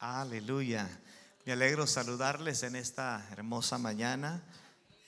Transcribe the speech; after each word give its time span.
Aleluya. 0.00 0.88
Me 1.44 1.52
alegro 1.52 1.86
saludarles 1.86 2.62
en 2.62 2.74
esta 2.74 3.22
hermosa 3.32 3.76
mañana. 3.76 4.42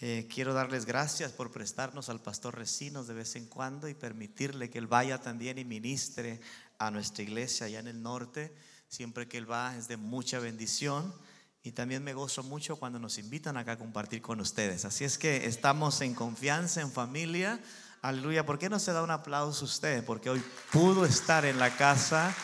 Eh, 0.02 0.28
quiero 0.30 0.52
darles 0.52 0.84
gracias 0.84 1.32
por 1.32 1.50
prestarnos 1.50 2.10
al 2.10 2.20
pastor 2.20 2.58
Recinos 2.58 3.06
de 3.06 3.14
vez 3.14 3.34
en 3.36 3.46
cuando 3.46 3.88
y 3.88 3.94
permitirle 3.94 4.68
que 4.68 4.76
él 4.76 4.86
vaya 4.86 5.16
también 5.16 5.56
y 5.56 5.64
ministre 5.64 6.42
a 6.78 6.90
nuestra 6.90 7.22
iglesia 7.22 7.64
allá 7.64 7.78
en 7.78 7.88
el 7.88 8.02
norte. 8.02 8.54
Siempre 8.86 9.26
que 9.26 9.38
él 9.38 9.50
va 9.50 9.74
es 9.74 9.88
de 9.88 9.96
mucha 9.96 10.40
bendición. 10.40 11.14
Y 11.62 11.72
también 11.72 12.04
me 12.04 12.12
gozo 12.12 12.42
mucho 12.42 12.76
cuando 12.76 12.98
nos 12.98 13.16
invitan 13.16 13.56
acá 13.56 13.72
a 13.72 13.78
compartir 13.78 14.20
con 14.20 14.40
ustedes. 14.40 14.84
Así 14.84 15.04
es 15.04 15.16
que 15.16 15.46
estamos 15.46 16.02
en 16.02 16.12
confianza, 16.14 16.82
en 16.82 16.92
familia. 16.92 17.58
Aleluya. 18.02 18.44
¿Por 18.44 18.58
qué 18.58 18.68
no 18.68 18.78
se 18.78 18.92
da 18.92 19.02
un 19.02 19.10
aplauso 19.10 19.64
a 19.64 19.68
usted? 19.68 20.04
Porque 20.04 20.28
hoy 20.28 20.44
pudo 20.70 21.06
estar 21.06 21.46
en 21.46 21.58
la 21.58 21.74
casa 21.78 22.36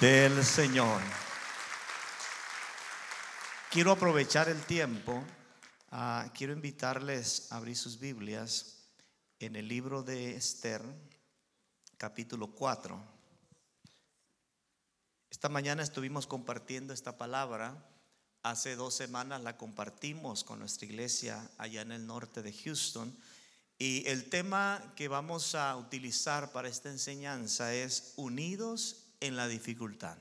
del 0.00 0.44
Señor. 0.44 1.25
Quiero 3.70 3.90
aprovechar 3.90 4.48
el 4.48 4.62
tiempo. 4.64 5.22
Ah, 5.90 6.30
quiero 6.34 6.52
invitarles 6.52 7.48
a 7.50 7.56
abrir 7.56 7.76
sus 7.76 7.98
Biblias 7.98 8.76
en 9.40 9.56
el 9.56 9.66
libro 9.66 10.02
de 10.02 10.36
Esther, 10.36 10.82
capítulo 11.98 12.52
4. 12.52 12.98
Esta 15.30 15.48
mañana 15.48 15.82
estuvimos 15.82 16.26
compartiendo 16.26 16.94
esta 16.94 17.18
palabra. 17.18 17.76
Hace 18.42 18.76
dos 18.76 18.94
semanas 18.94 19.42
la 19.42 19.56
compartimos 19.56 20.44
con 20.44 20.60
nuestra 20.60 20.86
iglesia 20.86 21.50
allá 21.58 21.82
en 21.82 21.92
el 21.92 22.06
norte 22.06 22.42
de 22.42 22.52
Houston. 22.52 23.14
Y 23.78 24.06
el 24.06 24.30
tema 24.30 24.92
que 24.94 25.08
vamos 25.08 25.56
a 25.56 25.76
utilizar 25.76 26.52
para 26.52 26.68
esta 26.68 26.88
enseñanza 26.88 27.74
es 27.74 28.14
unidos 28.16 29.08
en 29.20 29.36
la 29.36 29.48
dificultad. 29.48 30.16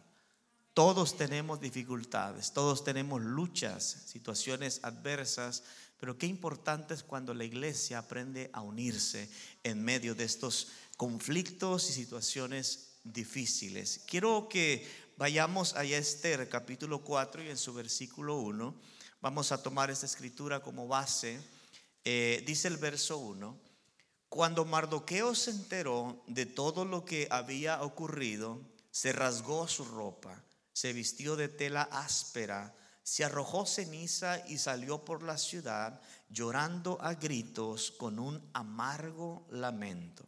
Todos 0.75 1.15
tenemos 1.15 1.61
dificultades, 1.61 2.51
todos 2.51 2.83
tenemos 2.83 3.21
luchas, 3.21 4.03
situaciones 4.07 4.81
adversas, 4.83 5.63
pero 5.97 6.17
qué 6.17 6.25
importante 6.27 6.93
es 6.93 7.01
cuando 7.01 7.33
la 7.33 7.45
iglesia 7.45 7.99
aprende 7.99 8.49
a 8.51 8.59
unirse 8.59 9.29
en 9.63 9.81
medio 9.81 10.15
de 10.15 10.25
estos 10.25 10.67
conflictos 10.97 11.89
y 11.89 11.93
situaciones 11.93 12.97
difíciles. 13.05 14.01
Quiero 14.05 14.49
que 14.49 14.85
vayamos 15.15 15.75
a 15.75 15.85
Esther 15.85 16.49
capítulo 16.49 17.01
4 17.05 17.45
y 17.45 17.51
en 17.51 17.57
su 17.57 17.73
versículo 17.73 18.39
1. 18.39 18.75
Vamos 19.21 19.53
a 19.53 19.63
tomar 19.63 19.89
esta 19.89 20.05
escritura 20.05 20.59
como 20.59 20.89
base. 20.89 21.39
Eh, 22.03 22.43
dice 22.45 22.67
el 22.67 22.75
verso 22.75 23.17
1, 23.17 23.57
cuando 24.27 24.65
Mardoqueo 24.65 25.35
se 25.35 25.51
enteró 25.51 26.21
de 26.27 26.45
todo 26.45 26.83
lo 26.83 27.05
que 27.05 27.29
había 27.31 27.81
ocurrido, 27.81 28.59
se 28.91 29.13
rasgó 29.13 29.69
su 29.69 29.85
ropa 29.85 30.43
se 30.75 30.91
vistió 30.91 31.37
de 31.37 31.47
tela 31.47 31.83
áspera, 31.89 32.75
se 33.01 33.23
arrojó 33.23 33.65
ceniza 33.65 34.45
y 34.49 34.57
salió 34.57 35.05
por 35.05 35.23
la 35.23 35.37
ciudad 35.37 36.01
llorando 36.29 36.97
a 37.01 37.13
gritos 37.13 37.91
con 37.91 38.19
un 38.19 38.45
amargo 38.51 39.47
lamento. 39.51 40.27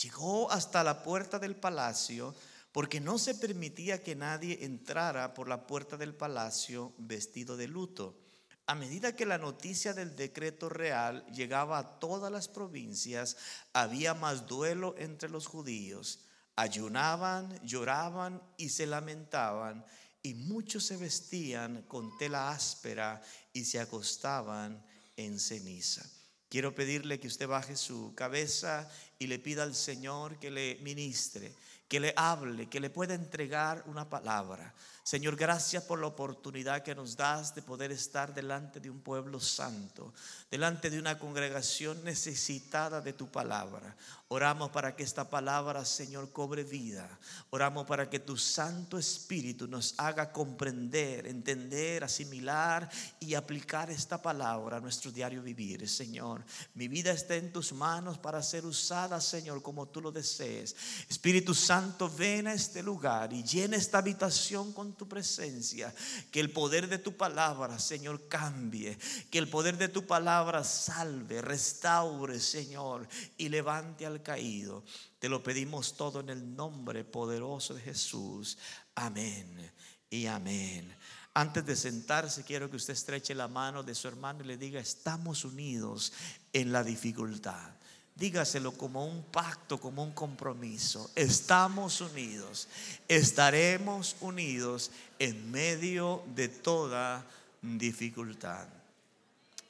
Llegó 0.00 0.50
hasta 0.50 0.82
la 0.82 1.02
puerta 1.02 1.38
del 1.38 1.54
palacio 1.54 2.34
porque 2.72 2.98
no 2.98 3.18
se 3.18 3.34
permitía 3.34 4.02
que 4.02 4.16
nadie 4.16 4.64
entrara 4.64 5.34
por 5.34 5.48
la 5.48 5.66
puerta 5.66 5.98
del 5.98 6.14
palacio 6.14 6.94
vestido 6.96 7.58
de 7.58 7.68
luto. 7.68 8.18
A 8.66 8.74
medida 8.74 9.14
que 9.14 9.26
la 9.26 9.36
noticia 9.36 9.92
del 9.92 10.16
decreto 10.16 10.70
real 10.70 11.26
llegaba 11.26 11.76
a 11.76 11.98
todas 11.98 12.32
las 12.32 12.48
provincias, 12.48 13.36
había 13.74 14.14
más 14.14 14.46
duelo 14.46 14.94
entre 14.96 15.28
los 15.28 15.46
judíos 15.46 16.20
ayunaban, 16.56 17.60
lloraban 17.64 18.42
y 18.56 18.68
se 18.68 18.86
lamentaban, 18.86 19.84
y 20.22 20.34
muchos 20.34 20.84
se 20.84 20.96
vestían 20.96 21.82
con 21.82 22.16
tela 22.16 22.50
áspera 22.50 23.20
y 23.52 23.64
se 23.64 23.78
acostaban 23.80 24.82
en 25.16 25.38
ceniza. 25.38 26.02
Quiero 26.48 26.74
pedirle 26.74 27.18
que 27.18 27.26
usted 27.26 27.48
baje 27.48 27.76
su 27.76 28.14
cabeza 28.14 28.88
y 29.18 29.26
le 29.26 29.38
pida 29.38 29.64
al 29.64 29.74
Señor 29.74 30.38
que 30.38 30.50
le 30.50 30.78
ministre, 30.82 31.52
que 31.88 32.00
le 32.00 32.14
hable, 32.16 32.68
que 32.68 32.80
le 32.80 32.90
pueda 32.90 33.14
entregar 33.14 33.82
una 33.86 34.08
palabra. 34.08 34.72
Señor, 35.04 35.36
gracias 35.36 35.82
por 35.82 36.00
la 36.00 36.06
oportunidad 36.06 36.82
que 36.82 36.94
nos 36.94 37.14
das 37.14 37.54
de 37.54 37.60
poder 37.60 37.92
estar 37.92 38.32
delante 38.32 38.80
de 38.80 38.88
un 38.88 39.02
pueblo 39.02 39.38
santo, 39.38 40.14
delante 40.50 40.88
de 40.88 40.98
una 40.98 41.18
congregación 41.18 42.02
necesitada 42.04 43.02
de 43.02 43.12
tu 43.12 43.30
palabra. 43.30 43.94
Oramos 44.28 44.70
para 44.70 44.96
que 44.96 45.02
esta 45.02 45.28
palabra, 45.28 45.84
Señor, 45.84 46.32
cobre 46.32 46.64
vida. 46.64 47.18
Oramos 47.50 47.86
para 47.86 48.08
que 48.08 48.18
tu 48.18 48.38
Santo 48.38 48.96
Espíritu 48.98 49.68
nos 49.68 49.94
haga 49.98 50.32
comprender, 50.32 51.26
entender, 51.26 52.02
asimilar 52.02 52.88
y 53.20 53.34
aplicar 53.34 53.90
esta 53.90 54.22
palabra 54.22 54.78
a 54.78 54.80
nuestro 54.80 55.12
diario 55.12 55.42
vivir. 55.42 55.86
Señor, 55.86 56.42
mi 56.72 56.88
vida 56.88 57.12
está 57.12 57.34
en 57.36 57.52
tus 57.52 57.74
manos 57.74 58.16
para 58.16 58.42
ser 58.42 58.64
usada, 58.64 59.20
Señor, 59.20 59.62
como 59.62 59.86
tú 59.86 60.00
lo 60.00 60.10
desees. 60.10 60.74
Espíritu 61.10 61.52
Santo, 61.52 62.08
ven 62.08 62.46
a 62.46 62.54
este 62.54 62.82
lugar 62.82 63.30
y 63.34 63.42
llena 63.42 63.76
esta 63.76 63.98
habitación 63.98 64.72
con 64.72 64.93
tu 64.94 65.08
presencia. 65.08 65.94
Que 66.30 66.40
el 66.40 66.50
poder 66.50 66.88
de 66.88 66.98
tu 66.98 67.16
palabra, 67.16 67.78
Señor, 67.78 68.28
cambie. 68.28 68.98
Que 69.30 69.38
el 69.38 69.48
poder 69.48 69.76
de 69.76 69.88
tu 69.88 70.06
palabra 70.06 70.64
salve, 70.64 71.42
restaure, 71.42 72.40
Señor, 72.40 73.08
y 73.36 73.48
levante 73.48 74.06
al 74.06 74.22
caído. 74.22 74.84
Te 75.18 75.28
lo 75.28 75.42
pedimos 75.42 75.96
todo 75.96 76.20
en 76.20 76.30
el 76.30 76.54
nombre 76.54 77.04
poderoso 77.04 77.74
de 77.74 77.80
Jesús. 77.80 78.58
Amén 78.94 79.72
y 80.10 80.26
amén. 80.26 80.94
Antes 81.36 81.66
de 81.66 81.74
sentarse, 81.74 82.44
quiero 82.44 82.70
que 82.70 82.76
usted 82.76 82.92
estreche 82.92 83.34
la 83.34 83.48
mano 83.48 83.82
de 83.82 83.96
su 83.96 84.06
hermano 84.06 84.44
y 84.44 84.46
le 84.46 84.56
diga, 84.56 84.78
estamos 84.78 85.44
unidos 85.44 86.12
en 86.52 86.70
la 86.70 86.84
dificultad. 86.84 87.73
Dígaselo 88.16 88.72
como 88.72 89.04
un 89.04 89.24
pacto, 89.24 89.80
como 89.80 90.02
un 90.02 90.12
compromiso. 90.12 91.10
Estamos 91.16 92.00
unidos, 92.00 92.68
estaremos 93.08 94.16
unidos 94.20 94.92
en 95.18 95.50
medio 95.50 96.22
de 96.34 96.48
toda 96.48 97.26
dificultad. 97.60 98.68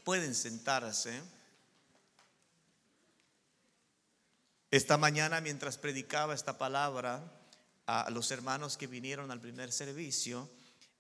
Pueden 0.04 0.34
sentarse. 0.34 1.22
Esta 4.70 4.98
mañana 4.98 5.40
mientras 5.40 5.78
predicaba 5.78 6.34
esta 6.34 6.58
palabra 6.58 7.22
a 7.86 8.10
los 8.10 8.30
hermanos 8.30 8.76
que 8.76 8.86
vinieron 8.86 9.30
al 9.30 9.40
primer 9.40 9.72
servicio, 9.72 10.50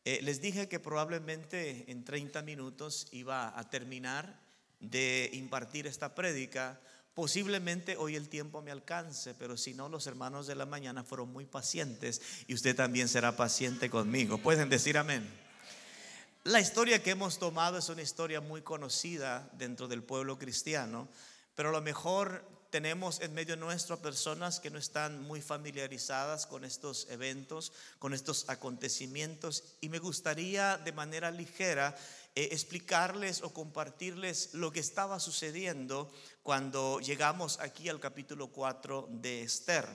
eh, 0.04 0.20
les 0.22 0.40
dije 0.40 0.68
que 0.68 0.80
probablemente 0.80 1.90
en 1.90 2.04
30 2.04 2.42
minutos 2.42 3.08
iba 3.10 3.58
a 3.58 3.68
terminar 3.70 4.38
de 4.80 5.30
impartir 5.32 5.86
esta 5.86 6.14
prédica. 6.14 6.78
Posiblemente 7.14 7.96
hoy 7.96 8.16
el 8.16 8.28
tiempo 8.28 8.60
me 8.60 8.72
alcance, 8.72 9.34
pero 9.34 9.56
si 9.56 9.72
no, 9.72 9.88
los 9.88 10.08
hermanos 10.08 10.48
de 10.48 10.56
la 10.56 10.66
mañana 10.66 11.04
fueron 11.04 11.32
muy 11.32 11.46
pacientes 11.46 12.20
y 12.48 12.54
usted 12.54 12.74
también 12.74 13.08
será 13.08 13.36
paciente 13.36 13.88
conmigo. 13.88 14.38
Pueden 14.38 14.68
decir 14.68 14.98
amén. 14.98 15.24
La 16.42 16.60
historia 16.60 17.02
que 17.02 17.12
hemos 17.12 17.38
tomado 17.38 17.78
es 17.78 17.88
una 17.88 18.02
historia 18.02 18.40
muy 18.40 18.62
conocida 18.62 19.48
dentro 19.52 19.86
del 19.86 20.02
pueblo 20.02 20.38
cristiano, 20.38 21.08
pero 21.54 21.68
a 21.68 21.72
lo 21.72 21.80
mejor 21.80 22.44
tenemos 22.70 23.20
en 23.20 23.32
medio 23.32 23.56
nuestro 23.56 24.02
personas 24.02 24.58
que 24.58 24.68
no 24.68 24.78
están 24.78 25.22
muy 25.22 25.40
familiarizadas 25.40 26.44
con 26.46 26.64
estos 26.64 27.06
eventos, 27.08 27.72
con 28.00 28.12
estos 28.12 28.48
acontecimientos, 28.48 29.62
y 29.80 29.88
me 29.88 30.00
gustaría 30.00 30.76
de 30.78 30.90
manera 30.90 31.30
ligera 31.30 31.96
eh, 32.36 32.48
explicarles 32.50 33.42
o 33.42 33.54
compartirles 33.54 34.54
lo 34.54 34.72
que 34.72 34.80
estaba 34.80 35.20
sucediendo 35.20 36.12
cuando 36.42 36.98
llegamos 36.98 37.60
aquí 37.60 37.88
al 37.88 38.00
capítulo 38.00 38.48
4 38.48 39.08
de 39.10 39.42
Esther. 39.42 39.86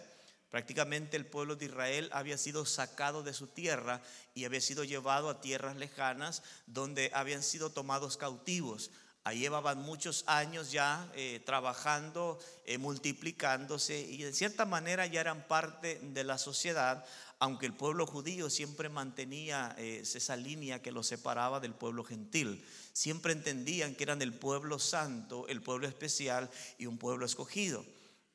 Prácticamente 0.49 1.17
el 1.17 1.27
pueblo 1.27 1.55
de 1.55 1.65
Israel 1.65 2.09
había 2.11 2.37
sido 2.37 2.65
sacado 2.65 3.23
de 3.23 3.33
su 3.33 3.47
tierra 3.47 4.01
y 4.33 4.45
había 4.45 4.61
sido 4.61 4.83
llevado 4.83 5.29
a 5.29 5.41
tierras 5.41 5.75
lejanas 5.75 6.41
donde 6.65 7.11
habían 7.13 7.43
sido 7.43 7.71
tomados 7.71 8.17
cautivos. 8.17 8.89
Ahí 9.25 9.39
llevaban 9.39 9.79
muchos 9.79 10.23
años 10.25 10.71
ya 10.71 11.11
eh, 11.13 11.41
trabajando, 11.45 12.39
eh, 12.65 12.77
multiplicándose 12.77 13.99
y 13.99 14.23
de 14.23 14.33
cierta 14.33 14.65
manera 14.65 15.05
ya 15.05 15.21
eran 15.21 15.47
parte 15.47 15.99
de 16.01 16.23
la 16.23 16.37
sociedad, 16.37 17.05
aunque 17.39 17.65
el 17.65 17.73
pueblo 17.73 18.05
judío 18.05 18.49
siempre 18.49 18.89
mantenía 18.89 19.73
eh, 19.77 20.01
esa 20.03 20.35
línea 20.35 20.81
que 20.81 20.91
los 20.91 21.07
separaba 21.07 21.59
del 21.59 21.73
pueblo 21.73 22.03
gentil. 22.03 22.65
Siempre 22.93 23.33
entendían 23.33 23.95
que 23.95 24.03
eran 24.03 24.21
el 24.21 24.33
pueblo 24.33 24.77
santo, 24.77 25.47
el 25.47 25.61
pueblo 25.61 25.87
especial 25.87 26.49
y 26.77 26.85
un 26.85 26.97
pueblo 26.97 27.25
escogido. 27.25 27.85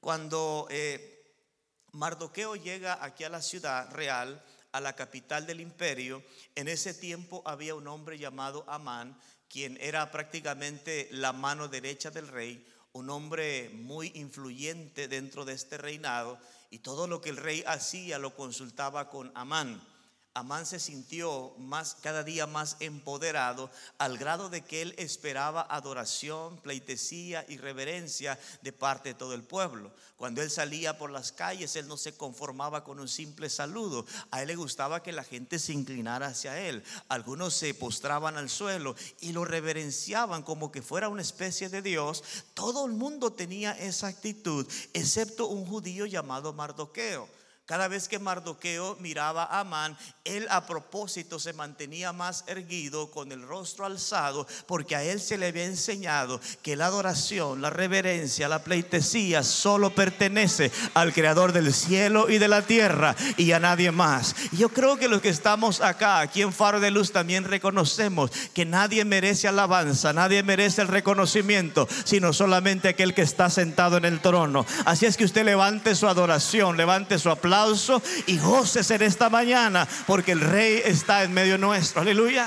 Cuando 0.01 0.69
Mardoqueo 1.93 2.57
llega 2.57 3.03
aquí 3.05 3.25
a 3.25 3.29
la 3.29 3.41
ciudad 3.41 3.91
real, 3.93 4.43
a 4.73 4.81
la 4.81 4.95
capital 4.95 5.47
del 5.47 5.61
imperio, 5.61 6.25
en 6.57 6.67
ese 6.67 6.93
tiempo 6.93 7.43
había 7.47 7.77
un 7.77 7.87
hombre 7.87 8.19
llamado 8.19 8.65
Amán, 8.67 9.17
quien 9.49 9.79
era 9.81 10.11
prácticamente 10.11 11.09
la 11.13 11.33
mano 11.33 11.69
derecha 11.69 12.11
del 12.11 12.27
rey, 12.27 12.67
un 12.95 13.11
hombre 13.11 13.71
muy 13.71 14.13
influyente 14.15 15.09
dentro 15.09 15.45
de 15.45 15.53
este 15.53 15.77
reinado, 15.77 16.39
y 16.71 16.79
todo 16.79 17.09
lo 17.09 17.21
que 17.21 17.31
el 17.31 17.37
rey 17.37 17.65
hacía 17.67 18.21
lo 18.21 18.37
consultaba 18.37 19.11
con 19.11 19.33
Amán. 19.35 19.83
Amán 20.37 20.67
se 20.67 20.81
sintió 20.81 21.55
más 21.59 21.97
cada 22.03 22.25
día 22.25 22.49
más 22.49 22.77
empoderado 22.81 23.71
al 23.99 24.19
grado 24.19 24.49
de 24.51 24.63
que 24.63 24.83
él 24.83 24.93
esperaba 24.99 25.65
adoración, 25.71 26.57
pleitesía 26.59 27.45
y 27.49 27.57
reverencia 27.57 28.37
de 28.61 28.73
parte 28.73 29.11
de 29.11 29.15
todo 29.15 29.33
el 29.35 29.45
pueblo. 29.45 29.93
Cuando 30.17 30.43
él 30.43 30.51
salía 30.51 30.99
por 30.99 31.13
las 31.13 31.31
calles, 31.31 31.77
él 31.77 31.87
no 31.87 31.97
se 31.97 32.17
conformaba 32.17 32.83
con 32.83 32.99
un 32.99 33.07
simple 33.07 33.49
saludo. 33.49 34.07
A 34.33 34.43
él 34.43 34.49
le 34.49 34.57
gustaba 34.57 35.05
que 35.05 35.13
la 35.13 35.23
gente 35.23 35.61
se 35.61 35.73
inclinara 35.73 36.27
hacia 36.27 36.59
él. 36.59 36.83
Algunos 37.09 37.55
se 37.55 37.73
postraban 37.73 38.37
al 38.37 38.51
suelo 38.51 38.97
y 39.21 39.31
lo 39.31 39.45
reverenciaban 39.45 40.43
como 40.43 40.73
que 40.73 40.83
fuera 40.83 41.09
una 41.09 41.23
especie 41.23 41.69
de 41.69 41.81
Dios. 41.81 42.25
Todo 42.55 42.87
el 42.87 42.93
mundo 42.93 43.33
tenía 43.33 43.71
esa 43.71 44.09
actitud, 44.09 44.67
excepto 44.95 45.47
un 45.47 45.65
judío 45.65 46.07
llamado 46.07 46.53
Mardoqueo. 46.53 47.44
Cada 47.67 47.89
vez 47.89 48.09
que 48.09 48.19
Mardoqueo 48.19 48.99
miraba 49.01 49.45
a 49.45 49.61
Amán, 49.61 49.97
él 50.25 50.47
a 50.51 50.67
propósito 50.67 51.39
se 51.39 51.55
mantenía 51.55 52.13
más 52.13 52.45
erguido 52.47 53.11
con 53.11 53.33
el 53.33 53.41
rostro 53.41 53.87
alzado, 53.87 54.47
porque 54.67 54.97
a 54.97 55.03
él 55.03 55.19
se 55.19 55.39
le 55.39 55.47
había 55.47 55.65
enseñado 55.65 56.43
que 56.63 56.77
la 56.77 56.85
adoración, 56.85 57.63
la 57.63 57.71
reverencia, 57.71 58.51
la 58.51 58.63
pleitesía 58.63 59.43
solo 59.43 59.95
pertenece 59.95 60.71
al 60.93 61.15
creador 61.15 61.53
del 61.53 61.73
cielo 61.73 62.29
y 62.29 62.37
de 62.37 62.49
la 62.49 62.61
tierra 62.61 63.17
y 63.39 63.53
a 63.53 63.61
nadie 63.61 63.91
más. 63.91 64.37
Yo 64.53 64.69
creo 64.69 64.99
que 64.99 65.09
los 65.09 65.23
que 65.23 65.31
estamos 65.31 65.81
acá, 65.81 66.21
aquí 66.21 66.43
en 66.43 66.53
Faro 66.53 66.81
de 66.81 66.91
Luz, 66.91 67.13
también 67.13 67.45
reconocemos 67.45 68.31
que 68.53 68.67
nadie 68.67 69.07
merece 69.07 69.49
alabanza, 69.49 70.13
nadie 70.13 70.43
merece 70.43 70.83
el 70.83 70.89
reconocimiento, 70.89 71.89
sino 72.05 72.35
solamente 72.35 72.89
aquel 72.91 73.15
que 73.15 73.23
está 73.23 73.49
sentado 73.49 73.97
en 73.97 74.05
el 74.05 74.21
trono. 74.21 74.67
Así 74.85 75.07
es 75.07 75.17
que 75.17 75.25
usted 75.25 75.47
levante 75.47 75.95
su 75.95 76.07
adoración, 76.07 76.77
levante 76.77 77.19
su 77.19 77.31
aplauso 77.31 77.54
y 78.27 78.39
goces 78.39 78.91
en 78.91 79.03
esta 79.03 79.31
mañana 79.31 79.87
porque 80.07 80.33
el 80.33 80.41
rey 80.41 80.83
está 80.85 81.23
en 81.23 81.33
medio 81.33 81.57
nuestro. 81.57 82.01
Aleluya. 82.01 82.47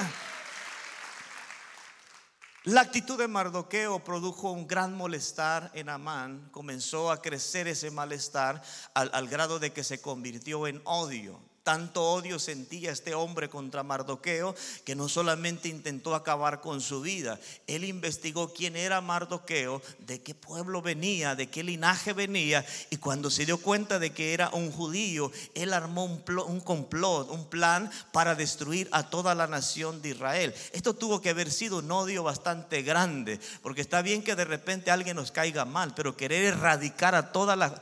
La 2.66 2.82
actitud 2.82 3.18
de 3.18 3.30
Mardoqueo 3.30 4.04
produjo 4.04 4.52
un 4.52 4.68
gran 4.68 4.94
molestar 4.94 5.72
en 5.74 5.88
Amán. 5.88 6.50
Comenzó 6.52 7.12
a 7.12 7.22
crecer 7.22 7.68
ese 7.70 7.92
malestar 7.92 8.62
al, 8.94 9.10
al 9.14 9.30
grado 9.30 9.60
de 9.60 9.72
que 9.72 9.86
se 9.86 10.02
convirtió 10.02 10.68
en 10.68 10.82
odio. 10.84 11.40
Tanto 11.68 12.02
odio 12.02 12.40
sentía 12.40 12.94
este 12.94 13.14
hombre 13.14 13.50
contra 13.50 13.84
Mardoqueo 13.84 14.56
que 14.86 14.96
no 14.96 15.10
solamente 15.10 15.68
intentó 15.68 16.16
acabar 16.16 16.62
con 16.62 16.80
su 16.80 17.02
vida, 17.02 17.42
él 17.68 17.84
investigó 17.84 18.54
quién 18.54 18.78
era 18.78 19.02
Mardoqueo, 19.02 19.82
de 20.00 20.22
qué 20.22 20.34
pueblo 20.34 20.82
venía, 20.82 21.36
de 21.36 21.50
qué 21.50 21.64
linaje 21.64 22.14
venía, 22.14 22.66
y 22.90 22.96
cuando 22.96 23.30
se 23.30 23.46
dio 23.46 23.58
cuenta 23.58 24.00
de 24.00 24.14
que 24.14 24.34
era 24.34 24.50
un 24.52 24.72
judío, 24.72 25.30
él 25.56 25.74
armó 25.74 26.06
un, 26.06 26.24
un 26.48 26.62
complot, 26.62 27.30
un 27.32 27.50
plan 27.50 27.92
para 28.14 28.34
destruir 28.34 28.88
a 28.94 29.10
toda 29.10 29.36
la 29.36 29.48
nación 29.48 30.02
de 30.02 30.12
Israel. 30.12 30.56
Esto 30.72 30.94
tuvo 30.94 31.20
que 31.20 31.32
haber 31.32 31.52
sido 31.52 31.80
un 31.80 31.92
odio 31.92 32.24
bastante 32.24 32.82
grande, 32.82 33.42
porque 33.62 33.82
está 33.82 34.02
bien 34.02 34.24
que 34.24 34.36
de 34.36 34.46
repente 34.46 34.90
alguien 34.90 35.18
nos 35.18 35.34
caiga 35.34 35.66
mal, 35.66 35.94
pero 35.94 36.16
querer 36.16 36.46
erradicar 36.46 37.14
a 37.14 37.34
toda, 37.34 37.58
la, 37.58 37.82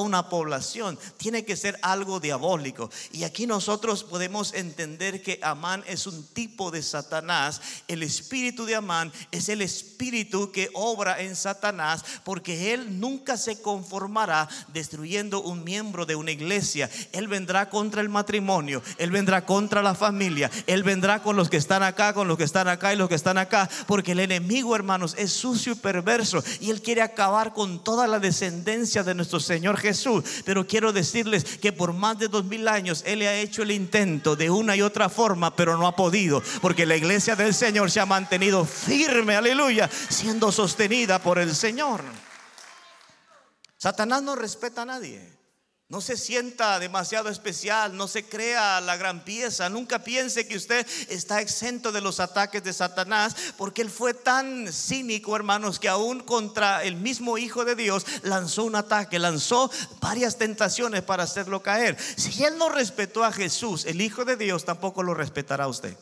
una 0.00 0.28
población 0.28 0.98
tiene 1.16 1.46
que 1.46 1.56
ser 1.56 1.78
algo 1.80 2.20
diabólico. 2.20 2.90
Y 3.22 3.24
aquí 3.24 3.46
nosotros 3.46 4.02
podemos 4.02 4.52
entender 4.52 5.22
que 5.22 5.38
Amán 5.42 5.84
es 5.86 6.08
un 6.08 6.26
tipo 6.26 6.72
de 6.72 6.82
Satanás. 6.82 7.60
El 7.86 8.02
espíritu 8.02 8.64
de 8.64 8.74
Amán 8.74 9.12
es 9.30 9.48
el 9.48 9.62
espíritu 9.62 10.50
que 10.50 10.70
obra 10.74 11.20
en 11.20 11.36
Satanás 11.36 12.04
porque 12.24 12.74
él 12.74 12.98
nunca 12.98 13.36
se 13.36 13.62
conformará 13.62 14.48
destruyendo 14.72 15.40
un 15.40 15.62
miembro 15.62 16.04
de 16.04 16.16
una 16.16 16.32
iglesia. 16.32 16.90
Él 17.12 17.28
vendrá 17.28 17.70
contra 17.70 18.00
el 18.00 18.08
matrimonio, 18.08 18.82
él 18.98 19.12
vendrá 19.12 19.46
contra 19.46 19.82
la 19.82 19.94
familia, 19.94 20.50
él 20.66 20.82
vendrá 20.82 21.22
con 21.22 21.36
los 21.36 21.48
que 21.48 21.58
están 21.58 21.84
acá, 21.84 22.14
con 22.14 22.26
los 22.26 22.36
que 22.36 22.42
están 22.42 22.66
acá 22.66 22.92
y 22.92 22.96
los 22.96 23.08
que 23.08 23.14
están 23.14 23.38
acá, 23.38 23.70
porque 23.86 24.12
el 24.12 24.18
enemigo, 24.18 24.74
hermanos, 24.74 25.14
es 25.16 25.32
sucio 25.32 25.74
y 25.74 25.76
perverso 25.76 26.42
y 26.58 26.70
él 26.70 26.82
quiere 26.82 27.02
acabar 27.02 27.52
con 27.52 27.84
toda 27.84 28.08
la 28.08 28.18
descendencia 28.18 29.04
de 29.04 29.14
nuestro 29.14 29.38
Señor 29.38 29.76
Jesús. 29.76 30.24
Pero 30.44 30.66
quiero 30.66 30.92
decirles 30.92 31.44
que 31.44 31.72
por 31.72 31.92
más 31.92 32.18
de 32.18 32.26
dos 32.26 32.44
mil 32.44 32.66
años 32.66 33.04
él 33.12 33.22
ha 33.22 33.34
hecho 33.34 33.62
el 33.62 33.70
intento 33.70 34.36
de 34.36 34.50
una 34.50 34.76
y 34.76 34.82
otra 34.82 35.08
forma, 35.08 35.54
pero 35.56 35.76
no 35.76 35.86
ha 35.86 35.96
podido, 35.96 36.42
porque 36.60 36.86
la 36.86 36.96
iglesia 36.96 37.36
del 37.36 37.54
Señor 37.54 37.90
se 37.90 38.00
ha 38.00 38.06
mantenido 38.06 38.64
firme, 38.64 39.36
aleluya, 39.36 39.88
siendo 39.88 40.52
sostenida 40.52 41.18
por 41.18 41.38
el 41.38 41.54
Señor. 41.54 42.02
Satanás 43.78 44.22
no 44.22 44.36
respeta 44.36 44.82
a 44.82 44.86
nadie. 44.86 45.31
No 45.92 46.00
se 46.00 46.16
sienta 46.16 46.78
demasiado 46.78 47.28
especial, 47.28 47.94
no 47.94 48.08
se 48.08 48.24
crea 48.24 48.80
la 48.80 48.96
gran 48.96 49.24
pieza, 49.24 49.68
nunca 49.68 50.02
piense 50.02 50.48
que 50.48 50.56
usted 50.56 50.86
está 51.10 51.42
exento 51.42 51.92
de 51.92 52.00
los 52.00 52.18
ataques 52.18 52.64
de 52.64 52.72
Satanás, 52.72 53.36
porque 53.58 53.82
él 53.82 53.90
fue 53.90 54.14
tan 54.14 54.72
cínico, 54.72 55.36
hermanos, 55.36 55.78
que 55.78 55.90
aún 55.90 56.20
contra 56.20 56.82
el 56.82 56.96
mismo 56.96 57.36
Hijo 57.36 57.66
de 57.66 57.74
Dios 57.74 58.06
lanzó 58.22 58.64
un 58.64 58.74
ataque, 58.74 59.18
lanzó 59.18 59.70
varias 60.00 60.38
tentaciones 60.38 61.02
para 61.02 61.24
hacerlo 61.24 61.62
caer. 61.62 61.98
Si 62.16 62.42
él 62.42 62.56
no 62.56 62.70
respetó 62.70 63.22
a 63.22 63.30
Jesús, 63.30 63.84
el 63.84 64.00
Hijo 64.00 64.24
de 64.24 64.38
Dios 64.38 64.64
tampoco 64.64 65.02
lo 65.02 65.12
respetará 65.12 65.64
a 65.64 65.68
usted 65.68 65.94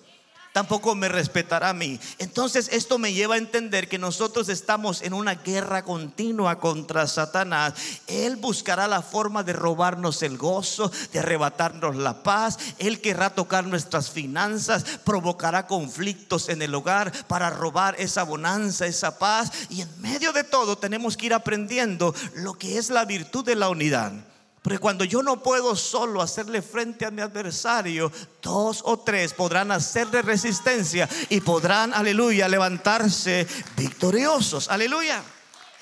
tampoco 0.52 0.94
me 0.94 1.08
respetará 1.08 1.70
a 1.70 1.74
mí. 1.74 1.98
Entonces 2.18 2.68
esto 2.72 2.98
me 2.98 3.12
lleva 3.12 3.34
a 3.34 3.38
entender 3.38 3.88
que 3.88 3.98
nosotros 3.98 4.48
estamos 4.48 5.02
en 5.02 5.12
una 5.12 5.34
guerra 5.34 5.84
continua 5.84 6.58
contra 6.58 7.06
Satanás. 7.06 7.74
Él 8.06 8.36
buscará 8.36 8.88
la 8.88 9.02
forma 9.02 9.42
de 9.42 9.52
robarnos 9.52 10.22
el 10.22 10.36
gozo, 10.36 10.90
de 11.12 11.18
arrebatarnos 11.18 11.96
la 11.96 12.22
paz. 12.22 12.58
Él 12.78 13.00
querrá 13.00 13.30
tocar 13.30 13.66
nuestras 13.66 14.10
finanzas, 14.10 14.84
provocará 15.04 15.66
conflictos 15.66 16.48
en 16.48 16.62
el 16.62 16.74
hogar 16.74 17.12
para 17.26 17.50
robar 17.50 17.94
esa 17.98 18.22
bonanza, 18.22 18.86
esa 18.86 19.18
paz. 19.18 19.50
Y 19.68 19.82
en 19.82 20.00
medio 20.00 20.32
de 20.32 20.44
todo 20.44 20.78
tenemos 20.78 21.16
que 21.16 21.26
ir 21.26 21.34
aprendiendo 21.34 22.14
lo 22.34 22.54
que 22.54 22.78
es 22.78 22.90
la 22.90 23.04
virtud 23.04 23.44
de 23.44 23.56
la 23.56 23.68
unidad. 23.68 24.29
Porque 24.62 24.78
cuando 24.78 25.04
yo 25.04 25.22
no 25.22 25.42
puedo 25.42 25.74
solo 25.74 26.20
hacerle 26.20 26.60
frente 26.60 27.06
a 27.06 27.10
mi 27.10 27.22
adversario, 27.22 28.12
dos 28.42 28.82
o 28.84 28.98
tres 28.98 29.32
podrán 29.32 29.72
hacerle 29.72 30.20
resistencia 30.20 31.08
y 31.30 31.40
podrán, 31.40 31.94
aleluya, 31.94 32.46
levantarse 32.46 33.46
victoriosos. 33.76 34.68
Aleluya. 34.68 35.22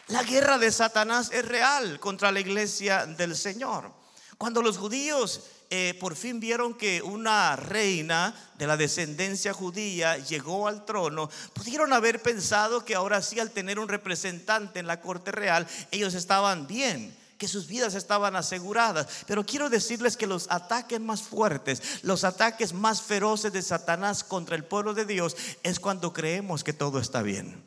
La 0.08 0.22
guerra 0.22 0.58
de 0.58 0.70
Satanás 0.70 1.30
es 1.32 1.44
real 1.44 1.98
contra 1.98 2.30
la 2.30 2.38
iglesia 2.38 3.04
del 3.04 3.36
Señor. 3.36 3.92
Cuando 4.38 4.62
los 4.62 4.78
judíos 4.78 5.42
eh, 5.70 5.98
por 6.00 6.14
fin 6.14 6.38
vieron 6.38 6.72
que 6.74 7.02
una 7.02 7.56
reina 7.56 8.32
de 8.56 8.68
la 8.68 8.76
descendencia 8.76 9.52
judía 9.52 10.18
llegó 10.18 10.68
al 10.68 10.84
trono, 10.84 11.28
pudieron 11.52 11.92
haber 11.92 12.22
pensado 12.22 12.84
que 12.84 12.94
ahora 12.94 13.20
sí 13.22 13.40
al 13.40 13.50
tener 13.50 13.80
un 13.80 13.88
representante 13.88 14.78
en 14.78 14.86
la 14.86 15.00
corte 15.00 15.32
real, 15.32 15.66
ellos 15.90 16.14
estaban 16.14 16.68
bien 16.68 17.17
que 17.38 17.48
sus 17.48 17.68
vidas 17.68 17.94
estaban 17.94 18.36
aseguradas. 18.36 19.06
Pero 19.26 19.46
quiero 19.46 19.70
decirles 19.70 20.16
que 20.16 20.26
los 20.26 20.50
ataques 20.50 21.00
más 21.00 21.22
fuertes, 21.22 22.02
los 22.02 22.24
ataques 22.24 22.72
más 22.72 23.00
feroces 23.00 23.52
de 23.52 23.62
Satanás 23.62 24.24
contra 24.24 24.56
el 24.56 24.64
pueblo 24.64 24.92
de 24.92 25.06
Dios 25.06 25.36
es 25.62 25.80
cuando 25.80 26.12
creemos 26.12 26.64
que 26.64 26.72
todo 26.72 26.98
está 26.98 27.22
bien. 27.22 27.62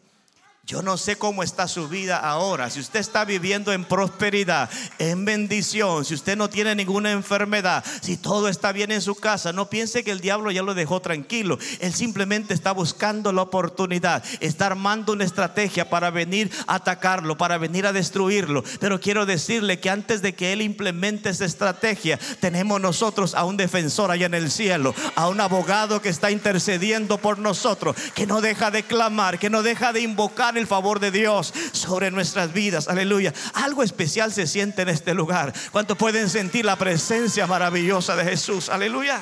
Yo 0.67 0.83
no 0.83 0.95
sé 0.95 1.17
cómo 1.17 1.41
está 1.41 1.67
su 1.67 1.89
vida 1.89 2.17
ahora. 2.17 2.69
Si 2.69 2.79
usted 2.79 2.99
está 2.99 3.25
viviendo 3.25 3.73
en 3.73 3.83
prosperidad, 3.83 4.69
en 4.99 5.25
bendición, 5.25 6.05
si 6.05 6.13
usted 6.13 6.37
no 6.37 6.51
tiene 6.51 6.75
ninguna 6.75 7.11
enfermedad, 7.11 7.83
si 8.01 8.15
todo 8.15 8.47
está 8.47 8.71
bien 8.71 8.91
en 8.91 9.01
su 9.01 9.15
casa, 9.15 9.51
no 9.53 9.71
piense 9.71 10.03
que 10.03 10.11
el 10.11 10.21
diablo 10.21 10.51
ya 10.51 10.61
lo 10.61 10.75
dejó 10.75 11.01
tranquilo. 11.01 11.57
Él 11.79 11.93
simplemente 11.95 12.53
está 12.53 12.73
buscando 12.73 13.33
la 13.33 13.41
oportunidad, 13.41 14.23
está 14.39 14.67
armando 14.67 15.13
una 15.13 15.23
estrategia 15.23 15.89
para 15.89 16.11
venir 16.11 16.51
a 16.67 16.75
atacarlo, 16.75 17.37
para 17.37 17.57
venir 17.57 17.87
a 17.87 17.91
destruirlo. 17.91 18.63
Pero 18.79 18.99
quiero 19.01 19.25
decirle 19.25 19.79
que 19.79 19.89
antes 19.89 20.21
de 20.21 20.35
que 20.35 20.53
él 20.53 20.61
implemente 20.61 21.29
esa 21.29 21.45
estrategia, 21.45 22.19
tenemos 22.39 22.79
nosotros 22.79 23.33
a 23.33 23.45
un 23.45 23.57
defensor 23.57 24.11
allá 24.11 24.27
en 24.27 24.35
el 24.35 24.51
cielo, 24.51 24.93
a 25.15 25.27
un 25.27 25.41
abogado 25.41 26.03
que 26.03 26.09
está 26.09 26.29
intercediendo 26.29 27.17
por 27.17 27.39
nosotros, 27.39 27.95
que 28.13 28.27
no 28.27 28.41
deja 28.41 28.69
de 28.69 28.83
clamar, 28.83 29.39
que 29.39 29.49
no 29.49 29.63
deja 29.63 29.91
de 29.91 30.01
invocar 30.01 30.50
el 30.58 30.67
favor 30.67 31.00
de 31.00 31.12
Dios 31.12 31.53
sobre 31.72 32.12
nuestras 32.12 32.53
vidas. 32.53 32.88
Aleluya. 32.88 33.34
Algo 33.53 33.84
especial 33.84 34.31
se 34.31 34.48
siente 34.48 34.81
en 34.81 34.89
este 34.89 35.13
lugar. 35.13 35.53
¿Cuánto 35.72 35.96
pueden 35.96 36.29
sentir 36.29 36.65
la 36.65 36.77
presencia 36.77 37.48
maravillosa 37.48 38.15
de 38.15 38.25
Jesús? 38.25 38.70
Aleluya. 38.70 39.22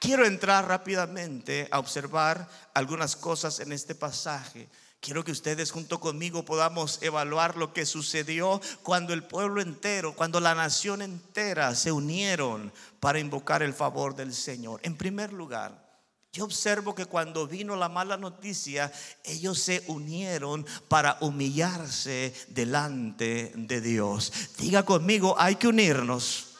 Quiero 0.00 0.24
entrar 0.24 0.66
rápidamente 0.66 1.68
a 1.70 1.78
observar 1.78 2.48
algunas 2.72 3.16
cosas 3.16 3.60
en 3.60 3.70
este 3.72 3.94
pasaje. 3.94 4.68
Quiero 5.00 5.24
que 5.24 5.32
ustedes 5.32 5.70
junto 5.70 6.00
conmigo 6.00 6.44
podamos 6.44 7.02
evaluar 7.02 7.56
lo 7.56 7.72
que 7.72 7.86
sucedió 7.86 8.60
cuando 8.82 9.12
el 9.14 9.24
pueblo 9.24 9.60
entero, 9.60 10.14
cuando 10.14 10.40
la 10.40 10.54
nación 10.54 11.02
entera 11.02 11.74
se 11.74 11.90
unieron 11.92 12.72
para 12.98 13.18
invocar 13.18 13.62
el 13.62 13.74
favor 13.74 14.14
del 14.14 14.34
Señor. 14.34 14.80
En 14.82 14.96
primer 14.96 15.32
lugar, 15.32 15.89
yo 16.32 16.44
observo 16.44 16.94
que 16.94 17.06
cuando 17.06 17.48
vino 17.48 17.74
la 17.74 17.88
mala 17.88 18.16
noticia, 18.16 18.92
ellos 19.24 19.58
se 19.58 19.82
unieron 19.88 20.64
para 20.86 21.18
humillarse 21.20 22.32
delante 22.48 23.52
de 23.56 23.80
Dios. 23.80 24.32
Diga 24.56 24.84
conmigo, 24.84 25.34
hay 25.38 25.56
que 25.56 25.66
unirnos 25.66 26.50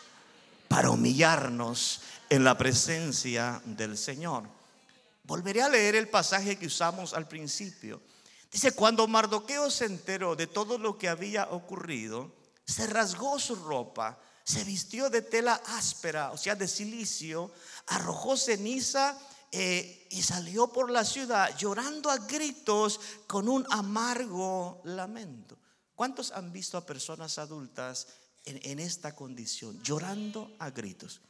para 0.67 0.91
humillarnos 0.91 2.01
en 2.29 2.43
la 2.43 2.59
presencia 2.59 3.63
del 3.65 3.97
Señor. 3.97 4.49
Volveré 5.23 5.63
a 5.63 5.69
leer 5.69 5.95
el 5.95 6.09
pasaje 6.09 6.59
que 6.59 6.67
usamos 6.67 7.15
al 7.15 7.29
principio. 7.29 8.03
Dice, 8.51 8.73
cuando 8.73 9.07
Mardoqueo 9.07 9.71
se 9.71 9.85
enteró 9.85 10.35
de 10.35 10.49
todo 10.49 10.79
lo 10.79 10.99
que 10.99 11.09
había 11.09 11.49
ocurrido, 11.51 12.33
se 12.65 12.89
rasgó 12.89 13.39
su 13.39 13.55
ropa, 13.55 14.19
se 14.43 14.65
vistió 14.65 15.11
de 15.11 15.23
tela 15.23 15.63
áspera, 15.67 16.33
o 16.33 16.37
sea, 16.37 16.57
de 16.57 16.67
silicio, 16.67 17.53
arrojó 17.87 18.37
ceniza 18.37 19.17
eh, 19.53 20.07
y 20.11 20.23
salió 20.23 20.69
por 20.69 20.91
la 20.91 21.05
ciudad 21.05 21.57
llorando 21.57 22.11
a 22.11 22.19
gritos 22.19 23.01
con 23.27 23.49
un 23.49 23.67
amargo 23.71 24.81
lamento. 24.85 25.59
¿Cuántos 25.95 26.31
han 26.31 26.53
visto 26.53 26.79
a 26.79 26.87
personas 26.87 27.39
adultas 27.39 28.07
en, 28.45 28.79
esta 28.79 29.15
condición, 29.15 29.83
llorando 29.83 30.55
a 30.59 30.71
gritos? 30.71 31.21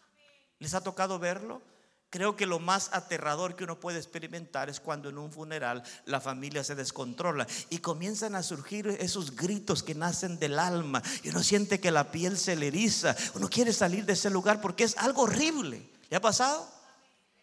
¿Les 0.59 0.75
ha 0.75 0.83
tocado 0.83 1.19
verlo? 1.19 1.63
Creo 2.11 2.37
que 2.37 2.45
lo 2.45 2.59
más 2.59 2.91
aterrador 2.93 3.57
que 3.57 3.65
uno 3.65 3.81
puede 3.81 3.99
experimentar 3.99 4.69
es 4.69 4.81
cuando 4.81 5.09
en 5.09 5.19
un 5.19 5.33
funeral 5.33 5.83
la 6.05 6.21
familia 6.21 6.63
se 6.63 6.75
descontrola 6.75 7.47
y 7.71 7.79
comienzan 7.79 8.35
a 8.35 8.43
surgir 8.43 8.89
esos 8.89 9.35
gritos 9.35 9.83
que 9.83 9.95
nacen 9.95 10.39
del 10.39 10.59
alma 10.59 11.03
y 11.23 11.31
uno 11.31 11.43
siente 11.43 11.81
que 11.81 11.91
la 11.91 12.11
piel 12.11 12.37
se 12.37 12.57
le 12.57 12.67
eriza. 12.67 13.17
Uno 13.35 13.49
quiere 13.49 13.73
salir 13.73 14.05
de 14.05 14.13
ese 14.13 14.29
lugar 14.29 14.61
porque 14.61 14.85
es 14.85 14.97
algo 14.99 15.23
horrible. 15.23 15.89
¿Le 16.11 16.17
ha 16.17 16.21
pasado? 16.21 16.80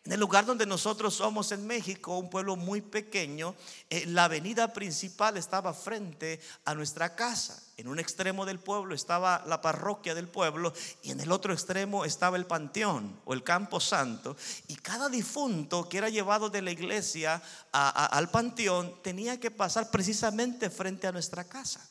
En 0.07 0.13
el 0.13 0.21
lugar 0.21 0.45
donde 0.45 0.65
nosotros 0.65 1.15
somos 1.15 1.51
en 1.51 1.67
México, 1.67 2.17
un 2.17 2.29
pueblo 2.29 2.55
muy 2.55 2.79
pequeño, 2.79 3.55
eh, 3.89 4.05
la 4.05 4.23
avenida 4.23 4.71
principal 4.71 5.35
estaba 5.35 5.73
frente 5.73 6.39
a 6.63 6.73
nuestra 6.73 7.13
casa. 7.13 7.61
En 7.75 7.89
un 7.89 7.99
extremo 7.99 8.45
del 8.45 8.57
pueblo 8.57 8.95
estaba 8.95 9.43
la 9.45 9.59
parroquia 9.59 10.15
del 10.15 10.29
pueblo 10.29 10.71
y 11.03 11.11
en 11.11 11.19
el 11.19 11.29
otro 11.29 11.51
extremo 11.51 12.05
estaba 12.05 12.37
el 12.37 12.45
panteón 12.45 13.19
o 13.25 13.33
el 13.33 13.43
campo 13.43 13.81
santo. 13.81 14.37
Y 14.69 14.75
cada 14.77 15.09
difunto 15.09 15.89
que 15.89 15.97
era 15.97 16.07
llevado 16.07 16.49
de 16.49 16.61
la 16.61 16.71
iglesia 16.71 17.43
al 17.73 18.29
panteón 18.29 18.95
tenía 19.03 19.41
que 19.41 19.51
pasar 19.51 19.91
precisamente 19.91 20.69
frente 20.69 21.07
a 21.07 21.11
nuestra 21.11 21.43
casa. 21.43 21.85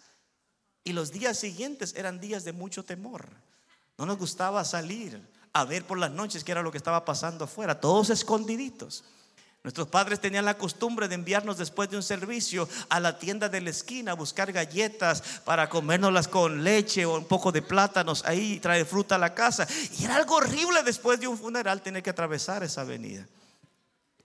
Y 0.85 0.95
los 0.95 1.13
días 1.13 1.39
siguientes 1.39 1.93
eran 1.95 2.19
días 2.19 2.45
de 2.45 2.55
mucho 2.55 2.83
temor. 2.83 3.29
No 3.99 4.07
nos 4.07 4.17
gustaba 4.17 4.65
salir 4.65 5.36
a 5.57 5.65
ver 5.65 5.87
por 5.87 5.99
las 5.99 6.11
noches 6.11 6.45
qué 6.45 6.53
era 6.53 6.63
lo 6.63 6.71
que 6.71 6.77
estaba 6.77 7.05
pasando 7.05 7.45
afuera, 7.45 7.81
todos 7.81 8.11
escondiditos. 8.11 9.05
Nuestros 9.65 9.89
padres 9.89 10.21
tenían 10.21 10.45
la 10.45 10.59
costumbre 10.59 11.09
de 11.09 11.15
enviarnos 11.15 11.57
después 11.57 11.89
de 11.89 11.97
un 11.97 12.03
servicio 12.03 12.69
a 12.91 13.01
la 13.01 13.19
tienda 13.19 13.49
de 13.49 13.63
la 13.63 13.71
esquina 13.71 14.13
a 14.13 14.15
buscar 14.15 14.53
galletas 14.53 15.41
para 15.45 15.69
comérnoslas 15.69 16.29
con 16.29 16.63
leche 16.63 17.07
o 17.07 17.17
un 17.17 17.25
poco 17.25 17.51
de 17.53 17.63
plátanos 17.63 18.23
ahí, 18.27 18.61
traer 18.61 18.85
fruta 18.85 19.15
a 19.15 19.19
la 19.19 19.35
casa. 19.35 19.67
Y 19.99 20.05
era 20.05 20.17
algo 20.17 20.37
horrible 20.37 20.83
después 20.85 21.19
de 21.19 21.27
un 21.27 21.39
funeral 21.39 21.81
tener 21.81 22.03
que 22.03 22.11
atravesar 22.11 22.63
esa 22.63 22.83
avenida. 22.83 23.27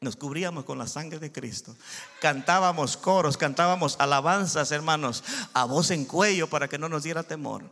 Nos 0.01 0.17
cubríamos 0.17 0.65
con 0.65 0.77
la 0.77 0.85
sangre 0.85 1.17
de 1.17 1.31
Cristo. 1.31 1.75
Cantábamos 2.19 2.97
coros, 2.97 3.37
cantábamos 3.37 3.95
alabanzas, 3.99 4.71
hermanos, 4.71 5.23
a 5.53 5.63
voz 5.63 5.91
en 5.91 6.05
cuello 6.05 6.47
para 6.49 6.67
que 6.67 6.77
no 6.77 6.89
nos 6.89 7.03
diera 7.03 7.23
temor. 7.23 7.63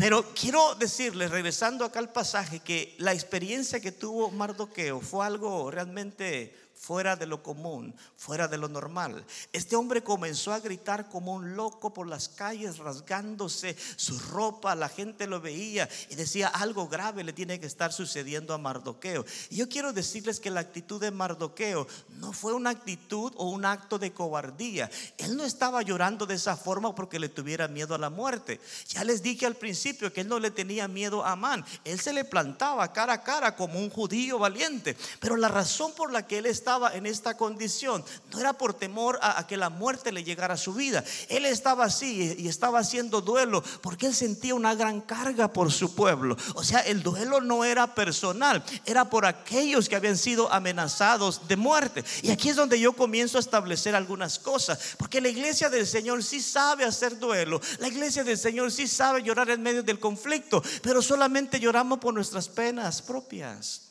Pero 0.00 0.32
quiero 0.32 0.74
decirles, 0.76 1.30
regresando 1.30 1.84
acá 1.84 1.98
al 1.98 2.10
pasaje, 2.10 2.60
que 2.60 2.94
la 2.96 3.12
experiencia 3.12 3.80
que 3.80 3.92
tuvo 3.92 4.30
Mardoqueo 4.30 4.98
fue 4.98 5.26
algo 5.26 5.70
realmente 5.70 6.56
fuera 6.80 7.14
de 7.14 7.26
lo 7.26 7.42
común, 7.42 7.94
fuera 8.16 8.48
de 8.48 8.56
lo 8.56 8.66
normal. 8.66 9.22
Este 9.52 9.76
hombre 9.76 10.02
comenzó 10.02 10.50
a 10.50 10.60
gritar 10.60 11.10
como 11.10 11.34
un 11.34 11.54
loco 11.54 11.92
por 11.92 12.06
las 12.06 12.30
calles, 12.30 12.78
rasgándose 12.78 13.76
su 13.96 14.18
ropa, 14.18 14.74
la 14.74 14.88
gente 14.88 15.26
lo 15.26 15.42
veía 15.42 15.86
y 16.08 16.14
decía, 16.14 16.48
algo 16.48 16.88
grave 16.88 17.22
le 17.22 17.34
tiene 17.34 17.60
que 17.60 17.66
estar 17.66 17.92
sucediendo 17.92 18.54
a 18.54 18.58
Mardoqueo. 18.58 19.26
Y 19.50 19.56
yo 19.56 19.68
quiero 19.68 19.92
decirles 19.92 20.40
que 20.40 20.48
la 20.48 20.60
actitud 20.60 20.98
de 20.98 21.10
Mardoqueo 21.10 21.86
no 22.18 22.32
fue 22.32 22.54
una 22.54 22.70
actitud 22.70 23.34
o 23.36 23.50
un 23.50 23.66
acto 23.66 23.98
de 23.98 24.14
cobardía. 24.14 24.90
Él 25.18 25.36
no 25.36 25.44
estaba 25.44 25.82
llorando 25.82 26.24
de 26.24 26.36
esa 26.36 26.56
forma 26.56 26.94
porque 26.94 27.18
le 27.18 27.28
tuviera 27.28 27.68
miedo 27.68 27.94
a 27.94 27.98
la 27.98 28.08
muerte. 28.08 28.58
Ya 28.88 29.04
les 29.04 29.22
dije 29.22 29.44
al 29.44 29.56
principio 29.56 30.14
que 30.14 30.22
él 30.22 30.28
no 30.28 30.38
le 30.38 30.50
tenía 30.50 30.88
miedo 30.88 31.26
a 31.26 31.32
Amán. 31.32 31.62
Él 31.84 32.00
se 32.00 32.14
le 32.14 32.24
plantaba 32.24 32.90
cara 32.90 33.12
a 33.12 33.22
cara 33.22 33.54
como 33.54 33.78
un 33.78 33.90
judío 33.90 34.38
valiente. 34.38 34.96
Pero 35.20 35.36
la 35.36 35.48
razón 35.48 35.92
por 35.92 36.10
la 36.10 36.26
que 36.26 36.38
él 36.38 36.46
estaba 36.46 36.69
estaba 36.70 36.94
en 36.94 37.04
esta 37.04 37.36
condición 37.36 38.04
no 38.32 38.38
era 38.38 38.52
por 38.52 38.74
temor 38.74 39.18
a, 39.22 39.44
que 39.48 39.56
la 39.56 39.70
muerte 39.70 40.12
le 40.12 40.22
llegara 40.22 40.54
a 40.54 40.56
su 40.56 40.72
vida. 40.72 41.02
Él 41.28 41.44
estaba 41.44 41.86
así 41.86 42.36
y 42.38 42.46
estaba 42.46 42.78
haciendo 42.78 43.20
duelo 43.20 43.60
porque 43.80 44.06
él 44.06 44.14
sentía 44.14 44.54
una 44.54 44.76
gran 44.76 45.00
carga 45.00 45.52
por 45.52 45.72
su 45.72 45.96
pueblo. 45.96 46.36
O 46.54 46.62
sea, 46.62 46.78
el 46.78 47.02
duelo 47.02 47.40
no 47.40 47.64
era 47.64 47.92
personal, 47.92 48.62
era 48.86 49.10
por 49.10 49.26
aquellos 49.26 49.88
que 49.88 49.96
habían 49.96 50.16
sido 50.16 50.52
amenazados 50.52 51.48
de 51.48 51.56
muerte. 51.56 52.04
Y 52.22 52.30
aquí 52.30 52.50
es 52.50 52.56
donde 52.56 52.78
yo 52.78 52.92
comienzo 52.92 53.38
a 53.38 53.40
establecer 53.40 53.96
algunas 53.96 54.38
cosas, 54.38 54.94
porque 54.96 55.20
la 55.20 55.28
iglesia 55.28 55.68
del 55.70 55.88
Señor 55.88 56.22
sí 56.22 56.40
sabe 56.40 56.84
hacer 56.84 57.18
duelo, 57.18 57.60
la 57.80 57.88
iglesia 57.88 58.22
del 58.22 58.38
Señor 58.38 58.70
sí 58.70 58.86
sabe 58.86 59.24
llorar 59.24 59.50
en 59.50 59.60
medio 59.60 59.82
del 59.82 59.98
conflicto, 59.98 60.62
pero 60.82 61.02
solamente 61.02 61.58
lloramos 61.58 61.98
por 61.98 62.14
nuestras 62.14 62.48
penas 62.48 63.02
propias. 63.02 63.90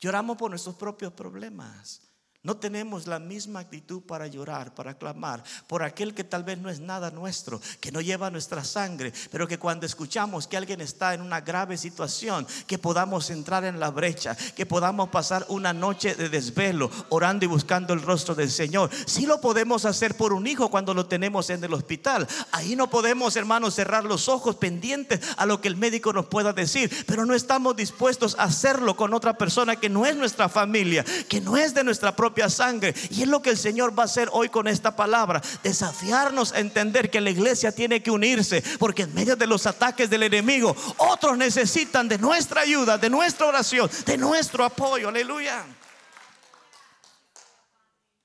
Lloramos 0.00 0.36
por 0.36 0.50
nuestros 0.50 0.76
propios 0.76 1.12
problemas. 1.12 2.07
No 2.48 2.56
tenemos 2.56 3.06
la 3.06 3.18
misma 3.18 3.60
actitud 3.60 4.00
para 4.00 4.26
llorar, 4.26 4.74
para 4.74 4.96
clamar 4.96 5.44
por 5.66 5.82
aquel 5.82 6.14
que 6.14 6.24
tal 6.24 6.44
vez 6.44 6.56
no 6.56 6.70
es 6.70 6.80
nada 6.80 7.10
nuestro, 7.10 7.60
que 7.78 7.92
no 7.92 8.00
lleva 8.00 8.30
nuestra 8.30 8.64
sangre, 8.64 9.12
pero 9.30 9.46
que 9.46 9.58
cuando 9.58 9.84
escuchamos 9.84 10.46
que 10.46 10.56
alguien 10.56 10.80
está 10.80 11.12
en 11.12 11.20
una 11.20 11.42
grave 11.42 11.76
situación, 11.76 12.46
que 12.66 12.78
podamos 12.78 13.28
entrar 13.28 13.64
en 13.64 13.78
la 13.78 13.90
brecha, 13.90 14.34
que 14.34 14.64
podamos 14.64 15.10
pasar 15.10 15.44
una 15.50 15.74
noche 15.74 16.14
de 16.14 16.30
desvelo 16.30 16.90
orando 17.10 17.44
y 17.44 17.48
buscando 17.48 17.92
el 17.92 18.00
rostro 18.00 18.34
del 18.34 18.50
Señor. 18.50 18.88
Si 19.04 19.26
lo 19.26 19.42
podemos 19.42 19.84
hacer 19.84 20.16
por 20.16 20.32
un 20.32 20.46
hijo 20.46 20.70
cuando 20.70 20.94
lo 20.94 21.04
tenemos 21.04 21.50
en 21.50 21.62
el 21.62 21.74
hospital. 21.74 22.26
Ahí 22.52 22.76
no 22.76 22.88
podemos, 22.88 23.36
hermanos, 23.36 23.74
cerrar 23.74 24.04
los 24.04 24.26
ojos 24.26 24.56
pendientes 24.56 25.20
a 25.36 25.44
lo 25.44 25.60
que 25.60 25.68
el 25.68 25.76
médico 25.76 26.14
nos 26.14 26.24
pueda 26.28 26.54
decir, 26.54 26.90
pero 27.06 27.26
no 27.26 27.34
estamos 27.34 27.76
dispuestos 27.76 28.36
a 28.38 28.44
hacerlo 28.44 28.96
con 28.96 29.12
otra 29.12 29.36
persona 29.36 29.76
que 29.76 29.90
no 29.90 30.06
es 30.06 30.16
nuestra 30.16 30.48
familia, 30.48 31.04
que 31.28 31.42
no 31.42 31.58
es 31.58 31.74
de 31.74 31.84
nuestra 31.84 32.16
propia 32.16 32.37
sangre. 32.48 32.94
Y 33.10 33.22
es 33.22 33.28
lo 33.28 33.42
que 33.42 33.50
el 33.50 33.58
Señor 33.58 33.98
va 33.98 34.02
a 34.04 34.06
hacer 34.06 34.28
hoy 34.32 34.48
con 34.48 34.68
esta 34.68 34.94
palabra. 34.94 35.42
Desafiarnos 35.62 36.52
a 36.52 36.60
entender 36.60 37.10
que 37.10 37.20
la 37.20 37.30
iglesia 37.30 37.72
tiene 37.72 38.02
que 38.02 38.10
unirse. 38.10 38.62
Porque 38.78 39.02
en 39.02 39.14
medio 39.14 39.36
de 39.36 39.46
los 39.46 39.66
ataques 39.66 40.08
del 40.10 40.22
enemigo, 40.22 40.76
otros 40.98 41.36
necesitan 41.36 42.08
de 42.08 42.18
nuestra 42.18 42.60
ayuda, 42.60 42.98
de 42.98 43.10
nuestra 43.10 43.46
oración, 43.46 43.90
de 44.06 44.16
nuestro 44.16 44.64
apoyo. 44.64 45.08
Aleluya. 45.08 45.64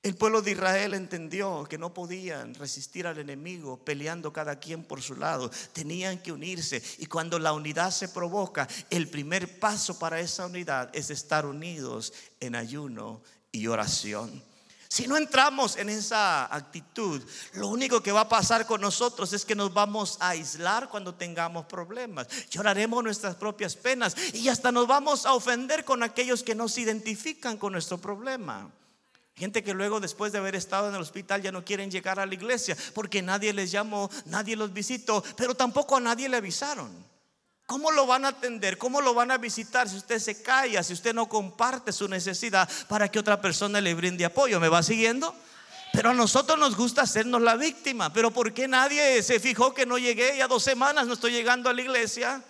El 0.04 0.18
pueblo 0.18 0.42
de 0.42 0.52
Israel 0.52 0.96
entendió 0.96 1.64
que 1.64 1.78
no 1.78 1.94
podían 1.94 2.56
resistir 2.56 3.08
al 3.08 3.20
enemigo 3.20 3.78
peleando 3.86 4.34
cada 4.34 4.60
quien 4.60 4.84
por 4.84 5.02
su 5.02 5.16
lado. 5.16 5.50
Tenían 5.72 6.22
que 6.22 6.34
unirse. 6.34 6.84
Y 6.98 7.06
cuando 7.06 7.40
la 7.40 7.54
unidad 7.54 7.90
se 7.90 8.10
provoca, 8.10 8.68
el 8.90 9.08
primer 9.08 9.60
paso 9.60 9.98
para 9.98 10.20
esa 10.20 10.46
unidad 10.46 10.90
es 10.94 11.10
estar 11.10 11.46
unidos 11.46 12.12
en 12.42 12.56
ayuno 12.56 13.22
y 13.54 13.68
oración. 13.68 14.44
Si 14.90 15.08
no 15.08 15.18
entramos 15.18 15.78
en 15.78 15.90
esa 15.90 16.54
actitud, 16.54 17.20
lo 17.54 17.68
único 17.70 18.04
que 18.04 18.12
va 18.12 18.22
a 18.22 18.30
pasar 18.30 18.68
con 18.68 18.80
nosotros 18.80 19.34
es 19.34 19.44
que 19.44 19.56
nos 19.56 19.74
vamos 19.74 20.18
a 20.20 20.30
aislar 20.30 20.88
cuando 20.90 21.16
tengamos 21.16 21.66
problemas. 21.66 22.28
Lloraremos 22.52 23.04
nuestras 23.04 23.36
propias 23.36 23.76
penas 23.76 24.16
y 24.34 24.50
hasta 24.50 24.72
nos 24.72 24.86
vamos 24.86 25.26
a 25.26 25.34
ofender 25.34 25.84
con 25.84 26.04
aquellos 26.04 26.44
que 26.44 26.54
no 26.54 26.68
se 26.68 26.82
identifican 26.82 27.58
con 27.58 27.74
nuestro 27.74 27.98
problema. 27.98 28.70
Gente 29.36 29.64
que 29.64 29.74
luego 29.74 30.00
después 30.00 30.32
de 30.32 30.38
haber 30.38 30.56
estado 30.56 30.90
en 30.90 30.96
el 30.96 31.02
hospital 31.02 31.42
ya 31.42 31.52
no 31.52 31.66
quieren 31.66 31.90
llegar 31.90 32.20
a 32.20 32.28
la 32.28 32.34
iglesia 32.36 32.78
porque 32.94 33.24
nadie 33.24 33.52
les 33.52 33.72
llamó, 33.72 34.12
nadie 34.26 34.56
los 34.56 34.74
visitó, 34.74 35.24
pero 35.36 35.56
tampoco 35.56 35.96
a 35.96 36.02
nadie 36.02 36.30
le 36.30 36.38
avisaron. 36.38 36.92
¿Cómo 37.74 37.90
lo 37.90 38.06
van 38.06 38.24
a 38.24 38.28
atender? 38.28 38.78
¿Cómo 38.78 39.02
lo 39.02 39.16
van 39.16 39.32
a 39.32 39.40
visitar 39.40 39.90
si 39.90 39.96
usted 39.96 40.20
se 40.20 40.44
calla, 40.44 40.84
si 40.84 40.94
usted 40.94 41.12
no 41.12 41.28
comparte 41.28 41.92
su 41.92 42.08
necesidad 42.08 42.70
para 42.88 43.10
que 43.10 43.18
otra 43.18 43.42
persona 43.42 43.82
le 43.82 43.96
brinde 43.96 44.26
apoyo? 44.26 44.60
¿Me 44.60 44.70
va 44.70 44.84
siguiendo? 44.84 45.34
Pero 45.92 46.12
a 46.12 46.14
nosotros 46.14 46.60
nos 46.60 46.78
gusta 46.78 47.02
hacernos 47.02 47.42
la 47.42 47.56
víctima. 47.56 48.14
Pero 48.14 48.30
¿por 48.30 48.54
qué 48.54 48.68
nadie 48.68 49.24
se 49.24 49.40
fijó 49.40 49.74
que 49.74 49.88
no 49.88 49.98
llegué? 49.98 50.38
Ya 50.38 50.48
dos 50.48 50.62
semanas 50.62 51.08
no 51.08 51.16
estoy 51.16 51.32
llegando 51.32 51.68
a 51.68 51.74
la 51.74 51.82
iglesia. 51.82 52.44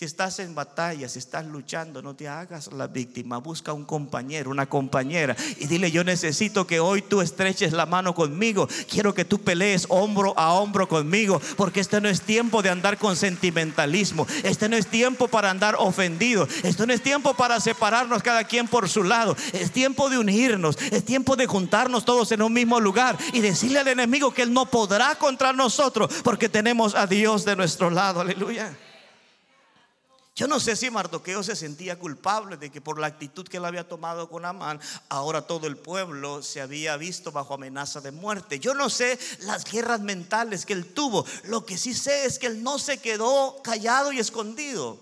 Si 0.00 0.06
estás 0.06 0.38
en 0.38 0.54
batalla, 0.54 1.10
si 1.10 1.18
estás 1.18 1.44
luchando, 1.44 2.00
no 2.00 2.16
te 2.16 2.26
hagas 2.26 2.72
la 2.72 2.86
víctima. 2.86 3.36
Busca 3.36 3.74
un 3.74 3.84
compañero, 3.84 4.50
una 4.50 4.64
compañera 4.64 5.36
y 5.58 5.66
dile, 5.66 5.90
yo 5.90 6.04
necesito 6.04 6.66
que 6.66 6.80
hoy 6.80 7.02
tú 7.02 7.20
estreches 7.20 7.74
la 7.74 7.84
mano 7.84 8.14
conmigo. 8.14 8.66
Quiero 8.88 9.12
que 9.12 9.26
tú 9.26 9.42
pelees 9.42 9.84
hombro 9.90 10.32
a 10.38 10.54
hombro 10.54 10.88
conmigo, 10.88 11.38
porque 11.58 11.80
este 11.80 12.00
no 12.00 12.08
es 12.08 12.22
tiempo 12.22 12.62
de 12.62 12.70
andar 12.70 12.96
con 12.96 13.14
sentimentalismo. 13.14 14.26
Este 14.42 14.70
no 14.70 14.76
es 14.78 14.86
tiempo 14.86 15.28
para 15.28 15.50
andar 15.50 15.76
ofendido. 15.78 16.48
Esto 16.62 16.86
no 16.86 16.94
es 16.94 17.02
tiempo 17.02 17.34
para 17.34 17.60
separarnos 17.60 18.22
cada 18.22 18.44
quien 18.44 18.68
por 18.68 18.88
su 18.88 19.04
lado. 19.04 19.36
Es 19.52 19.70
tiempo 19.70 20.08
de 20.08 20.16
unirnos. 20.16 20.78
Es 20.90 21.04
tiempo 21.04 21.36
de 21.36 21.46
juntarnos 21.46 22.06
todos 22.06 22.32
en 22.32 22.40
un 22.40 22.54
mismo 22.54 22.80
lugar 22.80 23.18
y 23.34 23.40
decirle 23.40 23.80
al 23.80 23.88
enemigo 23.88 24.32
que 24.32 24.40
él 24.40 24.54
no 24.54 24.64
podrá 24.64 25.16
contra 25.16 25.52
nosotros 25.52 26.10
porque 26.24 26.48
tenemos 26.48 26.94
a 26.94 27.06
Dios 27.06 27.44
de 27.44 27.54
nuestro 27.54 27.90
lado. 27.90 28.22
Aleluya. 28.22 28.74
Yo 30.40 30.48
no 30.48 30.58
sé 30.58 30.74
si 30.74 30.88
Mardoqueo 30.88 31.42
se 31.42 31.54
sentía 31.54 31.98
culpable 31.98 32.56
de 32.56 32.70
que 32.70 32.80
por 32.80 32.98
la 32.98 33.08
actitud 33.08 33.46
que 33.46 33.58
él 33.58 33.64
había 33.66 33.86
tomado 33.86 34.30
con 34.30 34.46
Amán, 34.46 34.80
ahora 35.10 35.42
todo 35.42 35.66
el 35.66 35.76
pueblo 35.76 36.42
se 36.42 36.62
había 36.62 36.96
visto 36.96 37.30
bajo 37.30 37.52
amenaza 37.52 38.00
de 38.00 38.10
muerte. 38.10 38.58
Yo 38.58 38.72
no 38.72 38.88
sé 38.88 39.18
las 39.40 39.70
guerras 39.70 40.00
mentales 40.00 40.64
que 40.64 40.72
él 40.72 40.94
tuvo. 40.94 41.26
Lo 41.44 41.66
que 41.66 41.76
sí 41.76 41.92
sé 41.92 42.24
es 42.24 42.38
que 42.38 42.46
él 42.46 42.62
no 42.62 42.78
se 42.78 42.96
quedó 42.96 43.60
callado 43.62 44.12
y 44.12 44.18
escondido. 44.18 44.98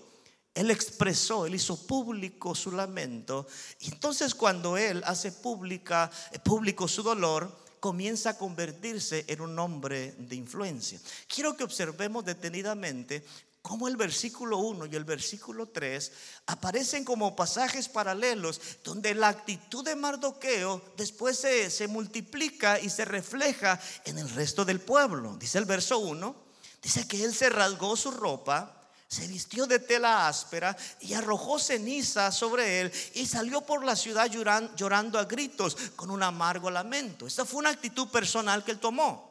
Él 0.53 0.71
expresó, 0.71 1.45
él 1.45 1.55
hizo 1.55 1.87
público 1.87 2.53
su 2.53 2.73
lamento. 2.73 3.47
Y 3.79 3.93
entonces 3.93 4.35
cuando 4.35 4.75
él 4.75 5.01
hace 5.05 5.31
pública, 5.31 6.11
eh, 6.33 6.39
público 6.39 6.85
su 6.89 7.01
dolor, 7.01 7.49
comienza 7.79 8.31
a 8.31 8.37
convertirse 8.37 9.23
en 9.29 9.39
un 9.39 9.57
hombre 9.57 10.15
de 10.17 10.35
influencia. 10.35 10.99
Quiero 11.33 11.55
que 11.55 11.63
observemos 11.63 12.25
detenidamente 12.25 13.23
cómo 13.69 13.87
el 13.87 13.97
versículo 13.97 14.57
1 14.57 14.87
y 14.87 14.95
el 14.95 15.03
versículo 15.03 15.67
3 15.67 16.11
aparecen 16.47 17.05
como 17.05 17.35
pasajes 17.35 17.87
paralelos 17.87 18.59
donde 18.83 19.13
la 19.13 19.27
actitud 19.27 19.85
de 19.85 19.95
Mardoqueo 19.95 20.81
después 20.97 21.37
se, 21.37 21.87
multiplica 21.87 22.79
y 22.79 22.89
se 22.89 23.05
refleja 23.05 23.79
en 24.05 24.17
el 24.17 24.27
resto 24.31 24.65
del 24.65 24.79
pueblo. 24.81 25.37
Dice 25.37 25.59
el 25.59 25.65
verso 25.65 25.99
1, 25.99 26.35
dice 26.81 27.07
que 27.07 27.23
él 27.23 27.31
se 27.31 27.51
rasgó 27.51 27.95
su 27.95 28.09
ropa 28.09 28.75
se 29.07 29.27
vistió 29.27 29.67
de 29.67 29.79
tela 29.79 30.27
áspera 30.27 30.75
y 31.01 31.13
arrojó 31.13 31.59
ceniza 31.59 32.31
sobre 32.31 32.81
él 32.81 32.91
y 33.13 33.27
salió 33.27 33.61
por 33.61 33.83
la 33.83 33.95
ciudad 33.95 34.29
llorando, 34.31 35.19
a 35.19 35.25
gritos 35.25 35.75
con 35.95 36.09
un 36.09 36.21
amargo 36.21 36.71
lamento. 36.71 37.25
Esta 37.27 37.43
fue 37.45 37.59
una 37.59 37.69
actitud 37.69 38.07
personal 38.09 38.63
que 38.63 38.71
él 38.71 38.79
tomó. 38.79 39.28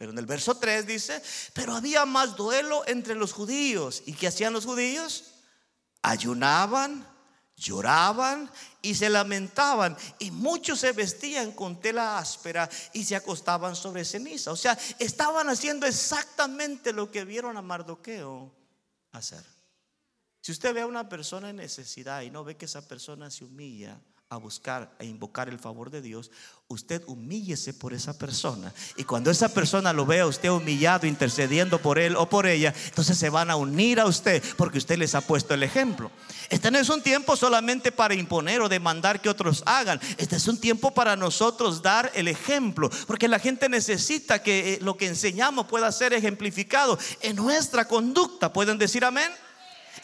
Pero 0.00 0.12
en 0.12 0.18
el 0.18 0.24
verso 0.24 0.54
3 0.54 0.86
dice, 0.86 1.22
pero 1.52 1.74
había 1.74 2.06
más 2.06 2.34
duelo 2.34 2.82
entre 2.86 3.14
los 3.14 3.34
judíos. 3.34 4.02
¿Y 4.06 4.14
qué 4.14 4.28
hacían 4.28 4.54
los 4.54 4.64
judíos? 4.64 5.24
Ayunaban, 6.00 7.06
lloraban 7.54 8.50
y 8.80 8.94
se 8.94 9.10
lamentaban. 9.10 9.94
Y 10.18 10.30
muchos 10.30 10.80
se 10.80 10.92
vestían 10.92 11.52
con 11.52 11.82
tela 11.82 12.16
áspera 12.16 12.66
y 12.94 13.04
se 13.04 13.14
acostaban 13.14 13.76
sobre 13.76 14.06
ceniza. 14.06 14.52
O 14.52 14.56
sea, 14.56 14.78
estaban 14.98 15.50
haciendo 15.50 15.84
exactamente 15.84 16.94
lo 16.94 17.10
que 17.10 17.26
vieron 17.26 17.58
a 17.58 17.62
Mardoqueo 17.62 18.50
hacer. 19.12 19.44
Si 20.40 20.50
usted 20.50 20.72
ve 20.72 20.80
a 20.80 20.86
una 20.86 21.10
persona 21.10 21.50
en 21.50 21.56
necesidad 21.56 22.22
y 22.22 22.30
no 22.30 22.42
ve 22.42 22.56
que 22.56 22.64
esa 22.64 22.88
persona 22.88 23.30
se 23.30 23.44
humilla 23.44 24.00
a 24.32 24.36
buscar 24.36 24.94
e 25.00 25.06
invocar 25.06 25.48
el 25.48 25.58
favor 25.58 25.90
de 25.90 26.00
Dios, 26.00 26.30
usted 26.68 27.02
humíllese 27.08 27.74
por 27.74 27.92
esa 27.92 28.16
persona. 28.16 28.72
Y 28.96 29.02
cuando 29.02 29.28
esa 29.28 29.48
persona 29.48 29.92
lo 29.92 30.06
vea 30.06 30.24
usted 30.24 30.50
humillado, 30.50 31.08
intercediendo 31.08 31.82
por 31.82 31.98
él 31.98 32.14
o 32.14 32.28
por 32.28 32.46
ella, 32.46 32.72
entonces 32.84 33.18
se 33.18 33.28
van 33.28 33.50
a 33.50 33.56
unir 33.56 33.98
a 33.98 34.06
usted 34.06 34.40
porque 34.56 34.78
usted 34.78 34.98
les 34.98 35.16
ha 35.16 35.20
puesto 35.20 35.52
el 35.52 35.64
ejemplo. 35.64 36.12
Este 36.48 36.70
no 36.70 36.78
es 36.78 36.88
un 36.90 37.02
tiempo 37.02 37.34
solamente 37.34 37.90
para 37.90 38.14
imponer 38.14 38.60
o 38.60 38.68
demandar 38.68 39.20
que 39.20 39.28
otros 39.28 39.64
hagan. 39.66 40.00
Este 40.16 40.36
es 40.36 40.46
un 40.46 40.60
tiempo 40.60 40.94
para 40.94 41.16
nosotros 41.16 41.82
dar 41.82 42.12
el 42.14 42.28
ejemplo, 42.28 42.88
porque 43.08 43.26
la 43.26 43.40
gente 43.40 43.68
necesita 43.68 44.44
que 44.44 44.74
eh, 44.74 44.78
lo 44.80 44.96
que 44.96 45.08
enseñamos 45.08 45.66
pueda 45.66 45.90
ser 45.90 46.12
ejemplificado 46.12 47.00
en 47.20 47.34
nuestra 47.34 47.88
conducta. 47.88 48.52
¿Pueden 48.52 48.78
decir 48.78 49.04
amén? 49.04 49.32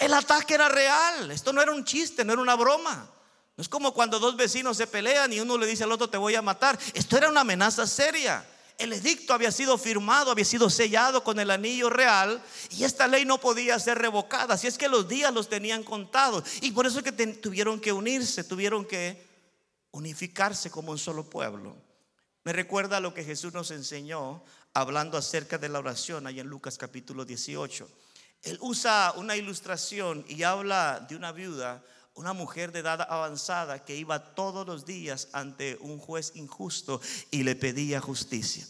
El 0.00 0.12
ataque 0.12 0.54
era 0.54 0.68
real, 0.68 1.30
esto 1.30 1.52
no 1.52 1.62
era 1.62 1.70
un 1.70 1.84
chiste, 1.84 2.24
no 2.24 2.32
era 2.32 2.42
una 2.42 2.56
broma. 2.56 3.08
No 3.56 3.62
es 3.62 3.68
como 3.68 3.94
cuando 3.94 4.18
dos 4.18 4.36
vecinos 4.36 4.76
se 4.76 4.86
pelean 4.86 5.32
y 5.32 5.40
uno 5.40 5.56
le 5.56 5.66
dice 5.66 5.84
al 5.84 5.92
otro 5.92 6.10
te 6.10 6.18
voy 6.18 6.34
a 6.34 6.42
matar. 6.42 6.78
Esto 6.92 7.16
era 7.16 7.30
una 7.30 7.40
amenaza 7.40 7.86
seria. 7.86 8.46
El 8.76 8.92
edicto 8.92 9.32
había 9.32 9.50
sido 9.50 9.78
firmado, 9.78 10.30
había 10.30 10.44
sido 10.44 10.68
sellado 10.68 11.24
con 11.24 11.40
el 11.40 11.50
anillo 11.50 11.88
real 11.88 12.42
y 12.70 12.84
esta 12.84 13.06
ley 13.06 13.24
no 13.24 13.38
podía 13.38 13.78
ser 13.78 13.96
revocada. 13.96 14.54
Así 14.54 14.66
es 14.66 14.76
que 14.76 14.88
los 14.88 15.08
días 15.08 15.32
los 15.32 15.48
tenían 15.48 15.82
contados 15.82 16.44
y 16.60 16.72
por 16.72 16.86
eso 16.86 16.98
es 16.98 17.04
que 17.04 17.12
tuvieron 17.12 17.80
que 17.80 17.92
unirse, 17.92 18.44
tuvieron 18.44 18.84
que 18.84 19.24
unificarse 19.92 20.70
como 20.70 20.92
un 20.92 20.98
solo 20.98 21.24
pueblo. 21.24 21.74
Me 22.44 22.52
recuerda 22.52 23.00
lo 23.00 23.14
que 23.14 23.24
Jesús 23.24 23.54
nos 23.54 23.70
enseñó 23.70 24.44
hablando 24.74 25.16
acerca 25.16 25.56
de 25.56 25.70
la 25.70 25.78
oración 25.78 26.26
ahí 26.26 26.40
en 26.40 26.46
Lucas 26.46 26.76
capítulo 26.76 27.24
18. 27.24 27.88
Él 28.42 28.58
usa 28.60 29.14
una 29.16 29.34
ilustración 29.36 30.26
y 30.28 30.42
habla 30.42 31.06
de 31.08 31.16
una 31.16 31.32
viuda 31.32 31.82
una 32.16 32.32
mujer 32.32 32.72
de 32.72 32.80
edad 32.80 33.06
avanzada 33.08 33.84
que 33.84 33.94
iba 33.96 34.34
todos 34.34 34.66
los 34.66 34.84
días 34.84 35.28
ante 35.32 35.78
un 35.80 35.98
juez 35.98 36.32
injusto 36.34 37.00
y 37.30 37.42
le 37.42 37.54
pedía 37.54 38.00
justicia. 38.00 38.66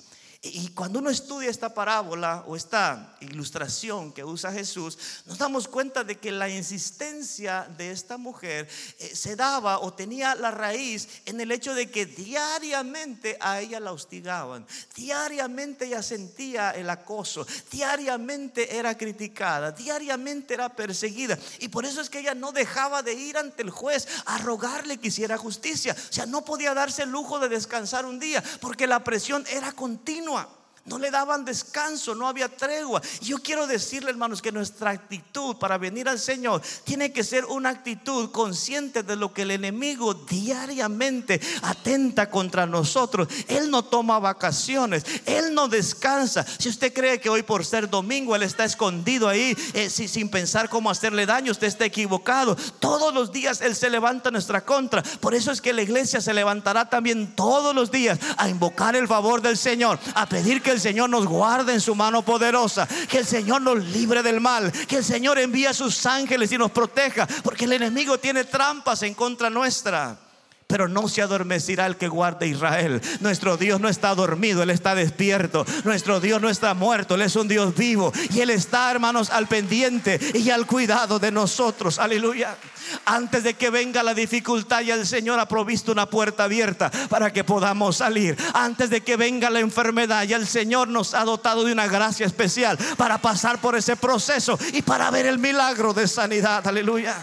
Y 0.55 0.69
cuando 0.69 0.99
uno 0.99 1.11
estudia 1.11 1.51
esta 1.51 1.75
parábola 1.75 2.45
o 2.47 2.57
esta 2.57 3.17
ilustración 3.21 4.13
que 4.13 4.25
usa 4.25 4.53
Jesús, 4.53 4.99
nos 5.27 5.39
damos 5.39 5.69
cuenta 5.69 6.05
de 6.05 6.19
que 6.19 6.31
la 6.31 6.49
insistencia 6.49 7.67
de 7.77 7.91
esta 7.91 8.17
mujer 8.17 8.69
eh, 8.99 9.15
se 9.15 9.37
daba 9.37 9.81
o 9.81 9.93
tenía 9.93 10.35
la 10.35 10.51
raíz 10.51 11.09
en 11.25 11.41
el 11.41 11.53
hecho 11.53 11.75
de 11.75 11.91
que 11.91 12.07
diariamente 12.07 13.37
a 13.41 13.61
ella 13.61 13.81
la 13.81 13.93
hostigaban, 13.93 14.67
diariamente 14.95 15.87
ella 15.87 16.03
sentía 16.03 16.71
el 16.71 16.91
acoso, 16.91 17.47
diariamente 17.71 18.77
era 18.77 18.97
criticada, 18.97 19.73
diariamente 19.73 20.55
era 20.55 20.69
perseguida. 20.69 21.39
Y 21.59 21.69
por 21.69 21.85
eso 21.85 22.01
es 22.01 22.11
que 22.11 22.21
ella 22.21 22.35
no 22.35 22.53
dejaba 22.53 23.03
de 23.03 23.15
ir 23.15 23.37
ante 23.39 23.63
el 23.63 23.71
juez 23.71 24.07
a 24.27 24.39
rogarle 24.39 24.99
que 24.99 25.09
hiciera 25.09 25.37
justicia. 25.39 25.95
O 25.95 26.13
sea, 26.13 26.27
no 26.27 26.45
podía 26.45 26.75
darse 26.75 27.03
el 27.03 27.11
lujo 27.11 27.39
de 27.39 27.49
descansar 27.49 28.05
un 28.05 28.19
día 28.19 28.43
porque 28.61 28.87
la 28.87 29.03
presión 29.03 29.45
era 29.49 29.73
continua. 29.73 30.36
pessoa 30.45 30.66
No 30.87 31.01
le 31.01 31.11
daban 31.11 31.45
descanso, 31.45 32.15
no 32.15 32.29
había 32.29 32.49
tregua. 32.49 33.03
Yo 33.21 33.39
quiero 33.39 33.67
decirle, 33.67 34.11
hermanos, 34.11 34.41
que 34.41 34.53
nuestra 34.53 34.91
actitud 34.91 35.57
para 35.57 35.79
venir 35.79 36.09
al 36.09 36.21
Señor 36.21 36.63
tiene 36.85 37.13
que 37.13 37.25
ser 37.25 37.45
una 37.45 37.71
actitud 37.71 38.31
consciente 38.31 39.03
de 39.03 39.17
lo 39.17 39.33
que 39.33 39.43
el 39.43 39.51
enemigo 39.51 40.15
diariamente 40.15 41.41
atenta 41.63 42.31
contra 42.31 42.67
nosotros. 42.67 43.27
Él 43.49 43.69
no 43.69 43.85
toma 43.85 44.21
vacaciones, 44.21 45.05
él 45.25 45.55
no 45.55 45.67
descansa. 45.67 46.47
Si 46.59 46.69
usted 46.69 46.93
cree 46.93 47.21
que 47.21 47.31
hoy 47.31 47.43
por 47.43 47.65
ser 47.65 47.91
domingo 47.91 48.37
él 48.37 48.45
está 48.45 48.65
escondido 48.65 49.29
ahí 49.29 49.57
eh, 49.75 49.91
sin 49.91 50.29
pensar 50.29 50.69
cómo 50.69 50.89
hacerle 50.89 51.27
daño, 51.27 51.51
usted 51.51 51.67
está 51.67 51.85
equivocado. 51.85 52.55
Todos 52.79 53.13
los 53.13 53.33
días 53.33 53.61
él 53.61 53.75
se 53.75 53.91
levanta 53.91 54.29
en 54.29 54.35
nuestra 54.35 54.65
contra. 54.65 55.03
Por 55.03 55.35
eso 55.35 55.51
es 55.51 55.61
que 55.61 55.73
la 55.73 55.83
iglesia 55.83 56.21
se 56.21 56.33
levantará 56.33 56.89
también 56.89 57.35
todos 57.35 57.75
los 57.75 57.91
días 57.91 58.21
a 58.37 58.49
invocar 58.49 58.95
el 58.95 59.09
favor 59.09 59.43
del 59.43 59.57
Señor, 59.57 59.99
a 60.15 60.29
pedir 60.29 60.63
que 60.63 60.76
el 60.77 60.81
Señor 60.83 61.11
nos 61.11 61.27
guarde 61.27 61.73
en 61.73 61.81
su 61.81 61.95
mano 61.95 62.23
poderosa, 62.23 62.87
que 63.09 63.19
el 63.19 63.27
Señor 63.27 63.63
nos 63.63 63.83
libre 63.85 64.23
del 64.23 64.41
mal, 64.41 64.71
que 64.71 64.99
el 64.99 65.05
Señor 65.05 65.39
envíe 65.39 65.67
a 65.67 65.75
sus 65.75 66.07
ángeles 66.07 66.53
y 66.53 66.59
nos 66.59 66.71
proteja, 66.71 67.27
porque 67.43 67.65
el 67.65 67.73
enemigo 67.73 68.19
tiene 68.19 68.45
trampas 68.45 69.03
en 69.03 69.15
contra 69.15 69.51
nuestra. 69.51 70.19
Pero 70.67 70.89
no 70.89 71.09
se 71.09 71.23
adormecerá 71.23 71.87
el 71.87 71.97
que 71.97 72.09
guarde 72.09 72.49
Israel. 72.49 73.01
Nuestro 73.21 73.57
Dios 73.57 73.81
no 73.81 73.89
está 73.89 74.15
dormido, 74.17 74.63
Él 74.63 74.71
está 74.71 74.97
despierto. 74.97 75.65
Nuestro 75.85 76.19
Dios 76.19 76.41
no 76.43 76.49
está 76.49 76.75
muerto, 76.75 77.15
Él 77.15 77.23
es 77.23 77.37
un 77.37 77.47
Dios 77.47 77.75
vivo. 77.77 78.13
Y 78.31 78.41
Él 78.41 78.51
está, 78.51 78.91
hermanos, 78.91 79.31
al 79.31 79.47
pendiente 79.47 80.19
y 80.35 80.51
al 80.51 80.67
cuidado 80.67 81.21
de 81.21 81.31
nosotros. 81.31 82.01
Aleluya. 82.01 82.57
Antes 83.05 83.45
de 83.45 83.55
que 83.55 83.71
venga 83.71 84.03
la 84.03 84.15
dificultad, 84.15 84.81
ya 84.81 84.95
el 84.95 85.07
Señor 85.07 85.39
ha 85.39 85.47
provisto 85.47 85.93
una 85.93 86.07
puerta 86.07 86.45
abierta 86.45 86.91
para 87.09 87.33
que 87.33 87.45
podamos 87.45 87.99
salir. 87.99 88.37
Antes 88.55 88.91
de 88.91 89.03
que 89.03 89.17
venga 89.17 89.51
la 89.51 89.61
enfermedad, 89.61 90.25
ya 90.25 90.37
el 90.37 90.47
Señor 90.47 90.89
nos 90.89 91.15
ha 91.15 91.25
dotado 91.25 91.65
de 91.65 91.73
una 91.73 91.87
gracia 91.87 92.27
especial 92.27 92.77
para 92.97 93.19
pasar 93.19 93.61
por 93.61 93.77
ese 93.77 93.97
proceso 93.97 94.59
y 94.73 94.83
para 94.83 95.11
ver 95.11 95.27
el 95.27 95.39
milagro 95.39 95.95
de 95.95 96.09
sanidad. 96.09 96.67
Aleluya. 96.67 97.17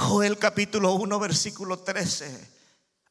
Joel 0.00 0.38
capítulo 0.38 0.94
1, 0.94 1.18
versículo 1.20 1.80
13. 1.80 2.48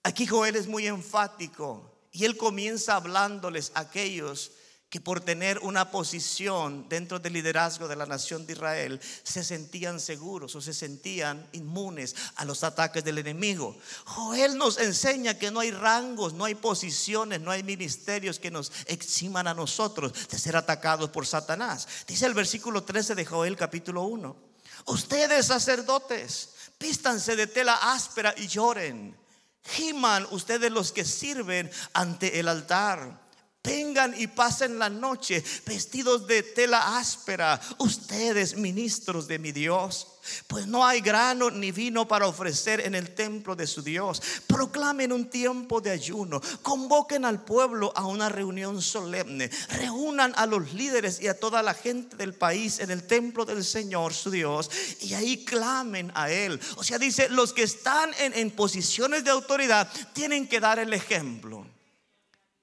Aquí 0.01 0.25
Joel 0.25 0.55
es 0.55 0.65
muy 0.65 0.87
enfático 0.87 2.07
y 2.11 2.25
él 2.25 2.35
comienza 2.35 2.95
hablándoles 2.95 3.71
a 3.75 3.81
aquellos 3.81 4.53
que 4.89 4.99
por 4.99 5.21
tener 5.21 5.59
una 5.59 5.91
posición 5.91 6.89
dentro 6.89 7.19
del 7.19 7.33
liderazgo 7.33 7.87
de 7.87 7.95
la 7.95 8.07
nación 8.07 8.47
de 8.47 8.53
Israel 8.53 8.99
se 9.21 9.43
sentían 9.43 9.99
seguros 9.99 10.55
o 10.55 10.61
se 10.61 10.73
sentían 10.73 11.47
inmunes 11.51 12.15
a 12.37 12.43
los 12.43 12.63
ataques 12.63 13.03
del 13.03 13.19
enemigo. 13.19 13.77
Joel 14.05 14.57
nos 14.57 14.79
enseña 14.79 15.37
que 15.37 15.51
no 15.51 15.59
hay 15.59 15.69
rangos, 15.69 16.33
no 16.33 16.45
hay 16.45 16.55
posiciones, 16.55 17.39
no 17.39 17.51
hay 17.51 17.61
ministerios 17.61 18.39
que 18.39 18.49
nos 18.49 18.71
eximan 18.87 19.47
a 19.47 19.53
nosotros 19.53 20.11
de 20.27 20.39
ser 20.39 20.55
atacados 20.55 21.11
por 21.11 21.27
Satanás. 21.27 21.87
Dice 22.07 22.25
el 22.25 22.33
versículo 22.33 22.83
13 22.83 23.13
de 23.13 23.25
Joel 23.25 23.55
capítulo 23.55 24.01
1. 24.05 24.49
Ustedes 24.85 25.45
sacerdotes, 25.45 26.49
Pístanse 26.79 27.35
de 27.35 27.45
tela 27.45 27.75
áspera 27.93 28.33
y 28.37 28.47
lloren. 28.47 29.15
Giman 29.63 30.25
ustedes 30.31 30.71
los 30.71 30.91
que 30.91 31.05
sirven 31.05 31.69
ante 31.93 32.39
el 32.39 32.47
altar. 32.47 33.28
Vengan 33.63 34.13
y 34.17 34.27
pasen 34.27 34.79
la 34.79 34.89
noche 34.89 35.43
vestidos 35.65 36.27
de 36.27 36.43
tela 36.43 36.97
áspera, 36.97 37.59
ustedes 37.77 38.55
ministros 38.55 39.27
de 39.27 39.39
mi 39.39 39.51
Dios. 39.51 40.07
Pues 40.47 40.67
no 40.67 40.85
hay 40.85 41.01
grano 41.01 41.49
ni 41.49 41.71
vino 41.71 42.07
para 42.07 42.27
ofrecer 42.27 42.81
en 42.81 42.93
el 42.93 43.15
templo 43.15 43.55
de 43.55 43.65
su 43.65 43.81
Dios. 43.81 44.21
Proclamen 44.47 45.11
un 45.11 45.29
tiempo 45.29 45.81
de 45.81 45.89
ayuno. 45.89 46.41
Convoquen 46.61 47.25
al 47.25 47.43
pueblo 47.43 47.91
a 47.95 48.05
una 48.05 48.29
reunión 48.29 48.81
solemne. 48.81 49.49
Reúnan 49.69 50.33
a 50.35 50.45
los 50.45 50.73
líderes 50.73 51.19
y 51.21 51.27
a 51.27 51.39
toda 51.39 51.63
la 51.63 51.73
gente 51.73 52.15
del 52.15 52.33
país 52.33 52.79
en 52.79 52.91
el 52.91 53.07
templo 53.07 53.43
del 53.45 53.63
Señor 53.63 54.13
su 54.13 54.29
Dios. 54.29 54.69
Y 55.01 55.13
ahí 55.15 55.43
clamen 55.45 56.11
a 56.13 56.29
Él. 56.29 56.59
O 56.75 56.83
sea, 56.83 56.99
dice, 56.99 57.29
los 57.29 57.53
que 57.53 57.63
están 57.63 58.11
en, 58.19 58.33
en 58.33 58.51
posiciones 58.51 59.23
de 59.23 59.31
autoridad 59.31 59.89
tienen 60.13 60.47
que 60.47 60.59
dar 60.59 60.79
el 60.79 60.93
ejemplo. 60.93 61.65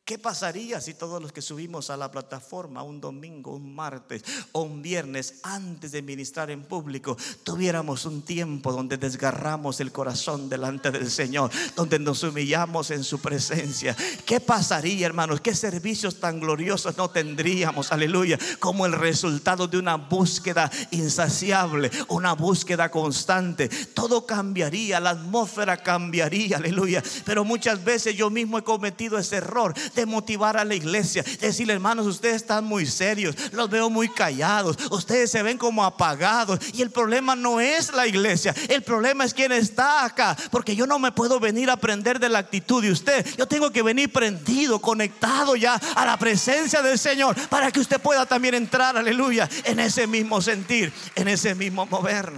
¿Qué 0.07 0.21
pasaría 0.21 0.81
si 0.81 0.95
todos 0.95 1.21
los 1.21 1.33
que 1.33 1.43
subimos 1.43 1.91
a 1.91 1.97
la 1.97 2.13
plataforma 2.13 2.85
un 2.85 3.01
domingo, 3.01 3.57
un 3.57 3.75
martes 3.75 4.23
o 4.53 4.63
un 4.63 4.81
viernes 4.81 5.41
antes 5.43 5.91
de 5.91 6.01
ministrar 6.01 6.49
en 6.53 6.63
público 6.63 7.17
tuviéramos 7.43 8.05
un 8.05 8.23
tiempo 8.23 8.71
donde 8.71 8.99
desgarramos 8.99 9.81
el 9.81 9.91
corazón 9.91 10.49
delante 10.49 10.93
del 10.93 11.11
Señor, 11.11 11.51
donde 11.75 11.99
nos 11.99 12.23
humillamos 12.23 12.93
en 12.93 13.03
su 13.03 13.19
presencia? 13.19 13.97
¿Qué 14.25 14.39
pasaría, 14.39 15.07
hermanos? 15.07 15.41
¿Qué 15.41 15.57
servicios 15.57 16.21
tan 16.21 16.39
gloriosos 16.39 16.97
no 16.97 17.11
tendríamos? 17.11 17.91
Aleluya, 17.91 18.39
como 18.61 18.87
el 18.87 18.93
resultado 18.93 19.67
de 19.67 19.79
una 19.79 19.97
búsqueda 19.97 20.71
insaciable, 20.93 21.91
una 22.07 22.35
búsqueda 22.35 22.93
constante. 22.93 23.69
Todo 23.69 24.25
cambiaría, 24.25 25.01
la 25.01 25.11
atmósfera 25.11 25.79
cambiaría, 25.79 26.59
aleluya. 26.59 27.03
Pero 27.25 27.45
muchas 27.45 27.83
veces 27.83 28.15
yo 28.15 28.31
mismo 28.31 28.57
he 28.57 28.63
cometido 28.63 29.19
ese 29.19 29.39
error 29.39 29.75
de 29.97 30.07
motivar 30.07 30.57
a 30.57 30.65
la 30.65 30.75
iglesia. 30.75 31.25
Decirle, 31.41 31.73
hermanos, 31.73 32.07
ustedes 32.07 32.37
están 32.37 32.65
muy 32.65 32.87
serios, 32.87 33.35
los 33.53 33.69
veo 33.69 33.91
muy 33.91 34.09
callados, 34.09 34.77
ustedes 34.91 35.31
se 35.31 35.43
ven 35.43 35.59
como 35.59 35.85
apagados. 35.85 36.61
Y 36.73 36.83
el 36.83 36.91
problema 36.91 37.35
no 37.35 37.61
es 37.61 37.93
la 37.93 38.07
iglesia, 38.07 38.55
el 38.69 38.83
problema 38.83 39.25
es 39.25 39.35
quien 39.35 39.51
está 39.51 40.05
acá. 40.05 40.37
Porque 40.51 40.77
yo 40.77 40.87
no 40.87 40.99
me 41.01 41.11
puedo 41.11 41.41
venir 41.41 41.71
a 41.71 41.75
aprender 41.75 42.21
de 42.21 42.29
la 42.29 42.39
actitud 42.39 42.83
de 42.83 42.93
usted. 42.93 43.27
Yo 43.37 43.49
tengo 43.49 43.73
que 43.73 43.83
venir 43.83 44.13
prendido, 44.13 44.79
conectado 44.79 45.57
ya 45.57 45.75
a 45.75 46.07
la 46.07 46.17
presencia 46.17 46.83
del 46.83 46.99
Señor 46.99 47.35
para 47.49 47.73
que 47.73 47.81
usted 47.81 48.01
pueda 48.01 48.27
también 48.27 48.55
entrar, 48.55 48.97
aleluya, 48.97 49.49
en 49.65 49.81
ese 49.81 50.07
mismo 50.07 50.41
sentir, 50.41 50.93
en 51.15 51.29
ese 51.29 51.55
mismo 51.55 51.87
mover. 51.87 52.33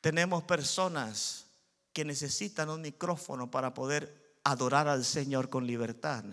Tenemos 0.00 0.44
personas 0.44 1.46
que 1.92 2.04
necesitan 2.04 2.70
un 2.70 2.80
micrófono 2.80 3.50
para 3.50 3.74
poder 3.74 4.27
adorar 4.50 4.88
al 4.88 5.04
Señor 5.04 5.48
con 5.48 5.66
libertad. 5.66 6.24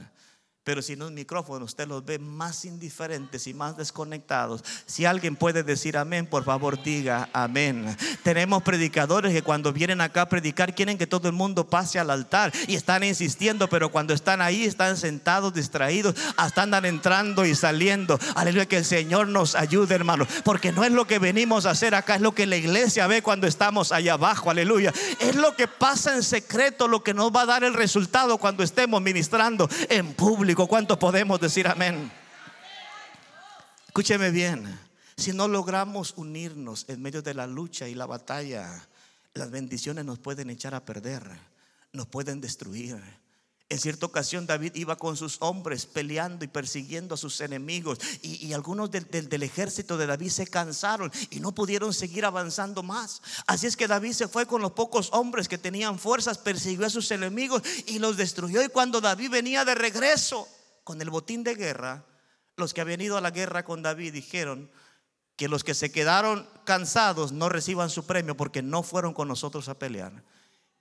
Pero 0.66 0.82
si 0.82 0.96
no 0.96 1.06
un 1.06 1.14
micrófono, 1.14 1.64
usted 1.64 1.88
los 1.88 2.04
ve 2.04 2.18
más 2.18 2.66
indiferentes 2.66 3.46
y 3.46 3.54
más 3.54 3.78
desconectados. 3.78 4.64
Si 4.88 5.06
alguien 5.06 5.36
puede 5.36 5.62
decir 5.62 5.96
amén, 5.96 6.26
por 6.26 6.44
favor 6.44 6.82
diga 6.82 7.30
amén. 7.34 7.96
Tenemos 8.24 8.64
predicadores 8.64 9.32
que 9.32 9.44
cuando 9.44 9.72
vienen 9.72 10.02
acá 10.02 10.22
a 10.22 10.30
predicar 10.30 10.74
quieren 10.74 10.98
que 10.98 11.06
todo 11.06 11.28
el 11.28 11.36
mundo 11.36 11.70
pase 11.70 12.00
al 12.00 12.10
altar 12.10 12.52
y 12.68 12.74
están 12.74 13.04
insistiendo, 13.04 13.70
pero 13.70 13.92
cuando 13.92 14.16
están 14.16 14.42
ahí 14.42 14.64
están 14.64 14.98
sentados, 14.98 15.54
distraídos, 15.54 16.16
hasta 16.36 16.64
andan 16.64 16.86
entrando 16.86 17.46
y 17.46 17.54
saliendo. 17.54 18.18
Aleluya, 18.34 18.66
que 18.66 18.78
el 18.78 18.86
Señor 18.86 19.28
nos 19.28 19.54
ayude, 19.54 19.94
hermano, 19.94 20.26
porque 20.44 20.72
no 20.72 20.84
es 20.84 20.92
lo 20.92 21.06
que 21.06 21.20
venimos 21.20 21.68
a 21.68 21.72
hacer 21.72 21.94
acá, 21.94 22.16
es 22.16 22.22
lo 22.22 22.34
que 22.34 22.48
la 22.48 22.58
iglesia 22.58 23.06
ve 23.06 23.22
cuando 23.22 23.46
estamos 23.46 23.92
allá 23.92 24.14
abajo. 24.14 24.50
Aleluya, 24.50 24.92
es 25.20 25.36
lo 25.36 25.56
que 25.56 25.68
pasa 25.68 26.16
en 26.16 26.24
secreto, 26.24 26.88
lo 26.88 27.04
que 27.04 27.14
nos 27.14 27.32
va 27.32 27.42
a 27.42 27.46
dar 27.46 27.64
el 27.64 27.76
resultado 27.76 28.40
cuando 28.40 28.64
estemos 28.64 29.00
ministrando 29.00 29.70
en 29.90 30.12
público. 30.16 30.55
¿Cuánto 30.64 30.98
podemos 30.98 31.42
decir 31.42 31.68
amén? 31.68 32.10
Escúcheme 33.88 34.32
bien. 34.32 34.80
Si 35.18 35.34
no 35.34 35.50
logramos 35.50 36.14
unirnos 36.16 36.86
en 36.88 37.02
medio 37.02 37.22
de 37.22 37.34
la 37.34 37.46
lucha 37.46 37.90
y 37.90 37.94
la 37.94 38.06
batalla, 38.06 38.88
las 39.34 39.52
bendiciones 39.52 40.06
nos 40.06 40.18
pueden 40.18 40.50
echar 40.50 40.74
a 40.74 40.86
perder, 40.86 41.24
nos 41.92 42.08
pueden 42.08 42.40
destruir. 42.40 42.98
En 43.68 43.80
cierta 43.80 44.06
ocasión 44.06 44.46
David 44.46 44.76
iba 44.76 44.96
con 44.96 45.18
sus 45.18 45.38
hombres 45.40 45.88
peleando 45.88 46.46
y 46.46 46.48
persiguiendo 46.48 47.16
a 47.16 47.18
sus 47.18 47.42
enemigos 47.42 47.98
y, 48.22 48.54
algunos 48.54 48.92
del, 48.92 49.10
del, 49.10 49.42
ejército 49.42 49.98
de 49.98 50.06
David 50.06 50.30
se 50.30 50.46
cansaron 50.46 51.12
y 51.32 51.40
no 51.40 51.52
pudieron 51.52 51.92
seguir 51.92 52.26
avanzando 52.26 52.84
más. 52.84 53.24
Así 53.48 53.66
es 53.66 53.76
que 53.76 53.88
David 53.88 54.12
se 54.12 54.28
fue 54.28 54.46
con 54.46 54.62
los 54.62 54.74
pocos 54.74 55.10
hombres 55.14 55.48
que 55.48 55.58
tenían 55.58 55.98
fuerzas, 55.98 56.38
persiguió 56.38 56.86
a 56.86 56.92
sus 56.92 57.10
enemigos 57.10 57.64
y 57.88 57.98
los 57.98 58.18
destruyó. 58.18 58.62
Y 58.62 58.70
cuando 58.70 59.02
David 59.02 59.32
venía 59.32 59.66
de 59.66 59.74
regreso 59.74 60.48
con 60.84 61.02
el 61.02 61.10
botín 61.10 61.44
de 61.44 61.56
guerra, 61.56 62.06
los 62.58 62.72
que 62.72 62.82
habían 62.82 63.02
ido 63.02 63.18
a 63.18 63.22
la 63.22 63.32
guerra 63.32 63.66
con 63.66 63.82
David 63.82 64.14
dijeron 64.14 64.70
que 65.36 65.50
los 65.50 65.64
que 65.64 65.74
se 65.74 65.92
quedaron 65.92 66.48
cansados 66.66 67.32
no 67.32 67.50
reciban 67.50 67.90
su 67.90 68.06
premio 68.06 68.38
porque 68.38 68.62
no 68.62 68.84
fueron 68.84 69.16
con 69.16 69.28
nosotros 69.28 69.70
a 69.70 69.80
pelear. 69.80 70.24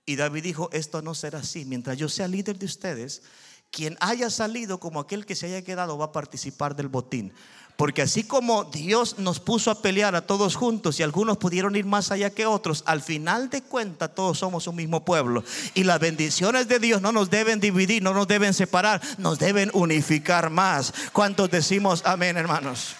Y 0.05 0.15
David 0.15 0.43
dijo, 0.43 0.69
esto 0.71 1.01
no 1.01 1.15
será 1.15 1.39
así. 1.39 1.65
Mientras 1.65 1.97
yo 1.97 2.09
sea 2.09 2.27
líder 2.27 2.59
de 2.59 2.65
ustedes, 2.65 3.23
quien 3.71 3.97
haya 3.99 4.29
salido 4.29 4.79
como 4.79 4.99
aquel 4.99 5.25
que 5.25 5.35
se 5.35 5.47
haya 5.47 5.63
quedado 5.63 5.97
va 5.97 6.05
a 6.05 6.11
participar 6.11 6.75
del 6.75 6.87
botín. 6.87 7.33
Porque 7.75 8.01
así 8.01 8.23
como 8.23 8.63
Dios 8.63 9.19
nos 9.19 9.41
puso 9.41 9.69
a 9.69 9.81
pelear 9.81 10.15
a 10.15 10.25
todos 10.25 10.55
juntos 10.55 10.97
y 10.99 11.03
algunos 11.03 11.37
pudieron 11.37 11.75
ir 11.75 11.85
más 11.85 12.09
allá 12.09 12.29
que 12.29 12.45
otros, 12.45 12.83
al 12.85 13.01
final 13.01 13.49
de 13.49 13.63
cuentas 13.63 14.15
todos 14.15 14.39
somos 14.39 14.67
un 14.67 14.77
mismo 14.77 15.03
pueblo. 15.03 15.43
Y 15.73 15.83
las 15.83 15.99
bendiciones 15.99 16.69
de 16.69 16.79
Dios 16.79 17.01
no 17.01 17.11
nos 17.11 17.29
deben 17.29 17.59
dividir, 17.59 18.01
no 18.01 18.13
nos 18.13 18.27
deben 18.27 18.53
separar, 18.53 19.01
nos 19.17 19.39
deben 19.39 19.71
unificar 19.73 20.49
más. 20.49 20.93
¿Cuántos 21.11 21.51
decimos 21.51 22.01
amén, 22.05 22.37
hermanos? 22.37 22.95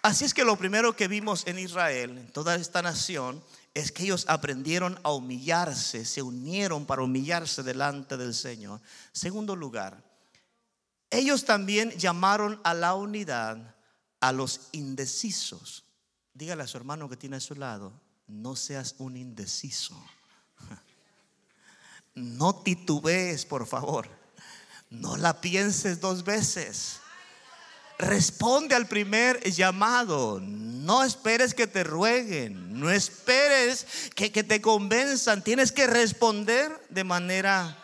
Así 0.00 0.24
es 0.24 0.32
que 0.32 0.44
lo 0.44 0.56
primero 0.56 0.96
que 0.96 1.08
vimos 1.08 1.46
en 1.46 1.58
Israel, 1.58 2.16
en 2.16 2.32
toda 2.32 2.54
esta 2.54 2.80
nación, 2.80 3.42
es 3.76 3.92
que 3.92 4.04
ellos 4.04 4.24
aprendieron 4.26 4.98
a 5.02 5.10
humillarse, 5.10 6.06
se 6.06 6.22
unieron 6.22 6.86
para 6.86 7.02
humillarse 7.02 7.62
delante 7.62 8.16
del 8.16 8.32
Señor. 8.32 8.80
Segundo 9.12 9.54
lugar, 9.54 10.02
ellos 11.10 11.44
también 11.44 11.90
llamaron 11.90 12.58
a 12.64 12.72
la 12.72 12.94
unidad 12.94 13.76
a 14.20 14.32
los 14.32 14.70
indecisos. 14.72 15.84
Dígale 16.32 16.62
a 16.62 16.66
su 16.66 16.78
hermano 16.78 17.06
que 17.10 17.18
tiene 17.18 17.36
a 17.36 17.40
su 17.40 17.54
lado, 17.54 17.92
no 18.26 18.56
seas 18.56 18.94
un 18.98 19.16
indeciso. 19.16 19.94
No 22.14 22.62
titubees, 22.62 23.44
por 23.44 23.66
favor. 23.66 24.08
No 24.88 25.18
la 25.18 25.42
pienses 25.42 26.00
dos 26.00 26.24
veces. 26.24 27.00
Responde 27.98 28.74
al 28.74 28.86
primer 28.86 29.42
llamado. 29.50 30.40
No 30.40 31.02
esperes 31.02 31.54
que 31.54 31.66
te 31.66 31.84
rueguen. 31.84 32.78
No 32.78 32.90
esperes 32.90 34.10
que, 34.14 34.30
que 34.30 34.44
te 34.44 34.60
convenzan. 34.60 35.42
Tienes 35.42 35.72
que 35.72 35.86
responder 35.86 36.70
de 36.90 37.04
manera 37.04 37.76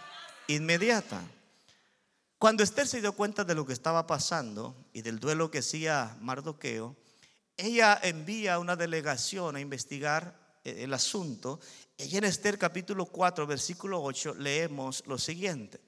inmediata. 0.46 1.22
Cuando 2.38 2.64
Esther 2.64 2.88
se 2.88 3.00
dio 3.00 3.12
cuenta 3.12 3.44
de 3.44 3.54
lo 3.54 3.64
que 3.64 3.72
estaba 3.72 4.06
pasando 4.06 4.74
y 4.92 5.02
del 5.02 5.20
duelo 5.20 5.50
que 5.50 5.58
hacía 5.60 6.16
Mardoqueo, 6.20 6.96
ella 7.56 7.98
envía 8.02 8.58
una 8.58 8.74
delegación 8.74 9.54
a 9.54 9.60
investigar 9.60 10.58
eh, 10.64 10.82
el 10.84 10.92
asunto. 10.92 11.60
Y 11.96 12.16
en 12.16 12.24
Esther 12.24 12.58
capítulo 12.58 13.06
4, 13.06 13.46
versículo 13.46 14.02
8, 14.02 14.34
leemos 14.38 15.04
lo 15.06 15.18
siguiente. 15.18 15.80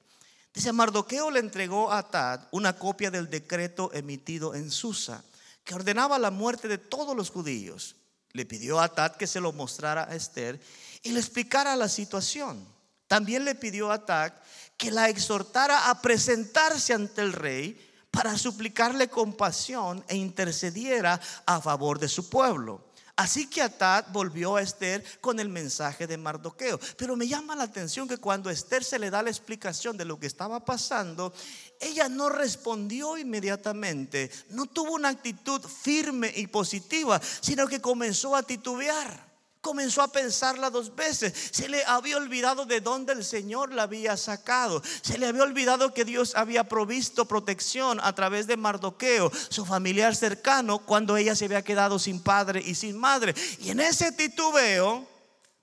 Dice, 0.55 0.73
Mardoqueo 0.73 1.33
le 1.33 1.41
entregó 1.41 1.91
a 1.91 1.99
Atad 1.99 2.43
una 2.53 2.75
copia 2.75 3.11
del 3.11 3.29
decreto 3.29 3.91
emitido 3.93 4.55
en 4.55 4.71
Susa, 4.71 5.25
que 5.65 5.75
ordenaba 5.75 6.17
la 6.17 6.31
muerte 6.31 6.69
de 6.69 6.79
todos 6.79 7.17
los 7.17 7.31
judíos. 7.31 7.97
Le 8.31 8.47
pidió 8.47 8.79
a 8.79 8.85
Atad 8.85 9.17
que 9.17 9.27
se 9.27 9.41
lo 9.41 9.53
mostrara 9.53 10.05
a 10.09 10.15
Esther 10.15 10.61
y 11.03 11.11
le 11.11 11.19
explicara 11.19 11.75
la 11.75 11.89
situación. 11.89 12.65
También 13.09 13.45
le 13.45 13.57
pidió 13.57 13.91
a 13.91 13.95
Atad 13.95 14.33
que 14.77 14.93
la 14.93 15.09
exhortara 15.09 15.91
a 15.91 16.01
presentarse 16.01 16.95
ante 16.95 17.21
el 17.21 17.33
rey 17.33 17.93
para 18.13 18.39
suplicarle 18.39 19.09
compasión 19.09 20.05
e 20.07 20.15
intercediera 20.15 21.21
a 21.47 21.61
favor 21.61 21.99
de 21.99 22.09
su 22.09 22.29
pueblo. 22.29 22.84
Así 23.17 23.47
que 23.47 23.63
Atad 23.63 24.07
volvió 24.13 24.57
a 24.57 24.63
Esther 24.63 25.05
con 25.21 25.39
el 25.39 25.49
mensaje 25.49 26.07
de 26.07 26.17
Mardoqueo. 26.17 26.81
Pero 26.97 27.15
me 27.15 27.29
llama 27.29 27.55
la 27.55 27.65
atención 27.65 28.09
que 28.09 28.19
cuando 28.19 28.51
Esther 28.51 28.83
se 28.83 28.99
le 28.99 29.11
da 29.11 29.23
la 29.23 29.31
explicación 29.31 29.97
de 29.97 30.05
lo 30.05 30.19
que 30.19 30.27
estaba 30.27 30.65
pasando, 30.65 31.33
ella 31.81 32.09
no 32.09 32.29
respondió 32.29 33.17
inmediatamente, 33.17 34.31
no 34.51 34.67
tuvo 34.67 34.95
una 34.95 35.11
actitud 35.11 35.61
firme 35.61 36.33
y 36.35 36.49
positiva, 36.49 37.21
sino 37.41 37.69
que 37.69 37.81
comenzó 37.81 38.35
a 38.35 38.43
titubear 38.43 39.34
comenzó 39.65 40.03
a 40.03 40.13
pensarla 40.13 40.69
dos 40.69 40.95
veces. 40.95 41.33
Se 41.51 41.69
le 41.69 41.83
había 41.87 42.19
olvidado 42.19 42.67
de 42.67 42.83
dónde 42.83 43.15
el 43.15 43.25
Señor 43.25 43.73
la 43.73 43.85
había 43.85 44.17
sacado. 44.17 44.83
Se 45.01 45.19
le 45.19 45.27
había 45.27 45.43
olvidado 45.43 45.95
que 45.95 46.05
Dios 46.05 46.35
había 46.37 46.69
provisto 46.69 47.25
protección 47.25 47.99
a 48.03 48.15
través 48.15 48.47
de 48.47 48.59
Mardoqueo, 48.59 49.33
su 49.49 49.65
familiar 49.65 50.15
cercano, 50.15 50.81
cuando 50.81 51.17
ella 51.17 51.35
se 51.35 51.47
había 51.47 51.63
quedado 51.63 51.99
sin 51.99 52.23
padre 52.23 52.63
y 52.65 52.75
sin 52.75 52.99
madre. 52.99 53.35
Y 53.59 53.71
en 53.71 53.81
ese 53.81 54.13
titubeo, 54.13 55.09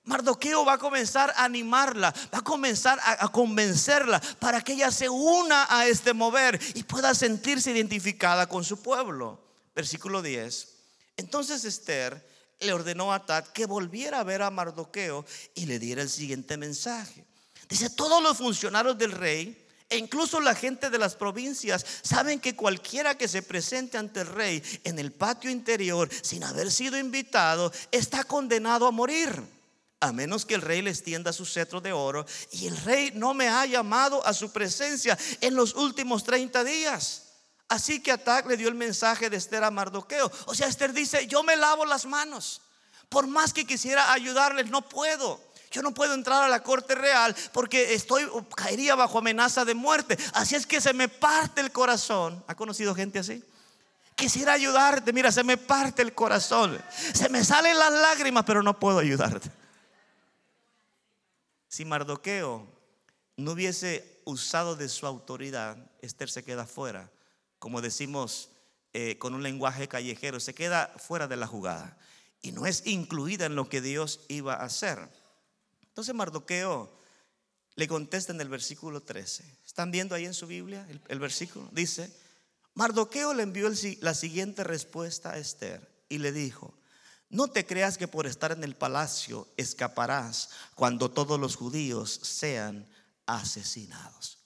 Mardoqueo 0.04 0.64
va 0.64 0.74
a 0.74 0.78
comenzar 0.78 1.32
a 1.36 1.44
animarla, 1.44 2.12
va 2.34 2.38
a 2.38 2.42
comenzar 2.42 2.98
a, 2.98 3.24
a, 3.24 3.28
convencerla 3.30 4.20
para 4.40 4.60
que 4.62 4.72
ella 4.72 4.90
se 4.90 5.08
una 5.08 5.64
a 5.70 5.86
este 5.86 6.12
mover 6.12 6.60
y 6.74 6.82
pueda 6.82 7.14
sentirse 7.14 7.70
identificada 7.70 8.48
con 8.48 8.64
su 8.64 8.82
pueblo. 8.82 9.40
Versículo 9.76 10.22
10. 10.22 10.68
Entonces 11.18 11.64
Esther 11.64 12.31
le 12.62 12.72
ordenó 12.72 13.12
a 13.12 13.24
Tad 13.24 13.46
que 13.48 13.66
volviera 13.66 14.20
a 14.20 14.24
ver 14.24 14.42
a 14.42 14.50
Mardoqueo 14.50 15.24
y 15.54 15.66
le 15.66 15.78
diera 15.78 16.02
el 16.02 16.10
siguiente 16.10 16.56
mensaje. 16.56 17.24
Dice, 17.68 17.90
todos 17.90 18.22
los 18.22 18.38
funcionarios 18.38 18.98
del 18.98 19.12
rey 19.12 19.58
e 19.88 19.98
incluso 19.98 20.40
la 20.40 20.54
gente 20.54 20.88
de 20.88 20.98
las 20.98 21.14
provincias 21.14 21.84
saben 22.02 22.40
que 22.40 22.56
cualquiera 22.56 23.16
que 23.16 23.28
se 23.28 23.42
presente 23.42 23.98
ante 23.98 24.20
el 24.20 24.26
rey 24.26 24.62
en 24.84 24.98
el 24.98 25.12
patio 25.12 25.50
interior 25.50 26.08
sin 26.22 26.44
haber 26.44 26.70
sido 26.70 26.98
invitado 26.98 27.70
está 27.90 28.24
condenado 28.24 28.86
a 28.86 28.90
morir. 28.90 29.42
A 30.00 30.10
menos 30.10 30.44
que 30.44 30.54
el 30.54 30.62
rey 30.62 30.82
le 30.82 30.90
extienda 30.90 31.32
su 31.32 31.44
cetro 31.44 31.80
de 31.80 31.92
oro 31.92 32.26
y 32.50 32.66
el 32.66 32.76
rey 32.78 33.12
no 33.14 33.34
me 33.34 33.48
ha 33.48 33.64
llamado 33.66 34.26
a 34.26 34.32
su 34.32 34.50
presencia 34.50 35.16
en 35.40 35.54
los 35.54 35.74
últimos 35.74 36.24
30 36.24 36.64
días. 36.64 37.31
Así 37.68 38.02
que 38.02 38.12
Atac 38.12 38.46
le 38.46 38.56
dio 38.56 38.68
el 38.68 38.74
mensaje 38.74 39.30
de 39.30 39.36
Esther 39.36 39.64
a 39.64 39.70
Mardoqueo. 39.70 40.30
O 40.46 40.54
sea, 40.54 40.66
Esther 40.66 40.92
dice, 40.92 41.26
yo 41.26 41.42
me 41.42 41.56
lavo 41.56 41.86
las 41.86 42.04
manos. 42.04 42.60
Por 43.08 43.26
más 43.26 43.52
que 43.52 43.66
quisiera 43.66 44.12
ayudarles, 44.12 44.70
no 44.70 44.82
puedo. 44.88 45.40
Yo 45.70 45.80
no 45.82 45.94
puedo 45.94 46.12
entrar 46.12 46.42
a 46.42 46.48
la 46.48 46.62
corte 46.62 46.94
real 46.94 47.34
porque 47.52 47.94
estoy 47.94 48.28
caería 48.54 48.94
bajo 48.94 49.18
amenaza 49.18 49.64
de 49.64 49.74
muerte. 49.74 50.18
Así 50.34 50.54
es 50.54 50.66
que 50.66 50.80
se 50.80 50.92
me 50.92 51.08
parte 51.08 51.62
el 51.62 51.72
corazón. 51.72 52.44
¿Ha 52.46 52.54
conocido 52.54 52.94
gente 52.94 53.18
así? 53.18 53.42
Quisiera 54.14 54.52
ayudarte, 54.52 55.12
mira, 55.12 55.32
se 55.32 55.42
me 55.42 55.56
parte 55.56 56.02
el 56.02 56.14
corazón. 56.14 56.78
Se 57.14 57.30
me 57.30 57.42
salen 57.42 57.78
las 57.78 57.92
lágrimas, 57.92 58.44
pero 58.44 58.62
no 58.62 58.78
puedo 58.78 58.98
ayudarte. 58.98 59.50
Si 61.68 61.86
Mardoqueo 61.86 62.66
no 63.38 63.52
hubiese 63.52 64.20
usado 64.26 64.76
de 64.76 64.90
su 64.90 65.06
autoridad, 65.06 65.78
Esther 66.02 66.28
se 66.28 66.44
queda 66.44 66.66
fuera 66.66 67.10
como 67.62 67.80
decimos 67.80 68.48
eh, 68.92 69.18
con 69.18 69.34
un 69.34 69.44
lenguaje 69.44 69.86
callejero, 69.86 70.40
se 70.40 70.52
queda 70.52 70.92
fuera 70.96 71.28
de 71.28 71.36
la 71.36 71.46
jugada 71.46 71.96
y 72.40 72.50
no 72.50 72.66
es 72.66 72.84
incluida 72.88 73.46
en 73.46 73.54
lo 73.54 73.68
que 73.68 73.80
Dios 73.80 74.18
iba 74.26 74.54
a 74.54 74.64
hacer. 74.64 74.98
Entonces 75.84 76.12
Mardoqueo 76.12 76.92
le 77.76 77.86
contesta 77.86 78.32
en 78.32 78.40
el 78.40 78.48
versículo 78.48 79.00
13. 79.00 79.44
¿Están 79.64 79.92
viendo 79.92 80.16
ahí 80.16 80.24
en 80.24 80.34
su 80.34 80.48
Biblia 80.48 80.88
el, 81.06 81.20
versículo? 81.20 81.68
Dice, 81.70 82.12
Mardoqueo 82.74 83.32
le 83.32 83.44
envió 83.44 83.70
la 84.00 84.14
siguiente 84.14 84.64
respuesta 84.64 85.30
a 85.30 85.38
Esther 85.38 85.88
y 86.08 86.18
le 86.18 86.32
dijo, 86.32 86.74
no 87.28 87.46
te 87.46 87.64
creas 87.64 87.96
que 87.96 88.08
por 88.08 88.26
estar 88.26 88.50
en 88.50 88.64
el 88.64 88.74
palacio 88.74 89.46
escaparás 89.56 90.50
cuando 90.74 91.12
todos 91.12 91.38
los 91.38 91.54
judíos 91.54 92.10
sean 92.24 92.88
asesinados. 93.24 94.41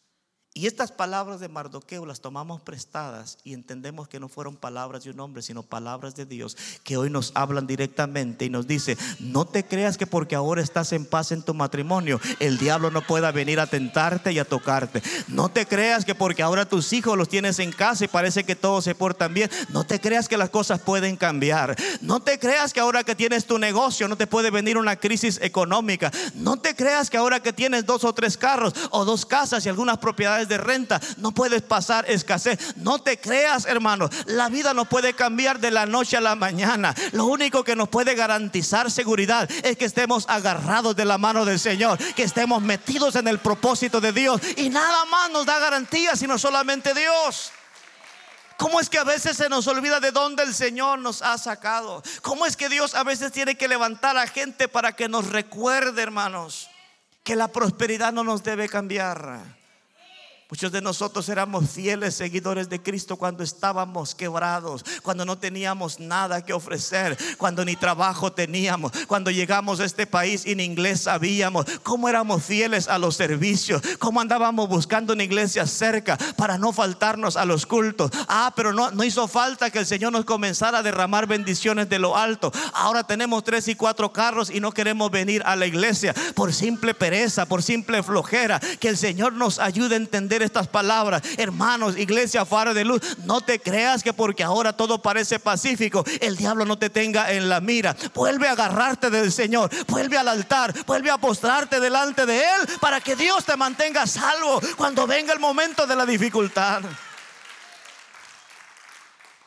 Y 0.56 0.66
estas 0.66 0.90
palabras 0.90 1.38
de 1.38 1.50
Mardoqueo 1.50 2.06
las 2.06 2.22
tomamos 2.22 2.62
prestadas 2.62 3.36
y 3.44 3.52
entendemos 3.52 4.08
que 4.08 4.18
no 4.18 4.26
fueron 4.26 4.56
palabras 4.56 5.04
de 5.04 5.10
un 5.10 5.20
hombre, 5.20 5.42
sino 5.42 5.62
palabras 5.62 6.16
de 6.16 6.24
Dios 6.24 6.56
que 6.82 6.96
hoy 6.96 7.10
nos 7.10 7.32
hablan 7.34 7.66
directamente 7.66 8.46
y 8.46 8.48
nos 8.48 8.66
dice, 8.66 8.96
no 9.20 9.44
te 9.44 9.66
creas 9.66 9.98
que 9.98 10.06
porque 10.06 10.34
ahora 10.34 10.62
estás 10.62 10.94
en 10.94 11.04
paz 11.04 11.30
en 11.30 11.42
tu 11.42 11.52
matrimonio, 11.52 12.18
el 12.40 12.56
diablo 12.56 12.90
no 12.90 13.02
pueda 13.02 13.32
venir 13.32 13.60
a 13.60 13.66
tentarte 13.66 14.32
y 14.32 14.38
a 14.38 14.46
tocarte. 14.46 15.02
No 15.28 15.50
te 15.50 15.66
creas 15.66 16.06
que 16.06 16.14
porque 16.14 16.42
ahora 16.42 16.64
tus 16.64 16.90
hijos 16.94 17.18
los 17.18 17.28
tienes 17.28 17.58
en 17.58 17.70
casa 17.70 18.06
y 18.06 18.08
parece 18.08 18.44
que 18.44 18.56
todos 18.56 18.82
se 18.82 18.94
portan 18.94 19.34
bien, 19.34 19.50
no 19.68 19.84
te 19.84 20.00
creas 20.00 20.26
que 20.26 20.38
las 20.38 20.48
cosas 20.48 20.80
pueden 20.80 21.18
cambiar. 21.18 21.76
No 22.00 22.20
te 22.20 22.38
creas 22.38 22.72
que 22.72 22.80
ahora 22.80 23.04
que 23.04 23.14
tienes 23.14 23.44
tu 23.44 23.58
negocio 23.58 24.08
no 24.08 24.16
te 24.16 24.26
puede 24.26 24.50
venir 24.50 24.78
una 24.78 24.96
crisis 24.96 25.38
económica. 25.42 26.10
No 26.32 26.56
te 26.56 26.74
creas 26.74 27.10
que 27.10 27.18
ahora 27.18 27.40
que 27.40 27.52
tienes 27.52 27.84
dos 27.84 28.04
o 28.04 28.14
tres 28.14 28.38
carros 28.38 28.72
o 28.90 29.04
dos 29.04 29.26
casas 29.26 29.66
y 29.66 29.68
algunas 29.68 29.98
propiedades 29.98 30.45
de 30.48 30.58
renta, 30.58 31.00
no 31.18 31.32
puedes 31.32 31.62
pasar 31.62 32.04
escasez. 32.10 32.76
No 32.76 32.98
te 32.98 33.18
creas, 33.18 33.66
hermano. 33.66 34.08
La 34.26 34.48
vida 34.48 34.74
no 34.74 34.84
puede 34.84 35.14
cambiar 35.14 35.60
de 35.60 35.70
la 35.70 35.86
noche 35.86 36.16
a 36.16 36.20
la 36.20 36.34
mañana. 36.34 36.94
Lo 37.12 37.26
único 37.26 37.64
que 37.64 37.76
nos 37.76 37.88
puede 37.88 38.14
garantizar 38.14 38.90
seguridad 38.90 39.50
es 39.62 39.76
que 39.76 39.84
estemos 39.84 40.26
agarrados 40.28 40.96
de 40.96 41.04
la 41.04 41.18
mano 41.18 41.44
del 41.44 41.58
Señor, 41.58 41.98
que 42.14 42.22
estemos 42.22 42.62
metidos 42.62 43.16
en 43.16 43.28
el 43.28 43.38
propósito 43.38 44.00
de 44.00 44.12
Dios. 44.12 44.40
Y 44.56 44.68
nada 44.68 45.04
más 45.06 45.30
nos 45.30 45.46
da 45.46 45.58
garantía, 45.58 46.16
sino 46.16 46.38
solamente 46.38 46.94
Dios. 46.94 47.52
¿Cómo 48.56 48.80
es 48.80 48.88
que 48.88 48.98
a 48.98 49.04
veces 49.04 49.36
se 49.36 49.48
nos 49.48 49.66
olvida 49.66 50.00
de 50.00 50.12
dónde 50.12 50.42
el 50.42 50.54
Señor 50.54 50.98
nos 50.98 51.20
ha 51.20 51.36
sacado? 51.36 52.02
¿Cómo 52.22 52.46
es 52.46 52.56
que 52.56 52.68
Dios 52.68 52.94
a 52.94 53.04
veces 53.04 53.32
tiene 53.32 53.56
que 53.56 53.68
levantar 53.68 54.16
a 54.16 54.26
gente 54.26 54.66
para 54.66 54.96
que 54.96 55.08
nos 55.08 55.28
recuerde, 55.28 56.02
hermanos, 56.02 56.70
que 57.22 57.36
la 57.36 57.48
prosperidad 57.48 58.12
no 58.12 58.24
nos 58.24 58.42
debe 58.42 58.68
cambiar? 58.68 59.42
Muchos 60.48 60.70
de 60.70 60.80
nosotros 60.80 61.28
éramos 61.28 61.68
fieles 61.68 62.14
seguidores 62.14 62.68
de 62.68 62.80
Cristo 62.80 63.16
cuando 63.16 63.42
estábamos 63.42 64.14
quebrados, 64.14 64.84
cuando 65.02 65.24
no 65.24 65.36
teníamos 65.36 65.98
nada 65.98 66.44
que 66.44 66.52
ofrecer, 66.52 67.18
cuando 67.36 67.64
ni 67.64 67.74
trabajo 67.74 68.32
teníamos, 68.32 68.92
cuando 69.08 69.32
llegamos 69.32 69.80
a 69.80 69.84
este 69.84 70.06
país 70.06 70.46
y 70.46 70.54
ni 70.54 70.62
inglés 70.62 71.00
sabíamos, 71.00 71.66
cómo 71.82 72.08
éramos 72.08 72.44
fieles 72.44 72.86
a 72.86 72.96
los 72.96 73.16
servicios, 73.16 73.82
cómo 73.98 74.20
andábamos 74.20 74.68
buscando 74.68 75.14
una 75.14 75.24
iglesia 75.24 75.66
cerca 75.66 76.16
para 76.36 76.58
no 76.58 76.72
faltarnos 76.72 77.36
a 77.36 77.44
los 77.44 77.66
cultos. 77.66 78.12
Ah, 78.28 78.52
pero 78.54 78.72
no, 78.72 78.92
no 78.92 79.02
hizo 79.02 79.26
falta 79.26 79.70
que 79.70 79.80
el 79.80 79.86
Señor 79.86 80.12
nos 80.12 80.26
comenzara 80.26 80.78
a 80.78 80.82
derramar 80.84 81.26
bendiciones 81.26 81.88
de 81.88 81.98
lo 81.98 82.16
alto. 82.16 82.52
Ahora 82.72 83.04
tenemos 83.04 83.42
tres 83.42 83.66
y 83.66 83.74
cuatro 83.74 84.12
carros 84.12 84.50
y 84.50 84.60
no 84.60 84.70
queremos 84.70 85.10
venir 85.10 85.42
a 85.44 85.56
la 85.56 85.66
iglesia 85.66 86.14
por 86.36 86.54
simple 86.54 86.94
pereza, 86.94 87.46
por 87.46 87.64
simple 87.64 88.04
flojera. 88.04 88.60
Que 88.60 88.90
el 88.90 88.96
Señor 88.96 89.32
nos 89.32 89.58
ayude 89.58 89.96
a 89.96 89.98
entender 89.98 90.35
estas 90.42 90.68
palabras. 90.68 91.22
Hermanos, 91.36 91.96
iglesia, 91.96 92.44
faro 92.44 92.74
de 92.74 92.84
luz, 92.84 93.00
no 93.24 93.40
te 93.40 93.58
creas 93.58 94.02
que 94.02 94.12
porque 94.12 94.42
ahora 94.42 94.72
todo 94.72 95.02
parece 95.02 95.38
pacífico, 95.38 96.04
el 96.20 96.36
diablo 96.36 96.64
no 96.64 96.78
te 96.78 96.90
tenga 96.90 97.32
en 97.32 97.48
la 97.48 97.60
mira. 97.60 97.96
Vuelve 98.14 98.48
a 98.48 98.52
agarrarte 98.52 99.10
del 99.10 99.32
Señor, 99.32 99.70
vuelve 99.88 100.18
al 100.18 100.28
altar, 100.28 100.74
vuelve 100.86 101.10
a 101.10 101.18
postrarte 101.18 101.80
delante 101.80 102.26
de 102.26 102.38
Él 102.38 102.68
para 102.80 103.00
que 103.00 103.16
Dios 103.16 103.44
te 103.44 103.56
mantenga 103.56 104.06
salvo 104.06 104.60
cuando 104.76 105.06
venga 105.06 105.32
el 105.32 105.40
momento 105.40 105.86
de 105.86 105.96
la 105.96 106.06
dificultad. 106.06 106.82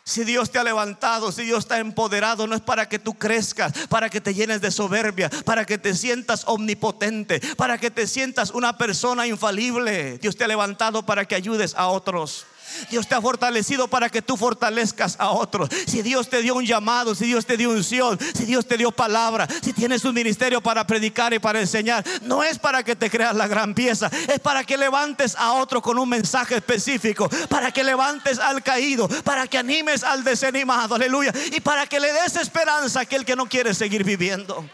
Si 0.10 0.24
Dios 0.24 0.50
te 0.50 0.58
ha 0.58 0.64
levantado, 0.64 1.32
si 1.32 1.44
Dios 1.44 1.68
te 1.68 1.76
ha 1.76 1.78
empoderado, 1.78 2.48
no 2.48 2.56
es 2.56 2.62
para 2.62 2.90
que 2.90 2.98
tú 2.98 3.14
crezcas, 3.14 3.72
para 3.90 4.10
que 4.10 4.20
te 4.20 4.34
llenes 4.34 4.60
de 4.60 4.72
soberbia, 4.72 5.30
para 5.46 5.66
que 5.66 5.78
te 5.78 5.94
sientas 5.94 6.46
omnipotente, 6.48 7.40
para 7.56 7.78
que 7.78 7.92
te 7.92 8.08
sientas 8.08 8.50
una 8.50 8.76
persona 8.76 9.28
infalible. 9.28 10.18
Dios 10.18 10.36
te 10.36 10.44
ha 10.44 10.48
levantado 10.48 11.06
para 11.06 11.26
que 11.26 11.36
ayudes 11.36 11.76
a 11.76 11.90
otros. 11.90 12.48
Dios 12.90 13.08
te 13.08 13.16
ha 13.16 13.22
fortalecido 13.22 13.88
para 13.88 14.10
que 14.10 14.22
tú 14.22 14.38
fortalezcas 14.38 15.16
a 15.20 15.30
otros. 15.30 15.70
Si 15.88 16.02
Dios 16.02 16.30
te 16.30 16.42
dio 16.42 16.56
un 16.56 16.66
llamado, 16.66 17.16
si 17.16 17.26
Dios 17.26 17.46
te 17.46 17.58
dio 17.58 17.70
unción, 17.70 18.18
si 18.34 18.46
Dios 18.46 18.68
te 18.68 18.78
dio 18.78 18.92
palabra, 18.92 19.48
si 19.62 19.74
tienes 19.74 20.06
un 20.06 20.14
ministerio 20.14 20.62
para 20.62 20.86
predicar 20.86 21.34
y 21.34 21.40
para 21.40 21.60
enseñar, 21.60 22.04
no 22.22 22.44
es 22.44 22.60
para 22.60 22.84
que 22.84 22.96
te 22.96 23.10
creas 23.10 23.36
la 23.36 23.48
gran 23.48 23.74
pieza, 23.74 24.10
es 24.28 24.40
para 24.40 24.64
que 24.64 24.78
levantes 24.78 25.36
a 25.36 25.54
otro 25.54 25.82
con 25.82 25.98
un 25.98 26.10
mensaje 26.10 26.56
específico, 26.56 27.30
para 27.50 27.72
que 27.72 27.84
levantes 27.84 28.40
al 28.40 28.64
caído, 28.64 29.08
para 29.24 29.48
que 29.48 29.58
animes 29.58 30.04
al 30.04 30.24
desanimado, 30.24 30.96
aleluya, 30.96 31.34
y 31.52 31.60
para 31.60 31.88
que 31.88 32.00
le 32.00 32.12
des 32.14 32.36
esperanza 32.36 33.00
a 33.00 33.04
aquel 33.04 33.26
que 33.26 33.36
no 33.36 33.48
quiere 33.48 33.74
seguir 33.74 34.04
viviendo. 34.04 34.66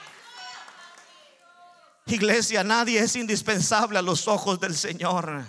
Iglesia, 2.07 2.63
nadie 2.63 2.99
es 2.99 3.15
indispensable 3.15 3.97
a 3.97 4.01
los 4.01 4.27
ojos 4.27 4.59
del 4.59 4.75
Señor. 4.75 5.43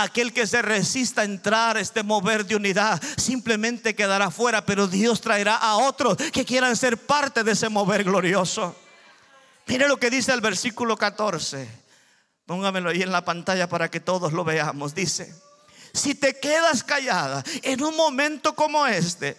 Aquel 0.00 0.32
que 0.32 0.46
se 0.46 0.62
resista 0.62 1.22
a 1.22 1.24
entrar 1.24 1.76
a 1.76 1.80
este 1.80 2.04
mover 2.04 2.46
de 2.46 2.54
unidad 2.54 3.02
simplemente 3.16 3.96
quedará 3.96 4.30
fuera, 4.30 4.64
pero 4.64 4.86
Dios 4.86 5.20
traerá 5.20 5.56
a 5.56 5.76
otros 5.76 6.16
que 6.32 6.44
quieran 6.44 6.76
ser 6.76 6.96
parte 6.96 7.42
de 7.42 7.50
ese 7.50 7.68
mover 7.68 8.04
glorioso. 8.04 8.76
Mire 9.66 9.88
lo 9.88 9.96
que 9.96 10.08
dice 10.08 10.32
el 10.32 10.40
versículo 10.40 10.96
14. 10.96 11.68
Póngamelo 12.46 12.90
ahí 12.90 13.02
en 13.02 13.10
la 13.10 13.24
pantalla 13.24 13.68
para 13.68 13.90
que 13.90 13.98
todos 13.98 14.32
lo 14.32 14.44
veamos. 14.44 14.94
Dice, 14.94 15.34
si 15.92 16.14
te 16.14 16.38
quedas 16.38 16.84
callada 16.84 17.42
en 17.62 17.82
un 17.82 17.96
momento 17.96 18.54
como 18.54 18.86
este, 18.86 19.36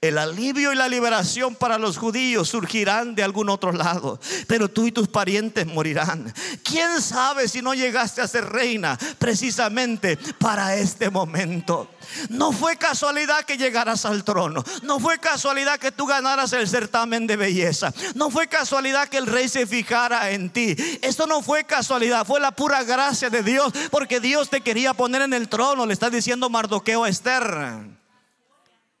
el 0.00 0.18
alivio 0.18 0.72
y 0.72 0.76
la 0.76 0.88
liberación 0.88 1.54
para 1.54 1.78
los 1.78 1.96
judíos 1.96 2.48
surgirán 2.48 3.14
de 3.14 3.22
algún 3.22 3.48
otro 3.48 3.72
lado, 3.72 4.20
pero 4.46 4.68
tú 4.68 4.86
y 4.86 4.92
tus 4.92 5.08
parientes 5.08 5.66
morirán. 5.66 6.32
¿Quién 6.62 7.00
sabe 7.00 7.48
si 7.48 7.62
no 7.62 7.74
llegaste 7.74 8.20
a 8.20 8.28
ser 8.28 8.46
reina 8.46 8.98
precisamente 9.18 10.16
para 10.38 10.76
este 10.76 11.10
momento? 11.10 11.88
No 12.28 12.52
fue 12.52 12.76
casualidad 12.76 13.44
que 13.44 13.56
llegaras 13.56 14.04
al 14.04 14.22
trono. 14.22 14.62
No 14.82 15.00
fue 15.00 15.18
casualidad 15.18 15.78
que 15.78 15.92
tú 15.92 16.06
ganaras 16.06 16.52
el 16.52 16.68
certamen 16.68 17.26
de 17.26 17.36
belleza. 17.36 17.92
No 18.14 18.30
fue 18.30 18.48
casualidad 18.48 19.08
que 19.08 19.18
el 19.18 19.26
rey 19.26 19.48
se 19.48 19.66
fijara 19.66 20.30
en 20.30 20.50
ti. 20.50 20.76
Esto 21.02 21.26
no 21.26 21.42
fue 21.42 21.64
casualidad, 21.64 22.26
fue 22.26 22.38
la 22.38 22.52
pura 22.52 22.84
gracia 22.84 23.30
de 23.30 23.42
Dios, 23.42 23.72
porque 23.90 24.20
Dios 24.20 24.50
te 24.50 24.60
quería 24.60 24.94
poner 24.94 25.22
en 25.22 25.32
el 25.32 25.48
trono. 25.48 25.86
Le 25.86 25.92
está 25.92 26.10
diciendo 26.10 26.48
Mardoqueo 26.48 27.04
a 27.04 27.08
Esther. 27.08 28.05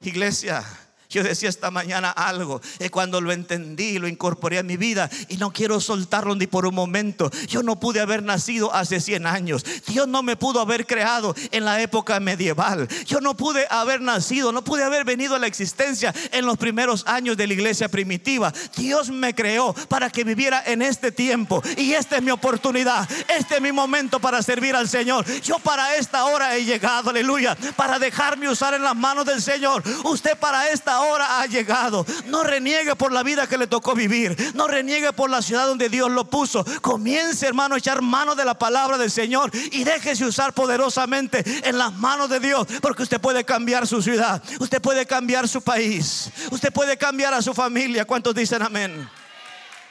Iglesia, 0.00 0.64
Yo 1.08 1.22
decía 1.22 1.48
esta 1.48 1.70
mañana 1.70 2.10
algo, 2.10 2.60
y 2.78 2.88
cuando 2.88 3.20
lo 3.20 3.32
entendí, 3.32 3.98
lo 3.98 4.08
incorporé 4.08 4.58
a 4.58 4.62
mi 4.62 4.76
vida 4.76 5.08
y 5.28 5.36
no 5.36 5.52
quiero 5.52 5.80
soltarlo 5.80 6.34
ni 6.34 6.46
por 6.46 6.66
un 6.66 6.74
momento. 6.74 7.30
Yo 7.48 7.62
no 7.62 7.78
pude 7.78 8.00
haber 8.00 8.22
nacido 8.22 8.74
hace 8.74 9.00
100 9.00 9.26
años. 9.26 9.64
Dios 9.86 10.08
no 10.08 10.22
me 10.22 10.36
pudo 10.36 10.60
haber 10.60 10.86
creado 10.86 11.34
en 11.50 11.64
la 11.64 11.80
época 11.80 12.18
medieval. 12.20 12.88
Yo 13.06 13.20
no 13.20 13.36
pude 13.36 13.66
haber 13.70 14.00
nacido, 14.00 14.52
no 14.52 14.64
pude 14.64 14.82
haber 14.82 15.04
venido 15.04 15.34
a 15.34 15.38
la 15.38 15.46
existencia 15.46 16.14
en 16.32 16.46
los 16.46 16.58
primeros 16.58 17.06
años 17.06 17.36
de 17.36 17.46
la 17.46 17.54
iglesia 17.54 17.88
primitiva. 17.88 18.52
Dios 18.76 19.10
me 19.10 19.34
creó 19.34 19.74
para 19.88 20.10
que 20.10 20.24
viviera 20.24 20.62
en 20.66 20.82
este 20.82 21.12
tiempo 21.12 21.62
y 21.76 21.92
esta 21.92 22.16
es 22.16 22.22
mi 22.22 22.30
oportunidad. 22.30 23.08
Este 23.28 23.56
es 23.56 23.60
mi 23.60 23.72
momento 23.72 24.20
para 24.20 24.42
servir 24.42 24.74
al 24.74 24.88
Señor. 24.88 25.24
Yo 25.42 25.58
para 25.58 25.96
esta 25.96 26.24
hora 26.24 26.56
he 26.56 26.64
llegado, 26.64 27.10
aleluya, 27.10 27.56
para 27.76 27.98
dejarme 27.98 28.48
usar 28.48 28.74
en 28.74 28.82
las 28.82 28.96
manos 28.96 29.26
del 29.26 29.42
Señor. 29.42 29.82
Usted 30.04 30.36
para 30.38 30.68
esta 30.70 30.95
hora 31.00 31.40
ha 31.40 31.46
llegado. 31.46 32.04
No 32.26 32.42
reniegue 32.42 32.96
por 32.96 33.12
la 33.12 33.22
vida 33.22 33.46
que 33.46 33.58
le 33.58 33.66
tocó 33.66 33.94
vivir. 33.94 34.36
No 34.54 34.66
reniegue 34.66 35.12
por 35.12 35.30
la 35.30 35.42
ciudad 35.42 35.66
donde 35.66 35.88
Dios 35.88 36.10
lo 36.10 36.24
puso. 36.24 36.64
Comience, 36.80 37.46
hermano, 37.46 37.74
a 37.74 37.78
echar 37.78 38.02
mano 38.02 38.34
de 38.34 38.44
la 38.44 38.58
palabra 38.58 38.98
del 38.98 39.10
Señor 39.10 39.50
y 39.72 39.84
déjese 39.84 40.24
usar 40.24 40.52
poderosamente 40.52 41.44
en 41.68 41.78
las 41.78 41.92
manos 41.94 42.28
de 42.28 42.40
Dios. 42.40 42.66
Porque 42.80 43.02
usted 43.02 43.20
puede 43.20 43.44
cambiar 43.44 43.86
su 43.86 44.02
ciudad. 44.02 44.42
Usted 44.60 44.80
puede 44.80 45.06
cambiar 45.06 45.48
su 45.48 45.62
país. 45.62 46.30
Usted 46.50 46.72
puede 46.72 46.96
cambiar 46.96 47.34
a 47.34 47.42
su 47.42 47.54
familia. 47.54 48.04
¿Cuántos 48.04 48.34
dicen 48.34 48.62
amén? 48.62 49.08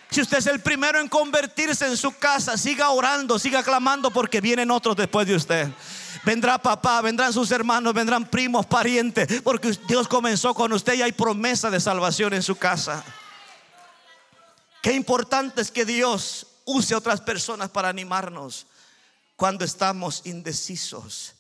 Si 0.10 0.22
usted 0.22 0.38
es 0.38 0.48
el 0.48 0.60
primero 0.60 1.00
en 1.00 1.10
convertirse 1.10 1.86
en 1.88 1.98
su 1.98 2.12
casa, 2.18 2.58
siga 2.58 2.90
orando, 2.90 3.38
siga 3.40 3.64
clamando 3.64 4.12
porque 4.12 4.40
vienen 4.40 4.72
otros 4.72 4.96
después 4.96 5.28
de 5.28 5.36
usted. 5.36 5.68
Vendrá 6.26 6.58
papá, 6.58 7.02
vendrán 7.02 7.32
sus 7.32 7.52
hermanos, 7.52 7.94
vendrán 7.94 8.26
primos, 8.26 8.66
parientes, 8.66 9.42
porque 9.44 9.78
Dios 9.88 10.08
comenzó 10.08 10.56
con 10.56 10.74
usted 10.74 10.96
y 10.96 11.04
hay 11.04 11.12
promesa 11.12 11.70
de 11.70 11.80
salvación 11.80 12.34
en 12.34 12.42
su 12.42 12.56
casa. 12.56 13.04
Qué 14.82 14.94
importante 14.94 15.62
es 15.62 15.70
que 15.70 15.86
Dios 15.86 16.48
use 16.66 16.96
a 16.96 16.98
otras 16.98 17.22
personas 17.22 17.70
para 17.70 17.90
animarnos 17.90 18.66
cuando 19.36 19.64
estamos 19.64 20.26
indecisos. 20.26 21.35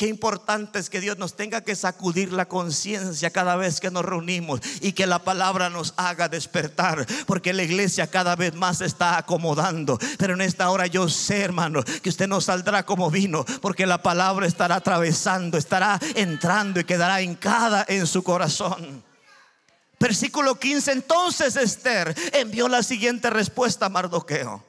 Qué 0.00 0.06
importante 0.06 0.78
es 0.78 0.88
que 0.88 0.98
Dios 0.98 1.18
nos 1.18 1.36
tenga 1.36 1.60
que 1.60 1.76
sacudir 1.76 2.32
la 2.32 2.48
conciencia 2.48 3.28
cada 3.28 3.54
vez 3.56 3.80
que 3.80 3.90
nos 3.90 4.02
reunimos 4.02 4.62
y 4.80 4.92
que 4.92 5.06
la 5.06 5.18
palabra 5.18 5.68
nos 5.68 5.92
haga 5.98 6.26
despertar, 6.26 7.06
porque 7.26 7.52
la 7.52 7.64
iglesia 7.64 8.06
cada 8.06 8.34
vez 8.34 8.54
más 8.54 8.78
se 8.78 8.86
está 8.86 9.18
acomodando. 9.18 9.98
Pero 10.16 10.32
en 10.32 10.40
esta 10.40 10.70
hora 10.70 10.86
yo 10.86 11.06
sé, 11.10 11.42
hermano, 11.42 11.82
que 11.82 12.08
usted 12.08 12.28
no 12.28 12.40
saldrá 12.40 12.86
como 12.86 13.10
vino, 13.10 13.44
porque 13.60 13.84
la 13.84 14.02
palabra 14.02 14.46
estará 14.46 14.76
atravesando, 14.76 15.58
estará 15.58 16.00
entrando 16.14 16.80
y 16.80 16.84
quedará 16.84 17.20
hincada 17.20 17.84
en 17.86 18.06
su 18.06 18.22
corazón. 18.22 19.04
Versículo 19.98 20.58
15, 20.58 20.92
entonces 20.92 21.56
Esther 21.56 22.16
envió 22.32 22.68
la 22.68 22.82
siguiente 22.82 23.28
respuesta 23.28 23.84
a 23.84 23.90
Mardoqueo. 23.90 24.64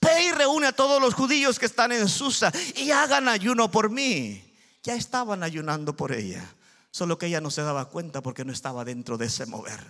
Ve 0.00 0.24
y 0.24 0.32
reúne 0.32 0.66
a 0.66 0.72
todos 0.72 1.00
los 1.00 1.14
judíos 1.14 1.60
que 1.60 1.66
están 1.66 1.92
en 1.92 2.08
Susa 2.08 2.50
y 2.74 2.90
hagan 2.90 3.28
ayuno 3.28 3.70
por 3.70 3.88
mí 3.88 4.43
ya 4.84 4.94
estaban 4.94 5.42
ayunando 5.42 5.96
por 5.96 6.12
ella. 6.12 6.44
Solo 6.90 7.18
que 7.18 7.26
ella 7.26 7.40
no 7.40 7.50
se 7.50 7.62
daba 7.62 7.86
cuenta 7.86 8.22
porque 8.22 8.44
no 8.44 8.52
estaba 8.52 8.84
dentro 8.84 9.18
de 9.18 9.26
ese 9.26 9.46
mover. 9.46 9.80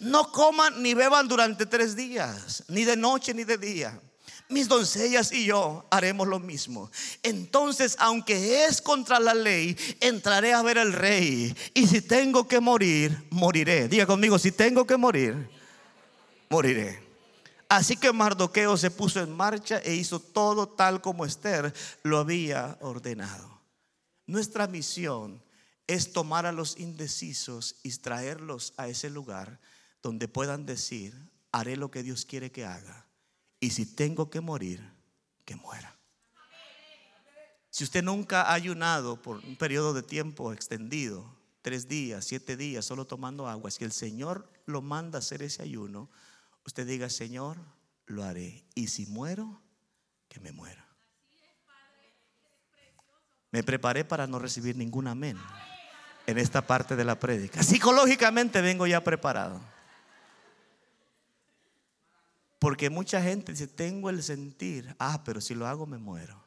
No 0.00 0.30
coman 0.30 0.82
ni 0.82 0.92
beban 0.92 1.26
durante 1.26 1.64
tres 1.64 1.96
días, 1.96 2.64
ni 2.68 2.84
de 2.84 2.94
noche 2.94 3.32
ni 3.32 3.44
de 3.44 3.56
día. 3.56 3.98
Mis 4.50 4.68
doncellas 4.68 5.32
y 5.32 5.46
yo 5.46 5.86
haremos 5.90 6.28
lo 6.28 6.38
mismo. 6.38 6.90
Entonces, 7.22 7.96
aunque 7.98 8.66
es 8.66 8.82
contra 8.82 9.18
la 9.18 9.32
ley, 9.32 9.74
entraré 10.00 10.52
a 10.52 10.60
ver 10.60 10.78
al 10.78 10.92
rey. 10.92 11.56
Y 11.72 11.86
si 11.86 12.02
tengo 12.02 12.46
que 12.46 12.60
morir, 12.60 13.26
moriré. 13.30 13.88
Diga 13.88 14.04
conmigo, 14.04 14.38
si 14.38 14.52
tengo 14.52 14.86
que 14.86 14.98
morir, 14.98 15.48
moriré. 16.50 17.02
Así 17.70 17.96
que 17.96 18.12
Mardoqueo 18.12 18.76
se 18.76 18.90
puso 18.90 19.20
en 19.20 19.34
marcha 19.34 19.78
e 19.78 19.94
hizo 19.94 20.20
todo 20.20 20.68
tal 20.68 21.00
como 21.00 21.24
Esther 21.24 21.72
lo 22.02 22.18
había 22.18 22.76
ordenado. 22.82 23.51
Nuestra 24.32 24.66
misión 24.66 25.44
es 25.86 26.14
tomar 26.14 26.46
a 26.46 26.52
los 26.52 26.78
indecisos 26.78 27.76
y 27.82 27.90
traerlos 27.98 28.72
a 28.78 28.88
ese 28.88 29.10
lugar 29.10 29.60
donde 30.02 30.26
puedan 30.26 30.64
decir, 30.64 31.30
haré 31.50 31.76
lo 31.76 31.90
que 31.90 32.02
Dios 32.02 32.24
quiere 32.24 32.50
que 32.50 32.64
haga. 32.64 33.06
Y 33.60 33.72
si 33.72 33.84
tengo 33.84 34.30
que 34.30 34.40
morir, 34.40 34.82
que 35.44 35.54
muera. 35.54 35.98
Si 37.68 37.84
usted 37.84 38.02
nunca 38.02 38.44
ha 38.44 38.54
ayunado 38.54 39.20
por 39.20 39.36
un 39.44 39.56
periodo 39.56 39.92
de 39.92 40.02
tiempo 40.02 40.54
extendido, 40.54 41.36
tres 41.60 41.86
días, 41.86 42.24
siete 42.24 42.56
días, 42.56 42.86
solo 42.86 43.06
tomando 43.06 43.48
agua, 43.48 43.70
si 43.70 43.84
el 43.84 43.92
Señor 43.92 44.50
lo 44.64 44.80
manda 44.80 45.18
a 45.18 45.20
hacer 45.20 45.42
ese 45.42 45.62
ayuno, 45.62 46.08
usted 46.64 46.86
diga, 46.86 47.10
Señor, 47.10 47.58
lo 48.06 48.24
haré. 48.24 48.64
Y 48.74 48.86
si 48.86 49.04
muero, 49.04 49.60
que 50.30 50.40
me 50.40 50.52
muera. 50.52 50.81
Me 53.52 53.62
preparé 53.62 54.04
para 54.04 54.26
no 54.26 54.38
recibir 54.38 54.76
ningún 54.76 55.06
amén 55.06 55.38
en 56.26 56.38
esta 56.38 56.62
parte 56.66 56.96
de 56.96 57.04
la 57.04 57.18
prédica. 57.18 57.62
Psicológicamente 57.62 58.60
vengo 58.60 58.86
ya 58.86 59.04
preparado. 59.04 59.60
Porque 62.58 62.90
mucha 62.90 63.20
gente 63.20 63.52
dice, 63.52 63.66
tengo 63.66 64.08
el 64.08 64.22
sentir, 64.22 64.94
ah, 64.98 65.22
pero 65.24 65.40
si 65.40 65.54
lo 65.54 65.66
hago 65.66 65.86
me 65.86 65.98
muero. 65.98 66.42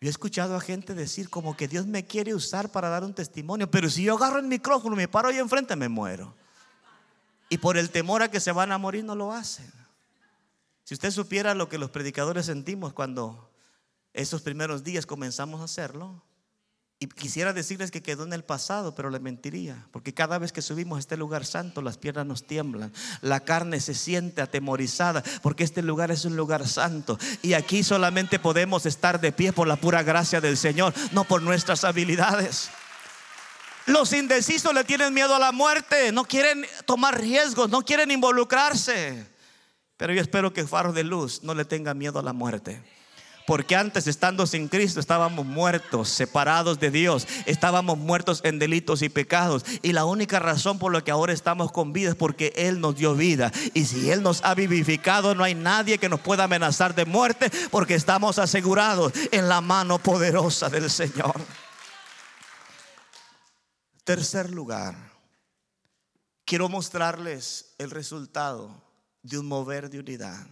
Yo 0.00 0.08
he 0.08 0.10
escuchado 0.10 0.56
a 0.56 0.60
gente 0.60 0.94
decir 0.94 1.30
como 1.30 1.56
que 1.56 1.68
Dios 1.68 1.86
me 1.86 2.06
quiere 2.06 2.34
usar 2.34 2.72
para 2.72 2.88
dar 2.88 3.04
un 3.04 3.14
testimonio, 3.14 3.70
pero 3.70 3.88
si 3.88 4.02
yo 4.02 4.16
agarro 4.16 4.38
el 4.38 4.46
micrófono 4.46 4.94
y 4.94 4.98
me 4.98 5.08
paro 5.08 5.28
ahí 5.28 5.38
enfrente, 5.38 5.76
me 5.76 5.88
muero. 5.88 6.34
Y 7.48 7.58
por 7.58 7.76
el 7.76 7.90
temor 7.90 8.22
a 8.22 8.30
que 8.30 8.40
se 8.40 8.52
van 8.52 8.72
a 8.72 8.78
morir 8.78 9.04
no 9.04 9.14
lo 9.14 9.32
hacen. 9.32 9.70
Si 10.84 10.94
usted 10.94 11.10
supiera 11.10 11.54
lo 11.54 11.68
que 11.68 11.78
los 11.78 11.90
predicadores 11.90 12.46
sentimos 12.46 12.92
cuando 12.92 13.49
esos 14.12 14.42
primeros 14.42 14.84
días 14.84 15.06
comenzamos 15.06 15.60
a 15.60 15.64
hacerlo. 15.64 16.22
Y 17.02 17.06
quisiera 17.06 17.54
decirles 17.54 17.90
que 17.90 18.02
quedó 18.02 18.24
en 18.24 18.34
el 18.34 18.44
pasado, 18.44 18.94
pero 18.94 19.08
le 19.08 19.20
mentiría. 19.20 19.86
Porque 19.90 20.12
cada 20.12 20.38
vez 20.38 20.52
que 20.52 20.60
subimos 20.60 20.96
a 20.96 21.00
este 21.00 21.16
lugar 21.16 21.46
santo, 21.46 21.80
las 21.80 21.96
piernas 21.96 22.26
nos 22.26 22.46
tiemblan. 22.46 22.92
La 23.22 23.40
carne 23.40 23.80
se 23.80 23.94
siente 23.94 24.42
atemorizada, 24.42 25.22
porque 25.42 25.64
este 25.64 25.80
lugar 25.80 26.10
es 26.10 26.26
un 26.26 26.36
lugar 26.36 26.68
santo. 26.68 27.18
Y 27.40 27.54
aquí 27.54 27.82
solamente 27.82 28.38
podemos 28.38 28.84
estar 28.84 29.18
de 29.18 29.32
pie 29.32 29.54
por 29.54 29.66
la 29.66 29.76
pura 29.76 30.02
gracia 30.02 30.42
del 30.42 30.58
Señor, 30.58 30.92
no 31.12 31.24
por 31.24 31.40
nuestras 31.40 31.84
habilidades. 31.84 32.68
Los 33.86 34.12
indecisos 34.12 34.74
le 34.74 34.84
tienen 34.84 35.14
miedo 35.14 35.34
a 35.34 35.38
la 35.38 35.52
muerte, 35.52 36.12
no 36.12 36.24
quieren 36.24 36.66
tomar 36.84 37.18
riesgos, 37.18 37.70
no 37.70 37.82
quieren 37.82 38.10
involucrarse. 38.10 39.26
Pero 39.96 40.12
yo 40.12 40.20
espero 40.20 40.52
que 40.52 40.66
Faro 40.66 40.92
de 40.92 41.04
Luz 41.04 41.42
no 41.42 41.54
le 41.54 41.64
tenga 41.64 41.94
miedo 41.94 42.18
a 42.18 42.22
la 42.22 42.34
muerte. 42.34 42.82
Porque 43.46 43.74
antes, 43.74 44.06
estando 44.06 44.46
sin 44.46 44.68
Cristo, 44.68 45.00
estábamos 45.00 45.44
muertos, 45.44 46.08
separados 46.08 46.78
de 46.78 46.90
Dios. 46.90 47.26
Estábamos 47.46 47.98
muertos 47.98 48.40
en 48.44 48.58
delitos 48.58 49.02
y 49.02 49.08
pecados. 49.08 49.64
Y 49.82 49.92
la 49.92 50.04
única 50.04 50.38
razón 50.38 50.78
por 50.78 50.92
la 50.92 51.02
que 51.02 51.10
ahora 51.10 51.32
estamos 51.32 51.72
con 51.72 51.92
vida 51.92 52.10
es 52.10 52.14
porque 52.14 52.52
Él 52.54 52.80
nos 52.80 52.96
dio 52.96 53.14
vida. 53.14 53.50
Y 53.74 53.86
si 53.86 54.10
Él 54.10 54.22
nos 54.22 54.44
ha 54.44 54.54
vivificado, 54.54 55.34
no 55.34 55.42
hay 55.44 55.54
nadie 55.54 55.98
que 55.98 56.08
nos 56.08 56.20
pueda 56.20 56.44
amenazar 56.44 56.94
de 56.94 57.06
muerte 57.06 57.50
porque 57.70 57.94
estamos 57.94 58.38
asegurados 58.38 59.12
en 59.32 59.48
la 59.48 59.60
mano 59.60 59.98
poderosa 59.98 60.68
del 60.68 60.90
Señor. 60.90 61.34
Tercer 64.04 64.50
lugar, 64.50 64.94
quiero 66.44 66.68
mostrarles 66.68 67.74
el 67.78 67.90
resultado 67.90 68.82
de 69.22 69.38
un 69.38 69.46
mover 69.46 69.90
de 69.90 70.00
unidad. 70.00 70.46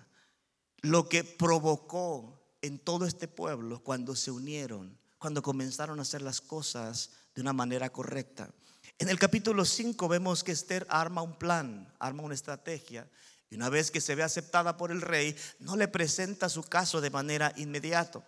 Lo 0.80 1.08
que 1.08 1.24
provocó 1.24 2.37
en 2.62 2.78
todo 2.78 3.06
este 3.06 3.28
pueblo 3.28 3.82
cuando 3.82 4.16
se 4.16 4.30
unieron, 4.30 4.98
cuando 5.18 5.42
comenzaron 5.42 5.98
a 5.98 6.02
hacer 6.02 6.22
las 6.22 6.40
cosas 6.40 7.10
de 7.34 7.40
una 7.40 7.52
manera 7.52 7.90
correcta. 7.90 8.50
En 8.98 9.08
el 9.08 9.18
capítulo 9.18 9.64
5 9.64 10.08
vemos 10.08 10.42
que 10.42 10.52
Esther 10.52 10.86
arma 10.88 11.22
un 11.22 11.38
plan, 11.38 11.92
arma 11.98 12.22
una 12.22 12.34
estrategia. 12.34 13.08
Y 13.50 13.54
una 13.54 13.68
vez 13.68 13.90
que 13.90 14.00
se 14.00 14.14
ve 14.14 14.22
aceptada 14.22 14.76
por 14.76 14.90
el 14.90 15.00
rey, 15.00 15.36
no 15.60 15.76
le 15.76 15.88
presenta 15.88 16.48
su 16.48 16.62
caso 16.62 17.00
de 17.00 17.10
manera 17.10 17.52
inmediata. 17.56 18.22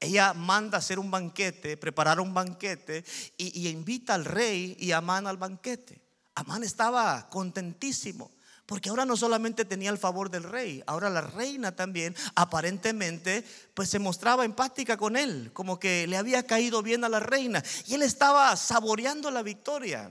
Ella 0.00 0.34
manda 0.34 0.78
hacer 0.78 0.98
un 0.98 1.10
banquete, 1.10 1.76
preparar 1.76 2.20
un 2.20 2.34
banquete 2.34 3.04
y, 3.36 3.60
y 3.60 3.68
invita 3.68 4.14
al 4.14 4.24
rey 4.24 4.76
y 4.80 4.92
Amán 4.92 5.26
al 5.26 5.36
banquete. 5.36 6.02
Amán 6.34 6.64
estaba 6.64 7.28
contentísimo. 7.30 8.30
Porque 8.66 8.88
ahora 8.88 9.04
no 9.04 9.16
solamente 9.16 9.66
tenía 9.66 9.90
el 9.90 9.98
favor 9.98 10.30
del 10.30 10.44
rey, 10.44 10.82
ahora 10.86 11.10
la 11.10 11.20
reina 11.20 11.76
también 11.76 12.16
aparentemente 12.34 13.44
pues 13.74 13.90
se 13.90 13.98
mostraba 13.98 14.44
empática 14.46 14.96
con 14.96 15.16
él, 15.16 15.50
como 15.52 15.78
que 15.78 16.06
le 16.06 16.16
había 16.16 16.46
caído 16.46 16.82
bien 16.82 17.04
a 17.04 17.10
la 17.10 17.20
reina 17.20 17.62
y 17.86 17.94
él 17.94 18.02
estaba 18.02 18.56
saboreando 18.56 19.30
la 19.30 19.42
victoria. 19.42 20.10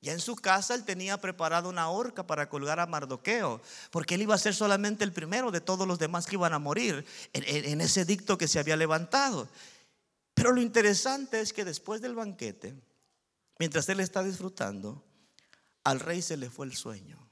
Ya 0.00 0.12
en 0.12 0.20
su 0.20 0.34
casa 0.34 0.74
él 0.74 0.84
tenía 0.84 1.20
preparado 1.20 1.68
una 1.68 1.88
horca 1.88 2.26
para 2.26 2.48
colgar 2.48 2.80
a 2.80 2.86
Mardoqueo, 2.86 3.60
porque 3.90 4.16
él 4.16 4.22
iba 4.22 4.34
a 4.34 4.38
ser 4.38 4.54
solamente 4.54 5.04
el 5.04 5.12
primero 5.12 5.50
de 5.50 5.60
todos 5.60 5.86
los 5.86 5.98
demás 5.98 6.26
que 6.26 6.34
iban 6.34 6.54
a 6.54 6.58
morir 6.58 7.04
en, 7.32 7.44
en 7.46 7.80
ese 7.80 8.04
dicto 8.04 8.36
que 8.36 8.48
se 8.48 8.58
había 8.58 8.76
levantado. 8.76 9.48
Pero 10.34 10.50
lo 10.52 10.60
interesante 10.60 11.40
es 11.40 11.52
que 11.52 11.64
después 11.64 12.00
del 12.00 12.16
banquete, 12.16 12.74
mientras 13.58 13.88
él 13.90 14.00
está 14.00 14.24
disfrutando, 14.24 15.04
al 15.84 16.00
rey 16.00 16.22
se 16.22 16.36
le 16.36 16.50
fue 16.50 16.66
el 16.66 16.74
sueño. 16.74 17.31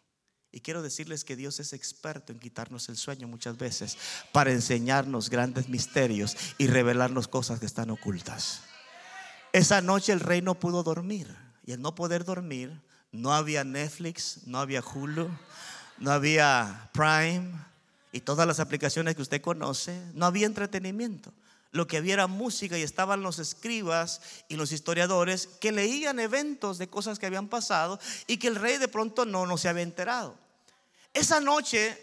Y 0.53 0.61
quiero 0.61 0.83
decirles 0.83 1.25
que 1.25 1.37
Dios 1.37 1.61
es 1.61 1.73
experto 1.73 2.33
en 2.33 2.41
quitarnos 2.41 2.89
el 2.89 2.97
sueño 2.97 3.29
muchas 3.29 3.57
veces 3.57 3.97
para 4.33 4.51
enseñarnos 4.51 5.31
grandes 5.31 5.69
misterios 5.69 6.37
y 6.59 6.67
revelarnos 6.67 7.29
cosas 7.29 7.61
que 7.61 7.67
están 7.67 7.91
ocultas. 7.91 8.63
Esa 9.53 9.81
noche 9.81 10.13
el 10.13 10.21
rey 10.21 10.43
no 10.43 10.55
pudo 10.57 10.83
dormir. 10.83 11.35
Y 11.65 11.73
al 11.73 11.83
no 11.83 11.95
poder 11.95 12.25
dormir, 12.25 12.81
no 13.13 13.33
había 13.33 13.63
Netflix, 13.63 14.41
no 14.47 14.59
había 14.59 14.83
Hulu, 14.83 15.31
no 15.99 16.11
había 16.11 16.91
Prime 16.93 17.53
y 18.13 18.21
todas 18.21 18.47
las 18.47 18.59
aplicaciones 18.59 19.15
que 19.15 19.23
usted 19.23 19.41
conoce. 19.41 20.01
No 20.15 20.27
había 20.27 20.47
entretenimiento. 20.47 21.33
Lo 21.73 21.87
que 21.87 21.99
había 21.99 22.15
era 22.15 22.27
música 22.27 22.77
y 22.77 22.83
estaban 22.83 23.23
los 23.23 23.39
escribas 23.39 24.21
y 24.49 24.57
los 24.57 24.73
historiadores 24.73 25.47
que 25.47 25.71
leían 25.71 26.19
eventos 26.19 26.79
de 26.79 26.89
cosas 26.89 27.19
que 27.19 27.27
habían 27.27 27.49
pasado 27.49 28.01
y 28.27 28.39
que 28.39 28.49
el 28.49 28.57
rey 28.57 28.79
de 28.79 28.89
pronto 28.89 29.25
no, 29.25 29.47
no 29.47 29.57
se 29.57 29.69
había 29.69 29.85
enterado. 29.85 30.37
Esa 31.15 31.41
noche 31.41 31.97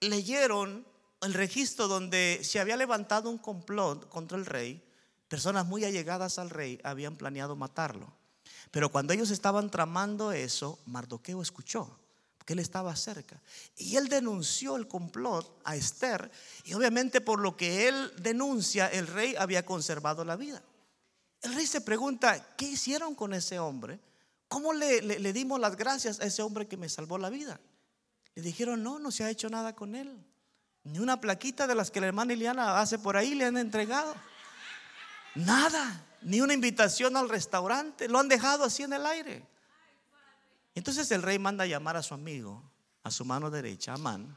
leyeron 0.00 0.86
el 1.22 1.32
registro 1.32 1.88
donde 1.88 2.40
se 2.42 2.60
había 2.60 2.76
levantado 2.76 3.30
un 3.30 3.38
complot 3.38 4.08
contra 4.08 4.36
el 4.36 4.44
rey. 4.44 4.82
Personas 5.28 5.66
muy 5.66 5.84
allegadas 5.84 6.38
al 6.38 6.50
rey 6.50 6.78
habían 6.84 7.16
planeado 7.16 7.56
matarlo. 7.56 8.12
Pero 8.70 8.90
cuando 8.90 9.14
ellos 9.14 9.30
estaban 9.30 9.70
tramando 9.70 10.32
eso, 10.32 10.78
Mardoqueo 10.86 11.40
escuchó 11.40 11.98
que 12.46 12.52
él 12.52 12.60
estaba 12.60 12.94
cerca. 12.94 13.42
Y 13.76 13.96
él 13.96 14.08
denunció 14.08 14.76
el 14.76 14.86
complot 14.86 15.60
a 15.64 15.74
Esther. 15.74 16.30
Y 16.64 16.74
obviamente 16.74 17.20
por 17.20 17.40
lo 17.40 17.56
que 17.56 17.88
él 17.88 18.12
denuncia, 18.18 18.86
el 18.86 19.08
rey 19.08 19.34
había 19.36 19.66
conservado 19.66 20.24
la 20.24 20.36
vida. 20.36 20.62
El 21.42 21.54
rey 21.54 21.66
se 21.66 21.80
pregunta, 21.80 22.54
¿qué 22.56 22.66
hicieron 22.66 23.16
con 23.16 23.34
ese 23.34 23.58
hombre? 23.58 23.98
¿Cómo 24.46 24.72
le, 24.72 25.32
dimos 25.32 25.58
las 25.58 25.76
gracias 25.76 26.20
a 26.20 26.24
ese 26.24 26.40
hombre 26.40 26.68
que 26.68 26.76
me 26.76 26.88
salvó 26.88 27.18
la 27.18 27.30
vida? 27.30 27.60
Le 28.36 28.42
dijeron, 28.42 28.80
no, 28.80 29.00
no 29.00 29.10
se 29.10 29.24
ha 29.24 29.30
hecho 29.30 29.50
nada 29.50 29.74
con 29.74 29.96
él. 29.96 30.16
Ni 30.84 31.00
una 31.00 31.20
plaquita 31.20 31.66
de 31.66 31.74
las 31.74 31.90
que 31.90 32.00
la 32.00 32.06
hermana 32.06 32.32
Iliana 32.32 32.80
hace 32.80 32.96
por 32.96 33.16
ahí 33.16 33.34
le 33.34 33.44
han 33.44 33.56
entregado. 33.56 34.14
Nada, 35.34 36.04
ni 36.22 36.40
una 36.40 36.54
invitación 36.54 37.16
al 37.16 37.28
restaurante. 37.28 38.08
Lo 38.08 38.20
han 38.20 38.28
dejado 38.28 38.62
así 38.62 38.84
en 38.84 38.92
el 38.92 39.04
aire. 39.04 39.55
Entonces 40.76 41.10
el 41.10 41.22
rey 41.22 41.38
manda 41.38 41.64
a 41.64 41.66
llamar 41.66 41.96
a 41.96 42.02
su 42.02 42.12
amigo, 42.12 42.62
a 43.02 43.10
su 43.10 43.24
mano 43.24 43.50
derecha, 43.50 43.94
Amán, 43.94 44.36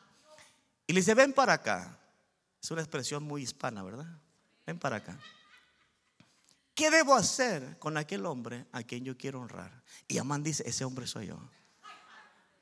y 0.87 0.93
le 0.93 1.01
dice, 1.01 1.13
ven 1.13 1.33
para 1.33 1.53
acá. 1.53 1.99
Es 2.63 2.71
una 2.71 2.81
expresión 2.81 3.23
muy 3.23 3.43
hispana, 3.43 3.83
¿verdad? 3.83 4.07
Ven 4.65 4.79
para 4.79 4.95
acá. 4.95 5.19
¿Qué 6.73 6.89
debo 6.89 7.13
hacer 7.13 7.77
con 7.77 7.97
aquel 7.97 8.25
hombre 8.25 8.65
a 8.71 8.83
quien 8.83 9.03
yo 9.03 9.17
quiero 9.17 9.41
honrar? 9.41 9.83
Y 10.07 10.17
Amán 10.17 10.41
dice, 10.41 10.63
ese 10.65 10.85
hombre 10.85 11.07
soy 11.07 11.27
yo. 11.27 11.37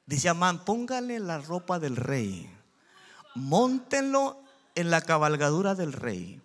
Dice 0.08 0.28
Amán, 0.28 0.66
póngale 0.66 1.20
la 1.20 1.38
ropa 1.38 1.78
del 1.78 1.98
rey, 1.98 2.50
montenlo 3.36 4.42
en 4.74 4.90
la 4.90 5.02
cabalgadura 5.02 5.76
del 5.76 5.94
rey 5.94 6.42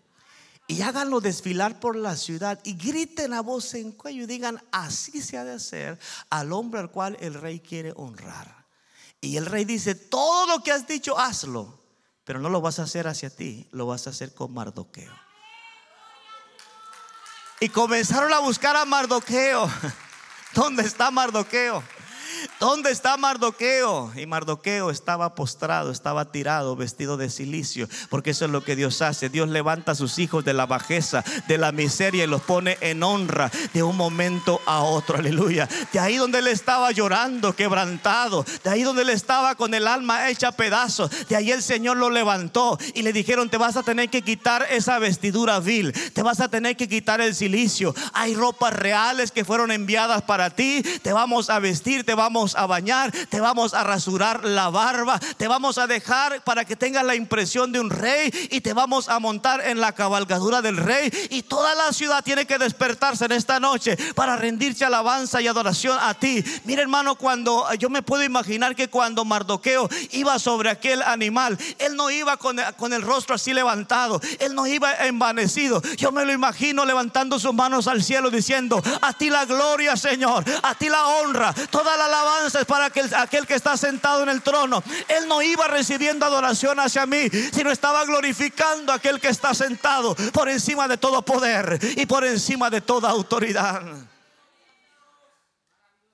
y 0.72 0.80
háganlo 0.80 1.20
desfilar 1.20 1.78
por 1.80 1.96
la 1.96 2.16
ciudad 2.16 2.58
y 2.64 2.72
griten 2.72 3.34
a 3.34 3.42
voz 3.42 3.74
en 3.74 3.92
cuello 3.92 4.22
y 4.22 4.26
digan, 4.26 4.62
así 4.72 5.20
se 5.20 5.36
ha 5.36 5.44
de 5.44 5.52
hacer 5.52 5.98
al 6.30 6.50
hombre 6.50 6.80
al 6.80 6.90
cual 6.90 7.18
el 7.20 7.34
rey 7.34 7.60
quiere 7.60 7.92
honrar. 7.94 8.64
Y 9.20 9.36
el 9.36 9.44
rey 9.44 9.66
dice, 9.66 9.94
todo 9.94 10.46
lo 10.46 10.62
que 10.62 10.72
has 10.72 10.86
dicho, 10.86 11.18
hazlo, 11.18 11.78
pero 12.24 12.40
no 12.40 12.48
lo 12.48 12.62
vas 12.62 12.78
a 12.78 12.84
hacer 12.84 13.06
hacia 13.06 13.28
ti, 13.28 13.68
lo 13.72 13.86
vas 13.86 14.06
a 14.06 14.10
hacer 14.10 14.34
con 14.34 14.54
Mardoqueo. 14.54 15.12
Y 17.60 17.68
comenzaron 17.68 18.32
a 18.32 18.38
buscar 18.38 18.74
a 18.74 18.86
Mardoqueo. 18.86 19.70
¿Dónde 20.54 20.84
está 20.84 21.10
Mardoqueo? 21.10 21.84
¿Dónde 22.62 22.92
está 22.92 23.16
Mardoqueo? 23.16 24.12
Y 24.14 24.24
Mardoqueo 24.26 24.90
estaba 24.92 25.34
postrado, 25.34 25.90
estaba 25.90 26.30
tirado, 26.30 26.76
vestido 26.76 27.16
de 27.16 27.28
silicio, 27.28 27.88
porque 28.08 28.30
eso 28.30 28.44
es 28.44 28.52
lo 28.52 28.62
que 28.62 28.76
Dios 28.76 29.02
hace. 29.02 29.28
Dios 29.28 29.48
levanta 29.48 29.90
a 29.90 29.94
sus 29.96 30.20
hijos 30.20 30.44
de 30.44 30.54
la 30.54 30.66
bajeza, 30.66 31.24
de 31.48 31.58
la 31.58 31.72
miseria 31.72 32.22
y 32.22 32.28
los 32.28 32.40
pone 32.42 32.78
en 32.80 33.02
honra 33.02 33.50
de 33.74 33.82
un 33.82 33.96
momento 33.96 34.60
a 34.64 34.82
otro. 34.82 35.18
Aleluya. 35.18 35.68
De 35.92 35.98
ahí 35.98 36.18
donde 36.18 36.38
él 36.38 36.46
estaba 36.46 36.92
llorando, 36.92 37.56
quebrantado, 37.56 38.46
de 38.62 38.70
ahí 38.70 38.84
donde 38.84 39.02
él 39.02 39.10
estaba 39.10 39.56
con 39.56 39.74
el 39.74 39.88
alma 39.88 40.28
hecha 40.28 40.52
pedazos, 40.52 41.10
de 41.28 41.34
ahí 41.34 41.50
el 41.50 41.64
Señor 41.64 41.96
lo 41.96 42.10
levantó 42.10 42.78
y 42.94 43.02
le 43.02 43.12
dijeron, 43.12 43.50
te 43.50 43.56
vas 43.56 43.76
a 43.76 43.82
tener 43.82 44.08
que 44.08 44.22
quitar 44.22 44.68
esa 44.70 45.00
vestidura 45.00 45.58
vil, 45.58 45.92
te 46.12 46.22
vas 46.22 46.38
a 46.38 46.46
tener 46.46 46.76
que 46.76 46.88
quitar 46.88 47.20
el 47.20 47.34
silicio. 47.34 47.92
Hay 48.12 48.36
ropas 48.36 48.72
reales 48.72 49.32
que 49.32 49.44
fueron 49.44 49.72
enviadas 49.72 50.22
para 50.22 50.50
ti, 50.50 50.84
te 51.02 51.12
vamos 51.12 51.50
a 51.50 51.58
vestir, 51.58 52.06
te 52.06 52.14
vamos 52.14 52.51
a 52.54 52.66
bañar, 52.66 53.12
te 53.28 53.40
vamos 53.40 53.74
a 53.74 53.84
rasurar 53.84 54.44
la 54.44 54.70
barba, 54.70 55.18
te 55.36 55.48
vamos 55.48 55.78
a 55.78 55.86
dejar 55.86 56.42
para 56.44 56.64
que 56.64 56.76
tengas 56.76 57.04
la 57.04 57.14
impresión 57.14 57.72
de 57.72 57.80
un 57.80 57.90
rey 57.90 58.30
y 58.50 58.60
te 58.60 58.72
vamos 58.72 59.08
a 59.08 59.18
montar 59.18 59.66
en 59.66 59.80
la 59.80 59.92
cabalgadura 59.92 60.62
del 60.62 60.76
rey. 60.76 61.10
Y 61.30 61.42
toda 61.42 61.74
la 61.74 61.92
ciudad 61.92 62.22
tiene 62.24 62.46
que 62.46 62.58
despertarse 62.58 63.24
en 63.24 63.32
esta 63.32 63.60
noche 63.60 63.96
para 64.14 64.36
rendirse 64.36 64.84
alabanza 64.84 65.40
y 65.40 65.48
adoración 65.48 65.98
a 66.00 66.14
ti. 66.14 66.44
Mira 66.64 66.82
hermano, 66.82 67.16
cuando 67.16 67.66
yo 67.74 67.90
me 67.90 68.02
puedo 68.02 68.22
imaginar 68.24 68.74
que 68.74 68.88
cuando 68.88 69.24
Mardoqueo 69.24 69.88
iba 70.10 70.38
sobre 70.38 70.70
aquel 70.70 71.02
animal, 71.02 71.58
él 71.78 71.96
no 71.96 72.10
iba 72.10 72.36
con 72.36 72.58
el, 72.58 72.74
con 72.74 72.92
el 72.92 73.02
rostro 73.02 73.34
así 73.34 73.52
levantado, 73.52 74.20
él 74.38 74.54
no 74.54 74.66
iba 74.66 74.92
envanecido. 75.06 75.82
Yo 75.96 76.12
me 76.12 76.24
lo 76.24 76.32
imagino 76.32 76.84
levantando 76.84 77.38
sus 77.38 77.54
manos 77.54 77.86
al 77.86 78.02
cielo 78.02 78.30
diciendo, 78.30 78.82
a 79.00 79.12
ti 79.12 79.30
la 79.30 79.44
gloria 79.44 79.96
Señor, 79.96 80.44
a 80.62 80.74
ti 80.74 80.88
la 80.88 81.06
honra, 81.06 81.54
toda 81.70 81.96
la 81.96 82.06
alabanza 82.06 82.41
para 82.66 82.86
aquel, 82.86 83.12
aquel 83.14 83.46
que 83.46 83.54
está 83.54 83.76
sentado 83.76 84.22
en 84.22 84.28
el 84.28 84.42
trono. 84.42 84.82
Él 85.08 85.28
no 85.28 85.42
iba 85.42 85.66
recibiendo 85.68 86.26
adoración 86.26 86.80
hacia 86.80 87.06
mí, 87.06 87.28
sino 87.52 87.70
estaba 87.70 88.04
glorificando 88.04 88.92
a 88.92 88.96
aquel 88.96 89.20
que 89.20 89.28
está 89.28 89.54
sentado 89.54 90.14
por 90.32 90.48
encima 90.48 90.88
de 90.88 90.96
todo 90.96 91.22
poder 91.22 91.78
y 91.96 92.06
por 92.06 92.24
encima 92.24 92.70
de 92.70 92.80
toda 92.80 93.10
autoridad. 93.10 93.82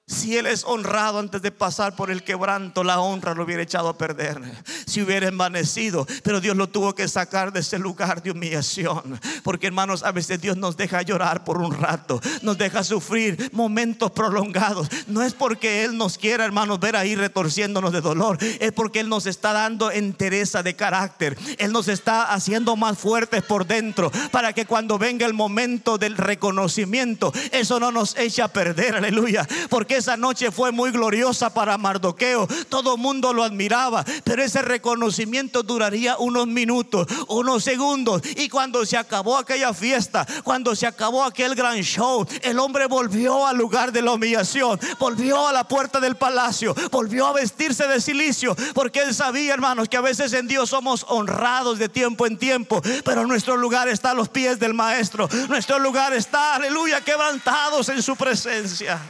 Si 0.09 0.39
él 0.39 0.47
es 0.47 0.65
honrado 0.65 1.19
antes 1.19 1.43
de 1.43 1.51
pasar 1.51 1.95
por 1.95 2.11
el 2.11 2.25
quebranto, 2.25 2.83
la 2.83 2.99
honra 2.99 3.35
lo 3.35 3.45
hubiera 3.45 3.63
echado 3.63 3.91
a 3.91 3.99
perder. 3.99 4.41
Si 4.87 5.03
hubiera 5.03 5.29
envanecido, 5.29 6.07
pero 6.23 6.41
Dios 6.41 6.57
lo 6.57 6.67
tuvo 6.67 6.95
que 6.95 7.07
sacar 7.09 7.53
de 7.53 7.61
ese 7.61 7.79
lugar 7.79 8.23
de 8.23 8.31
humillación. 8.31 9.21
Porque 9.45 9.67
hermanos, 9.67 10.03
a 10.03 10.11
veces 10.11 10.41
Dios 10.41 10.57
nos 10.57 10.79
deja 10.79 11.03
llorar 11.03 11.45
por 11.45 11.59
un 11.59 11.75
rato, 11.75 12.23
nos 12.41 12.57
deja 12.57 12.83
sufrir 12.85 13.51
momentos 13.53 14.11
prolongados. 14.13 14.89
No 15.09 15.23
es 15.23 15.35
porque 15.35 15.85
Él 15.85 15.99
nos 15.99 16.17
quiera, 16.17 16.47
hermanos, 16.47 16.81
ver 16.81 16.97
ahí 16.97 17.15
retorciéndonos 17.15 17.93
de 17.93 18.01
dolor, 18.01 18.39
es 18.41 18.73
porque 18.73 19.01
Él 19.01 19.11
nos 19.11 19.27
está 19.27 19.53
dando 19.53 19.91
entereza 19.91 20.63
de 20.63 20.75
carácter. 20.75 21.37
Él 21.59 21.71
nos 21.71 21.87
está 21.87 22.33
haciendo 22.33 22.77
más 22.77 22.97
fuertes 22.97 23.43
por 23.43 23.67
dentro 23.67 24.11
para 24.31 24.55
que 24.55 24.65
cuando 24.65 24.97
venga 24.97 25.27
el 25.27 25.35
momento 25.35 25.99
del 25.99 26.17
reconocimiento, 26.17 27.31
eso 27.53 27.79
no 27.79 27.93
nos 27.93 28.17
eche 28.17 28.41
a 28.41 28.49
perder, 28.49 28.97
aleluya. 28.97 29.47
Porque 29.69 29.98
esa 29.99 30.17
noche 30.17 30.51
fue 30.51 30.73
muy 30.73 30.91
gloriosa 30.91 31.53
para 31.53 31.77
Mardoqueo. 31.77 32.47
Todo 32.69 32.95
el 32.95 33.01
mundo 33.01 33.33
lo 33.33 33.45
admiraba, 33.45 34.05
pero 34.25 34.43
ese 34.43 34.63
reconocimiento 34.63 35.63
duraría 35.63 36.17
unos 36.19 36.47
minutos, 36.47 37.07
unos 37.29 37.65
segundos. 37.65 38.23
Y 38.37 38.49
cuando 38.49 38.85
se 38.87 38.97
acabó 38.97 39.37
aquella 39.37 39.75
fiesta, 39.75 40.27
cuando 40.45 40.75
se 40.75 40.87
acabó 40.87 41.25
aquel 41.25 41.55
gran 41.55 41.81
show, 41.83 42.27
el 42.43 42.59
hombre 42.59 42.87
volvió 42.87 43.47
al 43.47 43.57
lugar 43.57 43.93
de 43.93 44.03
la 44.03 44.13
humillación, 44.13 44.79
volvió 44.99 45.49
a 45.49 45.53
la 45.53 45.67
puerta 45.67 46.01
del 46.01 46.17
palacio, 46.17 46.75
volvió 46.91 47.27
a 47.27 47.33
vestirse 47.33 47.87
de 47.87 48.01
silicio, 48.01 48.57
porque 48.75 49.03
él 49.03 49.15
sabía, 49.15 49.53
hermanos, 49.53 49.89
que 49.89 49.97
a 49.97 50.03
veces 50.03 50.33
en 50.33 50.47
Dios 50.49 50.71
somos 50.71 51.05
honrados 51.09 51.79
de 51.79 51.89
tiempo 51.89 52.27
en 52.27 52.39
tiempo, 52.39 52.81
pero 53.05 53.27
nuestro 53.27 53.57
lugar 53.57 53.89
está 53.89 54.13
a 54.13 54.15
los 54.15 54.29
pies 54.29 54.59
del 54.59 54.75
Maestro. 54.75 55.29
Nuestro 55.49 55.79
lugar 55.79 56.13
está, 56.13 56.55
aleluya, 56.55 57.01
quebrantados 57.01 57.89
en 57.89 58.03
su 58.03 58.17
presencia. 58.17 59.01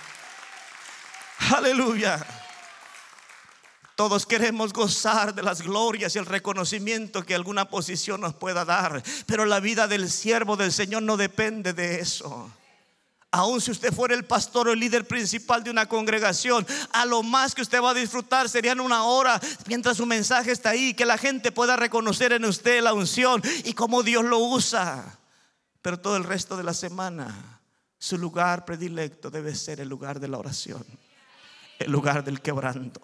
Aleluya. 1.38 2.24
Todos 3.98 4.26
queremos 4.26 4.72
gozar 4.72 5.34
de 5.34 5.42
las 5.42 5.62
glorias 5.62 6.14
y 6.14 6.18
el 6.18 6.26
reconocimiento 6.26 7.24
que 7.24 7.34
alguna 7.34 7.68
posición 7.68 8.20
nos 8.20 8.34
pueda 8.34 8.64
dar, 8.64 9.02
pero 9.26 9.44
la 9.44 9.58
vida 9.58 9.88
del 9.88 10.08
siervo 10.08 10.56
del 10.56 10.72
Señor 10.72 11.02
no 11.02 11.16
depende 11.16 11.72
de 11.72 11.98
eso. 11.98 12.48
Aun 13.32 13.60
si 13.60 13.72
usted 13.72 13.92
fuera 13.92 14.14
el 14.14 14.24
pastor 14.24 14.68
o 14.68 14.72
el 14.72 14.78
líder 14.78 15.06
principal 15.06 15.64
de 15.64 15.70
una 15.70 15.86
congregación, 15.86 16.64
a 16.92 17.04
lo 17.06 17.24
más 17.24 17.54
que 17.56 17.62
usted 17.62 17.82
va 17.82 17.90
a 17.90 17.94
disfrutar 17.94 18.48
serían 18.48 18.78
una 18.78 19.02
hora 19.02 19.40
mientras 19.66 19.96
su 19.96 20.06
mensaje 20.06 20.52
está 20.52 20.70
ahí, 20.70 20.94
que 20.94 21.04
la 21.04 21.18
gente 21.18 21.50
pueda 21.50 21.74
reconocer 21.74 22.32
en 22.32 22.44
usted 22.44 22.80
la 22.80 22.94
unción 22.94 23.42
y 23.64 23.72
cómo 23.72 24.04
Dios 24.04 24.24
lo 24.24 24.38
usa. 24.38 25.18
Pero 25.82 25.98
todo 25.98 26.16
el 26.16 26.22
resto 26.22 26.56
de 26.56 26.62
la 26.62 26.72
semana, 26.72 27.60
su 27.98 28.16
lugar 28.16 28.64
predilecto 28.64 29.28
debe 29.28 29.56
ser 29.56 29.80
el 29.80 29.88
lugar 29.88 30.20
de 30.20 30.28
la 30.28 30.38
oración 30.38 30.86
el 31.78 31.92
lugar 31.92 32.24
del 32.24 32.40
quebranto. 32.40 33.00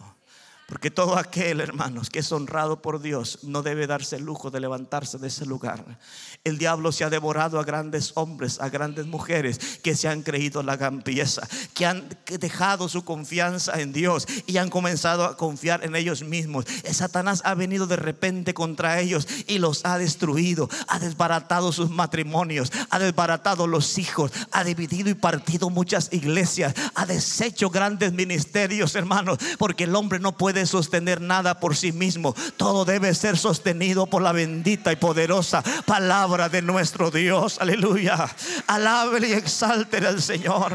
Porque 0.67 0.91
todo 0.91 1.19
aquel, 1.19 1.61
hermanos, 1.61 2.09
que 2.09 2.21
es 2.21 2.33
honrado 2.33 2.81
por 2.81 3.03
Dios, 3.03 3.41
no 3.43 3.63
debe 3.63 3.87
darse 3.87 4.17
el 4.17 4.25
lujo 4.25 4.51
de 4.51 4.61
levantarse 4.61 5.19
de 5.19 5.29
ese 5.29 5.45
lugar. 5.45 5.99
El 6.43 6.57
diablo 6.57 6.91
se 6.91 7.05
ha 7.05 7.11
devorado 7.11 7.59
a 7.59 7.65
grandes 7.65 8.13
hombres, 8.15 8.61
a 8.61 8.71
grandes 8.71 9.07
mujeres 9.07 9.59
que 9.83 9.95
se 9.95 10.09
han 10.09 10.23
creído 10.23 10.63
la 10.63 10.77
gampieza, 10.77 11.47
que 11.75 11.85
han 11.85 12.09
dejado 12.41 12.89
su 12.89 13.05
confianza 13.05 13.79
en 13.79 13.93
Dios 13.93 14.27
y 14.47 14.57
han 14.57 14.71
comenzado 14.71 15.25
a 15.25 15.37
confiar 15.37 15.85
en 15.85 15.97
ellos 15.97 16.23
mismos. 16.23 16.65
Satanás 16.91 17.43
ha 17.45 17.55
venido 17.55 17.87
de 17.87 17.97
repente 17.97 18.55
contra 18.55 19.01
ellos 19.01 19.29
y 19.47 19.59
los 19.59 19.85
ha 19.85 19.99
destruido, 19.99 20.71
ha 20.89 20.99
desbaratado 20.99 21.73
sus 21.73 21.91
matrimonios, 21.91 22.73
ha 22.89 22.99
desbaratado 22.99 23.67
los 23.67 23.99
hijos, 23.99 24.33
ha 24.51 24.65
dividido 24.65 25.11
y 25.11 25.15
partido 25.15 25.69
muchas 25.69 26.11
iglesias, 26.13 26.75
ha 26.95 27.05
deshecho 27.05 27.69
grandes 27.69 28.13
ministerios, 28.13 28.95
hermanos, 28.95 29.39
porque 29.59 29.85
el 29.85 29.95
hombre 29.95 30.21
no 30.21 30.37
puede 30.37 30.54
de 30.55 30.67
sostener 30.67 31.21
nada 31.21 31.61
por 31.61 31.77
sí 31.77 31.93
mismo. 31.93 32.35
Todo 32.57 32.85
debe 32.85 33.15
ser 33.15 33.37
sostenido 33.37 34.07
por 34.07 34.23
la 34.23 34.33
bendita 34.33 34.93
y 34.93 34.97
poderosa 34.97 35.63
palabra 35.85 36.49
de 36.49 36.63
nuestro 36.63 37.11
Dios. 37.11 37.59
Aleluya. 37.61 38.29
Alábele 38.67 39.29
y 39.29 39.33
exáltele 39.33 40.07
al 40.07 40.23
Señor. 40.23 40.73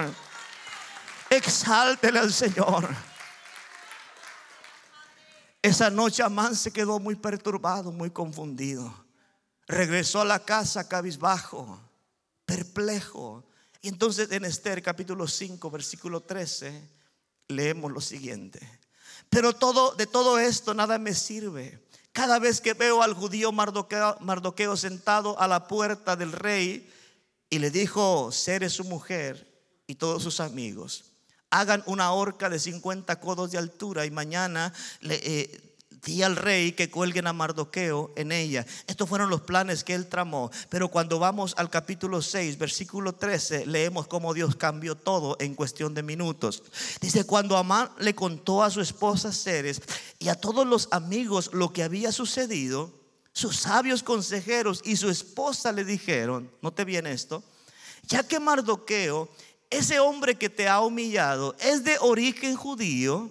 Exáltele 1.29 2.19
al 2.19 2.33
Señor. 2.33 2.87
Esa 5.61 5.89
noche 5.89 6.23
Amán 6.23 6.55
se 6.55 6.71
quedó 6.71 6.99
muy 6.99 7.15
perturbado, 7.15 7.91
muy 7.91 8.11
confundido. 8.11 8.93
Regresó 9.67 10.21
a 10.21 10.25
la 10.25 10.39
casa 10.39 10.87
cabizbajo, 10.87 11.79
perplejo. 12.45 13.45
Y 13.81 13.89
entonces 13.89 14.31
en 14.31 14.45
Esther 14.45 14.81
capítulo 14.81 15.27
5, 15.27 15.69
versículo 15.69 16.21
13, 16.21 16.89
leemos 17.49 17.91
lo 17.91 17.99
siguiente. 17.99 18.78
Pero 19.29 19.53
todo, 19.53 19.93
de 19.95 20.07
todo 20.07 20.39
esto 20.39 20.73
nada 20.73 20.97
me 20.97 21.13
sirve. 21.13 21.79
Cada 22.11 22.39
vez 22.39 22.59
que 22.59 22.73
veo 22.73 23.03
al 23.03 23.13
judío 23.13 23.51
Mardoqueo, 23.51 24.75
sentado 24.75 25.39
a 25.39 25.47
la 25.47 25.67
puerta 25.67 26.15
del 26.15 26.31
rey 26.31 26.91
y 27.49 27.59
le 27.59 27.69
dijo, 27.69 28.31
Seré 28.31 28.69
su 28.69 28.83
mujer 28.83 29.47
y 29.87 29.95
todos 29.95 30.23
sus 30.23 30.39
amigos, 30.39 31.05
hagan 31.49 31.83
una 31.85 32.11
horca 32.11 32.49
de 32.49 32.59
50 32.59 33.19
codos 33.19 33.51
de 33.51 33.57
altura 33.57 34.05
y 34.05 34.11
mañana 34.11 34.73
le, 35.01 35.15
eh, 35.23 35.68
di 36.03 36.23
al 36.23 36.35
rey 36.35 36.71
que 36.71 36.89
cuelguen 36.89 37.27
a 37.27 37.33
Mardoqueo 37.33 38.11
en 38.15 38.31
ella. 38.31 38.65
Estos 38.87 39.07
fueron 39.07 39.29
los 39.29 39.41
planes 39.41 39.83
que 39.83 39.93
él 39.93 40.07
tramó. 40.07 40.51
Pero 40.69 40.89
cuando 40.89 41.19
vamos 41.19 41.53
al 41.57 41.69
capítulo 41.69 42.21
6, 42.21 42.57
versículo 42.57 43.13
13, 43.13 43.65
leemos 43.65 44.07
cómo 44.07 44.33
Dios 44.33 44.55
cambió 44.55 44.95
todo 44.95 45.35
en 45.39 45.55
cuestión 45.55 45.93
de 45.93 46.03
minutos. 46.03 46.63
Dice, 47.01 47.25
cuando 47.25 47.57
Amán 47.57 47.89
le 47.99 48.15
contó 48.15 48.63
a 48.63 48.69
su 48.69 48.81
esposa 48.81 49.31
Ceres 49.31 49.81
y 50.19 50.29
a 50.29 50.35
todos 50.35 50.65
los 50.65 50.87
amigos 50.91 51.51
lo 51.53 51.73
que 51.73 51.83
había 51.83 52.11
sucedido, 52.11 52.93
sus 53.33 53.57
sabios 53.57 54.03
consejeros 54.03 54.81
y 54.83 54.95
su 54.95 55.09
esposa 55.09 55.71
le 55.71 55.85
dijeron, 55.85 56.51
no 56.61 56.71
te 56.71 56.85
viene 56.85 57.11
esto, 57.11 57.43
ya 58.03 58.27
que 58.27 58.39
Mardoqueo, 58.39 59.29
ese 59.69 59.99
hombre 59.99 60.35
que 60.35 60.49
te 60.49 60.67
ha 60.67 60.81
humillado, 60.81 61.55
es 61.59 61.83
de 61.83 61.97
origen 61.99 62.55
judío, 62.55 63.29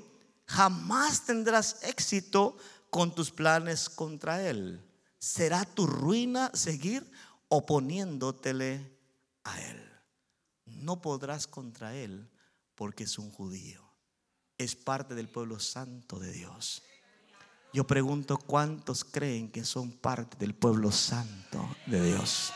jamás 0.48 1.26
tendrás 1.26 1.82
éxito 1.82 2.56
con 2.90 3.14
tus 3.14 3.30
planes 3.30 3.88
contra 3.88 4.42
Él. 4.48 4.82
Será 5.18 5.64
tu 5.64 5.86
ruina 5.86 6.50
seguir 6.54 7.08
oponiéndotele 7.48 8.98
a 9.44 9.60
Él. 9.60 9.84
No 10.64 11.00
podrás 11.00 11.46
contra 11.46 11.94
Él 11.94 12.30
porque 12.74 13.04
es 13.04 13.18
un 13.18 13.30
judío. 13.30 13.84
Es 14.56 14.74
parte 14.74 15.14
del 15.14 15.28
pueblo 15.28 15.60
santo 15.60 16.18
de 16.18 16.32
Dios. 16.32 16.82
Yo 17.72 17.86
pregunto 17.86 18.38
cuántos 18.38 19.04
creen 19.04 19.50
que 19.50 19.64
son 19.64 19.92
parte 19.92 20.36
del 20.38 20.54
pueblo 20.54 20.90
santo 20.90 21.68
de 21.86 22.02
Dios. 22.02 22.52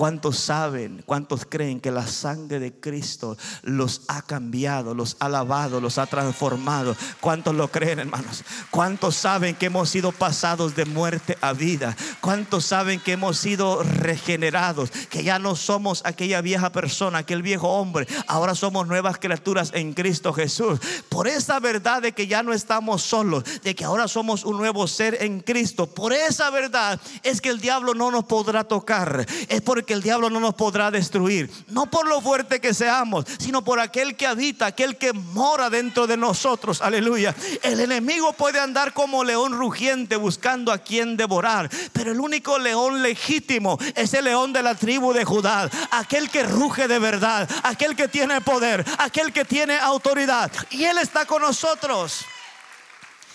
¿Cuántos 0.00 0.38
saben, 0.38 1.02
cuántos 1.04 1.44
creen 1.44 1.78
que 1.78 1.90
la 1.90 2.06
sangre 2.06 2.58
de 2.58 2.72
Cristo 2.72 3.36
los 3.60 4.00
ha 4.08 4.22
cambiado, 4.22 4.94
los 4.94 5.18
ha 5.20 5.28
lavado, 5.28 5.78
los 5.78 5.98
ha 5.98 6.06
transformado? 6.06 6.96
¿Cuántos 7.20 7.54
lo 7.54 7.68
creen, 7.68 7.98
hermanos? 7.98 8.42
¿Cuántos 8.70 9.14
saben 9.14 9.54
que 9.54 9.66
hemos 9.66 9.90
sido 9.90 10.10
pasados 10.10 10.74
de 10.74 10.86
muerte 10.86 11.36
a 11.42 11.52
vida? 11.52 11.94
¿Cuántos 12.22 12.64
saben 12.64 12.98
que 12.98 13.12
hemos 13.12 13.36
sido 13.36 13.82
regenerados? 13.82 14.90
Que 15.10 15.22
ya 15.22 15.38
no 15.38 15.54
somos 15.54 16.00
aquella 16.06 16.40
vieja 16.40 16.72
persona, 16.72 17.18
aquel 17.18 17.42
viejo 17.42 17.68
hombre. 17.68 18.08
Ahora 18.26 18.54
somos 18.54 18.86
nuevas 18.86 19.18
criaturas 19.18 19.70
en 19.74 19.92
Cristo 19.92 20.32
Jesús. 20.32 20.80
Por 21.10 21.28
esa 21.28 21.60
verdad 21.60 22.00
de 22.00 22.12
que 22.12 22.26
ya 22.26 22.42
no 22.42 22.54
estamos 22.54 23.02
solos, 23.02 23.44
de 23.62 23.74
que 23.74 23.84
ahora 23.84 24.08
somos 24.08 24.46
un 24.46 24.56
nuevo 24.56 24.88
ser 24.88 25.22
en 25.22 25.40
Cristo. 25.40 25.88
Por 25.88 26.14
esa 26.14 26.48
verdad 26.48 26.98
es 27.22 27.42
que 27.42 27.50
el 27.50 27.60
diablo 27.60 27.92
no 27.92 28.10
nos 28.10 28.24
podrá 28.24 28.64
tocar. 28.64 29.26
Es 29.50 29.60
porque 29.60 29.89
que 29.90 29.94
el 29.94 30.02
diablo 30.02 30.30
no 30.30 30.38
nos 30.38 30.54
podrá 30.54 30.92
destruir. 30.92 31.50
No 31.66 31.86
por 31.86 32.06
lo 32.06 32.20
fuerte 32.20 32.60
que 32.60 32.74
seamos, 32.74 33.24
sino 33.40 33.64
por 33.64 33.80
aquel 33.80 34.14
que 34.14 34.24
habita, 34.24 34.66
aquel 34.66 34.96
que 34.96 35.12
mora 35.12 35.68
dentro 35.68 36.06
de 36.06 36.16
nosotros. 36.16 36.80
Aleluya. 36.80 37.34
El 37.60 37.80
enemigo 37.80 38.32
puede 38.34 38.60
andar 38.60 38.92
como 38.92 39.24
león 39.24 39.58
rugiente 39.58 40.14
buscando 40.14 40.70
a 40.70 40.78
quien 40.78 41.16
devorar, 41.16 41.68
pero 41.92 42.12
el 42.12 42.20
único 42.20 42.56
león 42.56 43.02
legítimo 43.02 43.80
es 43.96 44.14
el 44.14 44.26
león 44.26 44.52
de 44.52 44.62
la 44.62 44.76
tribu 44.76 45.12
de 45.12 45.24
Judá, 45.24 45.68
aquel 45.90 46.30
que 46.30 46.44
ruge 46.44 46.86
de 46.86 47.00
verdad, 47.00 47.50
aquel 47.64 47.96
que 47.96 48.06
tiene 48.06 48.40
poder, 48.42 48.84
aquel 48.98 49.32
que 49.32 49.44
tiene 49.44 49.76
autoridad. 49.76 50.52
Y 50.70 50.84
Él 50.84 50.98
está 50.98 51.26
con 51.26 51.42
nosotros. 51.42 52.24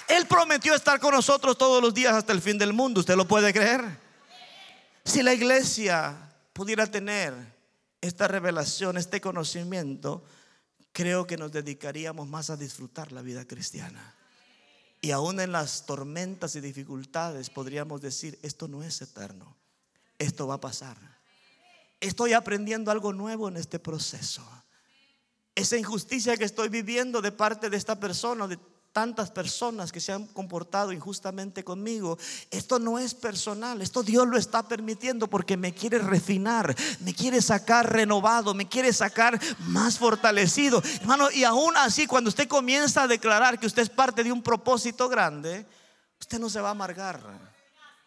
Él 0.07 0.25
prometió 0.25 0.73
estar 0.73 1.01
con 1.01 1.13
nosotros 1.13 1.57
todos 1.57 1.81
los 1.81 1.93
días 1.93 2.13
hasta 2.13 2.31
el 2.31 2.41
fin 2.41 2.57
del 2.57 2.71
mundo. 2.71 3.01
¿Usted 3.01 3.17
lo 3.17 3.27
puede 3.27 3.51
creer? 3.51 3.83
Si 5.03 5.21
la 5.21 5.33
iglesia 5.33 6.24
pudiera 6.55 6.87
tener 6.87 7.33
esta 7.99 8.29
revelación, 8.29 8.95
este 8.95 9.19
conocimiento, 9.19 10.23
creo 10.93 11.27
que 11.27 11.35
nos 11.35 11.51
dedicaríamos 11.51 12.29
más 12.29 12.49
a 12.49 12.55
disfrutar 12.55 13.11
la 13.11 13.21
vida 13.21 13.45
cristiana. 13.45 14.15
Y 15.01 15.11
aún 15.11 15.41
en 15.41 15.51
las 15.51 15.85
tormentas 15.85 16.55
y 16.55 16.61
dificultades 16.61 17.49
podríamos 17.49 17.99
decir, 17.99 18.39
esto 18.41 18.69
no 18.69 18.83
es 18.83 19.01
eterno, 19.01 19.57
esto 20.17 20.47
va 20.47 20.53
a 20.53 20.61
pasar. 20.61 20.97
Estoy 21.99 22.31
aprendiendo 22.31 22.89
algo 22.89 23.11
nuevo 23.11 23.49
en 23.49 23.57
este 23.57 23.77
proceso. 23.77 24.41
Esa 25.55 25.75
injusticia 25.75 26.37
que 26.37 26.45
estoy 26.45 26.69
viviendo 26.69 27.21
de 27.21 27.33
parte 27.33 27.69
de 27.69 27.75
esta 27.75 27.99
persona, 27.99 28.47
de 28.47 28.57
tantas 28.95 29.29
personas 29.29 29.91
que 29.91 29.99
se 29.99 30.13
han 30.13 30.25
comportado 30.27 30.93
injustamente 30.93 31.65
conmigo. 31.65 32.17
Esto 32.49 32.79
no 32.79 32.97
es 32.97 33.13
personal, 33.13 33.81
esto 33.81 34.03
Dios 34.03 34.25
lo 34.25 34.37
está 34.37 34.69
permitiendo 34.69 35.27
porque 35.27 35.57
me 35.57 35.73
quiere 35.73 35.99
refinar, 35.99 36.73
me 37.01 37.13
quiere 37.13 37.41
sacar 37.41 37.91
renovado, 37.91 38.53
me 38.53 38.69
quiere 38.69 38.93
sacar 38.93 39.37
más 39.67 39.99
fortalecido. 39.99 40.81
Hermano, 41.01 41.29
y 41.29 41.43
aún 41.43 41.75
así, 41.75 42.07
cuando 42.07 42.29
usted 42.29 42.47
comienza 42.47 43.03
a 43.03 43.07
declarar 43.07 43.59
que 43.59 43.67
usted 43.67 43.81
es 43.81 43.89
parte 43.89 44.23
de 44.23 44.31
un 44.31 44.41
propósito 44.41 45.09
grande, 45.09 45.65
usted 46.17 46.39
no 46.39 46.49
se 46.49 46.61
va 46.61 46.69
a 46.69 46.71
amargar, 46.71 47.19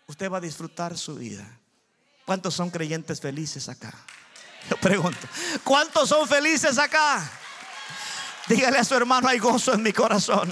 usted 0.06 0.32
va 0.32 0.38
a 0.38 0.40
disfrutar 0.40 0.96
su 0.96 1.16
vida. 1.16 1.46
¿Cuántos 2.24 2.54
son 2.54 2.70
creyentes 2.70 3.20
felices 3.20 3.68
acá? 3.68 3.92
Yo 4.70 4.78
pregunto, 4.78 5.28
¿cuántos 5.64 6.08
son 6.08 6.26
felices 6.26 6.78
acá? 6.78 7.30
Dígale 8.46 8.78
a 8.78 8.84
su 8.84 8.94
hermano, 8.94 9.28
hay 9.28 9.38
gozo 9.38 9.74
en 9.74 9.82
mi 9.82 9.92
corazón. 9.92 10.50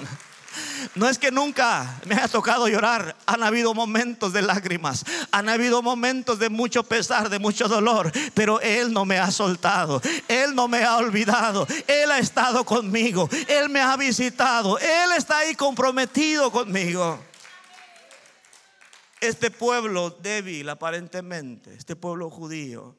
No 0.95 1.09
es 1.09 1.19
que 1.19 1.31
nunca 1.31 2.01
me 2.07 2.15
haya 2.15 2.29
tocado 2.29 2.69
llorar. 2.69 3.17
Han 3.27 3.43
habido 3.43 3.75
momentos 3.75 4.33
de 4.33 4.43
lágrimas. 4.43 5.05
Han 5.31 5.49
habido 5.49 5.83
momentos 5.83 6.39
de 6.39 6.49
mucho 6.49 6.83
pesar, 6.85 7.29
de 7.29 7.39
mucho 7.39 7.69
dolor. 7.69 8.13
Pero 8.35 8.61
Él 8.61 8.93
no 8.93 9.05
me 9.05 9.19
ha 9.19 9.31
soltado. 9.31 10.01
Él 10.29 10.55
no 10.55 10.69
me 10.69 10.85
ha 10.85 10.97
olvidado. 10.97 11.67
Él 11.87 12.11
ha 12.11 12.19
estado 12.19 12.65
conmigo. 12.65 13.29
Él 13.49 13.69
me 13.69 13.81
ha 13.81 13.97
visitado. 13.97 14.79
Él 14.79 15.13
está 15.17 15.39
ahí 15.39 15.55
comprometido 15.55 16.51
conmigo. 16.51 17.19
Este 19.21 19.51
pueblo 19.51 20.11
débil 20.11 20.69
aparentemente, 20.69 21.75
este 21.75 21.97
pueblo 21.97 22.29
judío, 22.29 22.97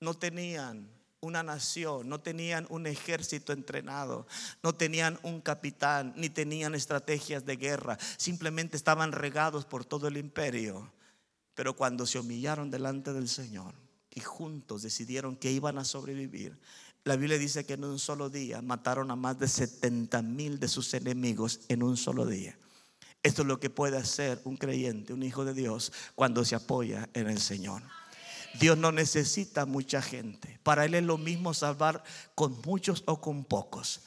no 0.00 0.14
tenían 0.14 0.90
una 1.20 1.42
nación, 1.42 2.08
no 2.08 2.20
tenían 2.20 2.66
un 2.70 2.86
ejército 2.86 3.52
entrenado, 3.52 4.26
no 4.62 4.74
tenían 4.74 5.18
un 5.22 5.40
capitán, 5.40 6.14
ni 6.16 6.30
tenían 6.30 6.74
estrategias 6.74 7.44
de 7.44 7.56
guerra, 7.56 7.98
simplemente 8.16 8.76
estaban 8.76 9.12
regados 9.12 9.66
por 9.66 9.84
todo 9.84 10.08
el 10.08 10.16
imperio. 10.16 10.92
Pero 11.54 11.76
cuando 11.76 12.06
se 12.06 12.18
humillaron 12.18 12.70
delante 12.70 13.12
del 13.12 13.28
Señor 13.28 13.74
y 14.10 14.20
juntos 14.20 14.82
decidieron 14.82 15.36
que 15.36 15.52
iban 15.52 15.76
a 15.76 15.84
sobrevivir, 15.84 16.58
la 17.04 17.16
Biblia 17.16 17.38
dice 17.38 17.64
que 17.64 17.74
en 17.74 17.84
un 17.84 17.98
solo 17.98 18.30
día 18.30 18.62
mataron 18.62 19.10
a 19.10 19.16
más 19.16 19.38
de 19.38 19.48
70 19.48 20.22
mil 20.22 20.58
de 20.58 20.68
sus 20.68 20.94
enemigos 20.94 21.60
en 21.68 21.82
un 21.82 21.96
solo 21.96 22.26
día. 22.26 22.58
Esto 23.22 23.42
es 23.42 23.48
lo 23.48 23.60
que 23.60 23.68
puede 23.68 23.98
hacer 23.98 24.40
un 24.44 24.56
creyente, 24.56 25.12
un 25.12 25.22
hijo 25.22 25.44
de 25.44 25.52
Dios, 25.52 25.92
cuando 26.14 26.44
se 26.44 26.54
apoya 26.54 27.08
en 27.12 27.28
el 27.28 27.40
Señor. 27.40 27.82
Dios 28.58 28.76
no 28.76 28.92
necesita 28.92 29.66
mucha 29.66 30.02
gente. 30.02 30.58
Para 30.62 30.84
Él 30.84 30.94
es 30.94 31.02
lo 31.02 31.18
mismo 31.18 31.54
salvar 31.54 32.02
con 32.34 32.60
muchos 32.64 33.02
o 33.06 33.20
con 33.20 33.44
pocos. 33.44 34.02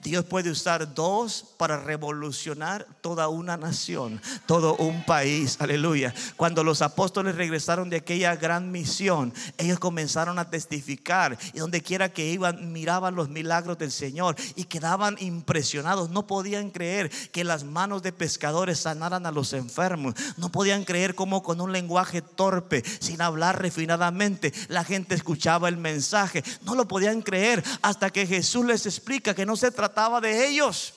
Dios 0.00 0.26
puede 0.26 0.50
usar 0.50 0.94
dos 0.94 1.46
para 1.56 1.78
revolucionar 1.78 2.86
toda 3.00 3.28
una 3.28 3.56
nación, 3.56 4.20
todo 4.44 4.76
un 4.76 5.02
país. 5.06 5.56
Aleluya. 5.60 6.12
Cuando 6.36 6.62
los 6.62 6.82
apóstoles 6.82 7.36
regresaron 7.36 7.88
de 7.88 7.96
aquella 7.96 8.36
gran 8.36 8.70
misión, 8.70 9.32
ellos 9.56 9.78
comenzaron 9.78 10.38
a 10.38 10.50
testificar 10.50 11.38
y 11.54 11.58
donde 11.58 11.80
quiera 11.80 12.10
que 12.10 12.26
iban 12.26 12.72
miraban 12.72 13.14
los 13.14 13.30
milagros 13.30 13.78
del 13.78 13.90
Señor 13.90 14.36
y 14.56 14.64
quedaban 14.64 15.16
impresionados. 15.20 16.10
No 16.10 16.26
podían 16.26 16.70
creer 16.70 17.10
que 17.32 17.44
las 17.44 17.64
manos 17.64 18.02
de 18.02 18.12
pescadores 18.12 18.80
sanaran 18.80 19.24
a 19.24 19.32
los 19.32 19.54
enfermos. 19.54 20.14
No 20.36 20.50
podían 20.50 20.84
creer 20.84 21.14
cómo 21.14 21.42
con 21.42 21.62
un 21.62 21.72
lenguaje 21.72 22.20
torpe, 22.20 22.84
sin 23.00 23.22
hablar 23.22 23.62
refinadamente, 23.62 24.52
la 24.68 24.84
gente 24.84 25.14
escuchaba 25.14 25.68
el 25.70 25.78
mensaje. 25.78 26.44
No 26.62 26.74
lo 26.74 26.86
podían 26.86 27.22
creer 27.22 27.64
hasta 27.80 28.10
que 28.10 28.26
Jesús 28.26 28.66
les 28.66 28.84
explica 28.84 29.34
que 29.34 29.46
no 29.46 29.56
se 29.56 29.70
trata 29.70 29.83
de 30.20 30.48
ellos. 30.48 30.94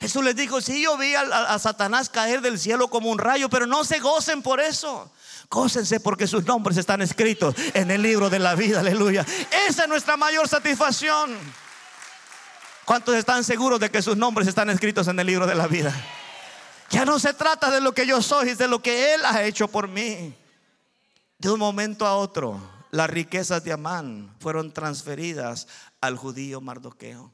Jesús 0.00 0.24
les 0.24 0.34
dijo, 0.34 0.62
si 0.62 0.82
yo 0.82 0.96
vi 0.96 1.14
a, 1.14 1.58
Satanás 1.58 2.08
caer 2.08 2.40
del 2.40 2.58
cielo 2.58 2.88
como 2.88 3.10
un 3.10 3.18
rayo, 3.18 3.50
pero 3.50 3.66
no 3.66 3.84
se 3.84 3.98
gocen 3.98 4.42
por 4.42 4.58
eso. 4.58 5.10
Gócense 5.50 6.00
porque 6.00 6.26
sus 6.26 6.46
nombres 6.46 6.78
están 6.78 7.02
escritos 7.02 7.54
en 7.74 7.90
el 7.90 8.00
libro 8.00 8.30
de 8.30 8.38
la 8.38 8.54
vida, 8.54 8.80
aleluya. 8.80 9.26
Esa 9.68 9.82
es 9.82 9.88
nuestra 9.88 10.16
mayor 10.16 10.48
satisfacción. 10.48 11.36
¿Cuántos 12.86 13.14
están 13.14 13.44
seguros 13.44 13.78
de 13.78 13.90
que 13.90 14.00
sus 14.00 14.16
nombres 14.16 14.48
están 14.48 14.70
escritos 14.70 15.06
en 15.08 15.20
el 15.20 15.26
libro 15.26 15.46
de 15.46 15.54
la 15.54 15.66
vida? 15.66 15.92
Ya 16.88 17.04
no 17.04 17.18
se 17.18 17.34
trata 17.34 17.70
de 17.70 17.82
lo 17.82 17.92
que 17.92 18.06
yo 18.06 18.22
soy, 18.22 18.50
es 18.50 18.58
de 18.58 18.68
lo 18.68 18.80
que 18.80 19.14
Él 19.14 19.20
ha 19.24 19.42
hecho 19.42 19.68
por 19.68 19.86
mí. 19.86 20.34
De 21.38 21.50
un 21.50 21.58
momento 21.58 22.06
a 22.06 22.16
otro, 22.16 22.58
las 22.90 23.10
riquezas 23.10 23.62
de 23.64 23.72
Amán 23.72 24.34
fueron 24.40 24.72
transferidas 24.72 25.68
al 26.00 26.16
judío 26.16 26.62
Mardoqueo 26.62 27.32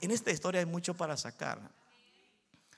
en 0.00 0.10
esta 0.10 0.30
historia 0.30 0.60
hay 0.60 0.66
mucho 0.66 0.94
para 0.94 1.16
sacar. 1.16 1.72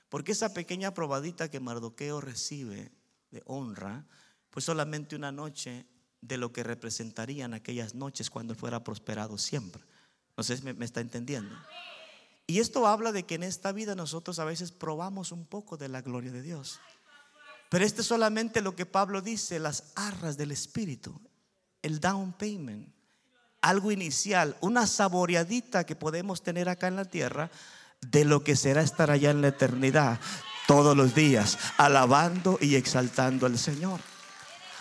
Porque 0.09 0.31
esa 0.31 0.53
pequeña 0.53 0.93
probadita 0.93 1.49
que 1.49 1.59
Mardoqueo 1.59 2.21
recibe 2.21 2.91
de 3.31 3.41
honra 3.45 4.05
pues 4.49 4.65
solamente 4.65 5.15
una 5.15 5.31
noche 5.31 5.87
de 6.21 6.37
lo 6.37 6.53
que 6.53 6.63
representarían 6.63 7.53
aquellas 7.53 7.95
noches 7.95 8.29
cuando 8.29 8.53
fuera 8.53 8.83
prosperado 8.83 9.37
siempre. 9.37 9.83
No 10.37 10.43
sé 10.43 10.57
si 10.57 10.63
me, 10.63 10.73
me 10.73 10.85
está 10.85 11.01
entendiendo. 11.01 11.55
Y 12.45 12.59
esto 12.59 12.85
habla 12.85 13.11
de 13.11 13.23
que 13.23 13.35
en 13.35 13.43
esta 13.43 13.71
vida 13.71 13.95
nosotros 13.95 14.37
a 14.37 14.45
veces 14.45 14.71
probamos 14.71 15.31
un 15.31 15.45
poco 15.45 15.77
de 15.77 15.89
la 15.89 16.01
gloria 16.01 16.31
de 16.31 16.43
Dios. 16.43 16.79
Pero 17.69 17.83
este 17.83 18.01
es 18.01 18.07
solamente 18.07 18.61
lo 18.61 18.75
que 18.75 18.85
Pablo 18.85 19.21
dice, 19.21 19.57
las 19.57 19.91
arras 19.95 20.37
del 20.37 20.51
Espíritu, 20.51 21.19
el 21.81 21.99
down 21.99 22.33
payment 22.33 22.93
algo 23.63 23.91
inicial, 23.91 24.55
una 24.61 24.85
saboreadita 24.85 25.85
que 25.85 25.95
podemos 25.95 26.43
tener 26.43 26.69
acá 26.69 26.87
en 26.87 26.97
la 26.97 27.05
tierra 27.05 27.49
de 28.01 28.25
lo 28.25 28.43
que 28.43 28.55
será 28.55 28.81
estar 28.83 29.09
allá 29.09 29.31
en 29.31 29.41
la 29.41 29.47
eternidad 29.47 30.19
todos 30.67 30.95
los 30.95 31.15
días, 31.15 31.57
alabando 31.77 32.57
y 32.61 32.75
exaltando 32.75 33.45
al 33.45 33.57
Señor. 33.57 33.99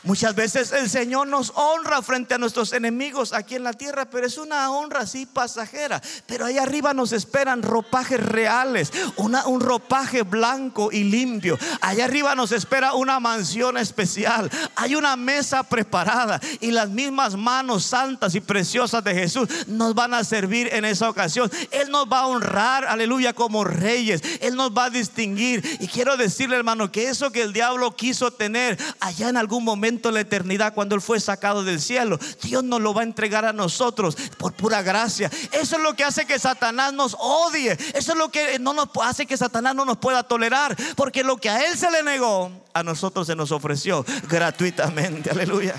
Muchas 0.04 0.34
veces 0.34 0.72
el 0.72 0.90
Señor 0.90 1.28
nos 1.28 1.52
honra 1.54 2.02
frente 2.02 2.34
a 2.34 2.38
nuestros 2.38 2.72
enemigos 2.72 3.32
aquí 3.32 3.54
en 3.54 3.62
la 3.62 3.72
tierra, 3.72 4.10
pero 4.10 4.26
es 4.26 4.36
una 4.36 4.68
honra 4.72 5.00
así 5.00 5.26
pasajera. 5.26 6.02
Pero 6.26 6.44
ahí 6.44 6.58
arriba 6.58 6.92
nos 6.92 7.12
esperan 7.12 7.62
ropajes 7.62 8.18
reales, 8.18 8.90
un 9.16 9.60
ropaje 9.60 10.22
blanco 10.22 10.90
y 10.90 11.04
limpio. 11.04 11.56
Allá 11.80 12.06
arriba 12.06 12.34
nos 12.34 12.50
espera 12.50 12.94
una 12.94 13.20
mansión 13.20 13.78
especial. 13.78 14.50
Hay 14.74 14.96
una 14.96 15.14
mesa 15.14 15.62
preparada 15.62 16.40
y 16.58 16.72
las 16.72 16.90
mismas 16.90 17.36
manos 17.36 17.84
santas 17.84 18.34
y 18.34 18.40
preciosas 18.40 19.04
de 19.04 19.14
Jesús 19.14 19.48
nos 19.68 19.94
van 19.94 20.14
a 20.14 20.24
servir 20.24 20.68
en 20.72 20.84
esa 20.84 21.08
ocasión. 21.08 21.48
Él 21.70 21.92
nos 21.92 22.06
va 22.10 22.20
a 22.20 22.26
honrar, 22.26 22.86
aleluya, 22.86 23.34
como 23.34 23.62
reyes. 23.62 24.20
Él 24.40 24.56
nos 24.56 24.72
va 24.72 24.86
a 24.86 24.90
distinguir. 24.90 25.62
Y 25.78 25.86
quiero 25.86 26.16
decirle, 26.16 26.56
hermano, 26.56 26.90
que 26.90 27.08
eso 27.08 27.30
que 27.30 27.42
el 27.42 27.52
diablo 27.52 27.94
quiso 27.94 28.32
tener 28.32 28.76
allá 28.98 29.28
en 29.28 29.36
algún 29.36 29.62
momento 29.62 29.91
la 30.10 30.20
eternidad, 30.20 30.74
cuando 30.74 30.94
Él 30.94 31.00
fue 31.00 31.20
sacado 31.20 31.64
del 31.64 31.80
cielo, 31.80 32.18
Dios 32.42 32.64
nos 32.64 32.80
lo 32.80 32.94
va 32.94 33.02
a 33.02 33.04
entregar 33.04 33.44
a 33.44 33.52
nosotros 33.52 34.16
por 34.38 34.52
pura 34.52 34.82
gracia. 34.82 35.30
Eso 35.52 35.76
es 35.76 35.82
lo 35.82 35.94
que 35.94 36.04
hace 36.04 36.26
que 36.26 36.38
Satanás 36.38 36.92
nos 36.92 37.16
odie. 37.18 37.72
Eso 37.94 38.12
es 38.12 38.18
lo 38.18 38.30
que 38.30 38.58
no 38.58 38.72
nos 38.72 38.88
hace 39.02 39.26
que 39.26 39.36
Satanás 39.36 39.74
no 39.74 39.84
nos 39.84 39.98
pueda 39.98 40.22
tolerar. 40.22 40.76
Porque 40.96 41.24
lo 41.24 41.36
que 41.36 41.50
a 41.50 41.66
Él 41.66 41.76
se 41.76 41.90
le 41.90 42.02
negó, 42.02 42.50
a 42.72 42.82
nosotros 42.82 43.26
se 43.26 43.36
nos 43.36 43.52
ofreció 43.52 44.04
gratuitamente. 44.28 45.30
Aleluya. 45.30 45.74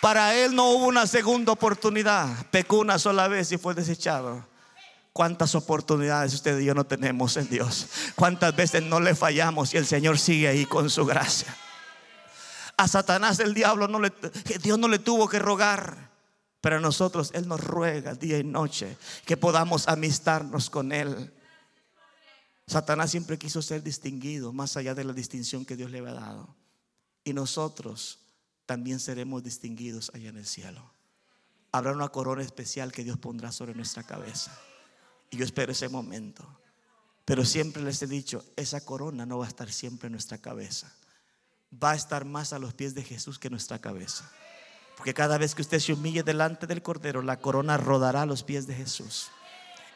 Para 0.00 0.34
Él 0.34 0.54
no 0.54 0.70
hubo 0.70 0.86
una 0.86 1.06
segunda 1.06 1.52
oportunidad. 1.52 2.28
Pecó 2.50 2.78
una 2.78 2.98
sola 2.98 3.28
vez 3.28 3.52
y 3.52 3.58
fue 3.58 3.74
desechado. 3.74 4.51
¿Cuántas 5.12 5.54
oportunidades 5.54 6.32
usted 6.32 6.58
y 6.58 6.64
yo 6.64 6.74
no 6.74 6.84
tenemos 6.84 7.36
en 7.36 7.48
Dios? 7.48 7.86
¿Cuántas 8.14 8.56
veces 8.56 8.82
no 8.82 8.98
le 8.98 9.14
fallamos 9.14 9.74
y 9.74 9.76
el 9.76 9.86
Señor 9.86 10.18
sigue 10.18 10.48
ahí 10.48 10.64
con 10.64 10.88
su 10.88 11.04
gracia? 11.04 11.54
A 12.78 12.88
Satanás 12.88 13.38
el 13.38 13.52
diablo 13.52 13.88
no 13.88 14.00
le 14.00 14.12
Dios 14.62 14.78
no 14.78 14.88
le 14.88 14.98
tuvo 14.98 15.28
que 15.28 15.38
rogar, 15.38 16.10
pero 16.62 16.76
a 16.76 16.80
nosotros 16.80 17.30
él 17.34 17.46
nos 17.46 17.60
ruega 17.60 18.14
día 18.14 18.38
y 18.38 18.44
noche 18.44 18.96
que 19.26 19.36
podamos 19.36 19.86
amistarnos 19.86 20.70
con 20.70 20.92
él. 20.92 21.32
Satanás 22.66 23.10
siempre 23.10 23.38
quiso 23.38 23.60
ser 23.60 23.82
distinguido 23.82 24.54
más 24.54 24.78
allá 24.78 24.94
de 24.94 25.04
la 25.04 25.12
distinción 25.12 25.66
que 25.66 25.76
Dios 25.76 25.90
le 25.90 25.98
había 25.98 26.14
dado. 26.14 26.56
Y 27.22 27.34
nosotros 27.34 28.20
también 28.64 28.98
seremos 28.98 29.42
distinguidos 29.42 30.10
allá 30.14 30.30
en 30.30 30.38
el 30.38 30.46
cielo. 30.46 30.90
Habrá 31.70 31.92
una 31.92 32.08
corona 32.08 32.42
especial 32.42 32.92
que 32.92 33.04
Dios 33.04 33.18
pondrá 33.18 33.52
sobre 33.52 33.74
nuestra 33.74 34.02
cabeza. 34.04 34.58
Y 35.32 35.38
yo 35.38 35.44
espero 35.44 35.72
ese 35.72 35.88
momento. 35.88 36.46
Pero 37.24 37.44
siempre 37.44 37.82
les 37.82 38.02
he 38.02 38.06
dicho, 38.06 38.44
esa 38.54 38.84
corona 38.84 39.24
no 39.24 39.38
va 39.38 39.46
a 39.46 39.48
estar 39.48 39.72
siempre 39.72 40.06
en 40.06 40.12
nuestra 40.12 40.38
cabeza. 40.38 40.94
Va 41.82 41.92
a 41.92 41.96
estar 41.96 42.26
más 42.26 42.52
a 42.52 42.58
los 42.58 42.74
pies 42.74 42.94
de 42.94 43.02
Jesús 43.02 43.38
que 43.38 43.48
en 43.48 43.52
nuestra 43.52 43.78
cabeza. 43.80 44.30
Porque 44.96 45.14
cada 45.14 45.38
vez 45.38 45.54
que 45.54 45.62
usted 45.62 45.78
se 45.78 45.94
humille 45.94 46.22
delante 46.22 46.66
del 46.66 46.82
Cordero, 46.82 47.22
la 47.22 47.40
corona 47.40 47.78
rodará 47.78 48.22
a 48.22 48.26
los 48.26 48.42
pies 48.42 48.66
de 48.66 48.74
Jesús. 48.74 49.30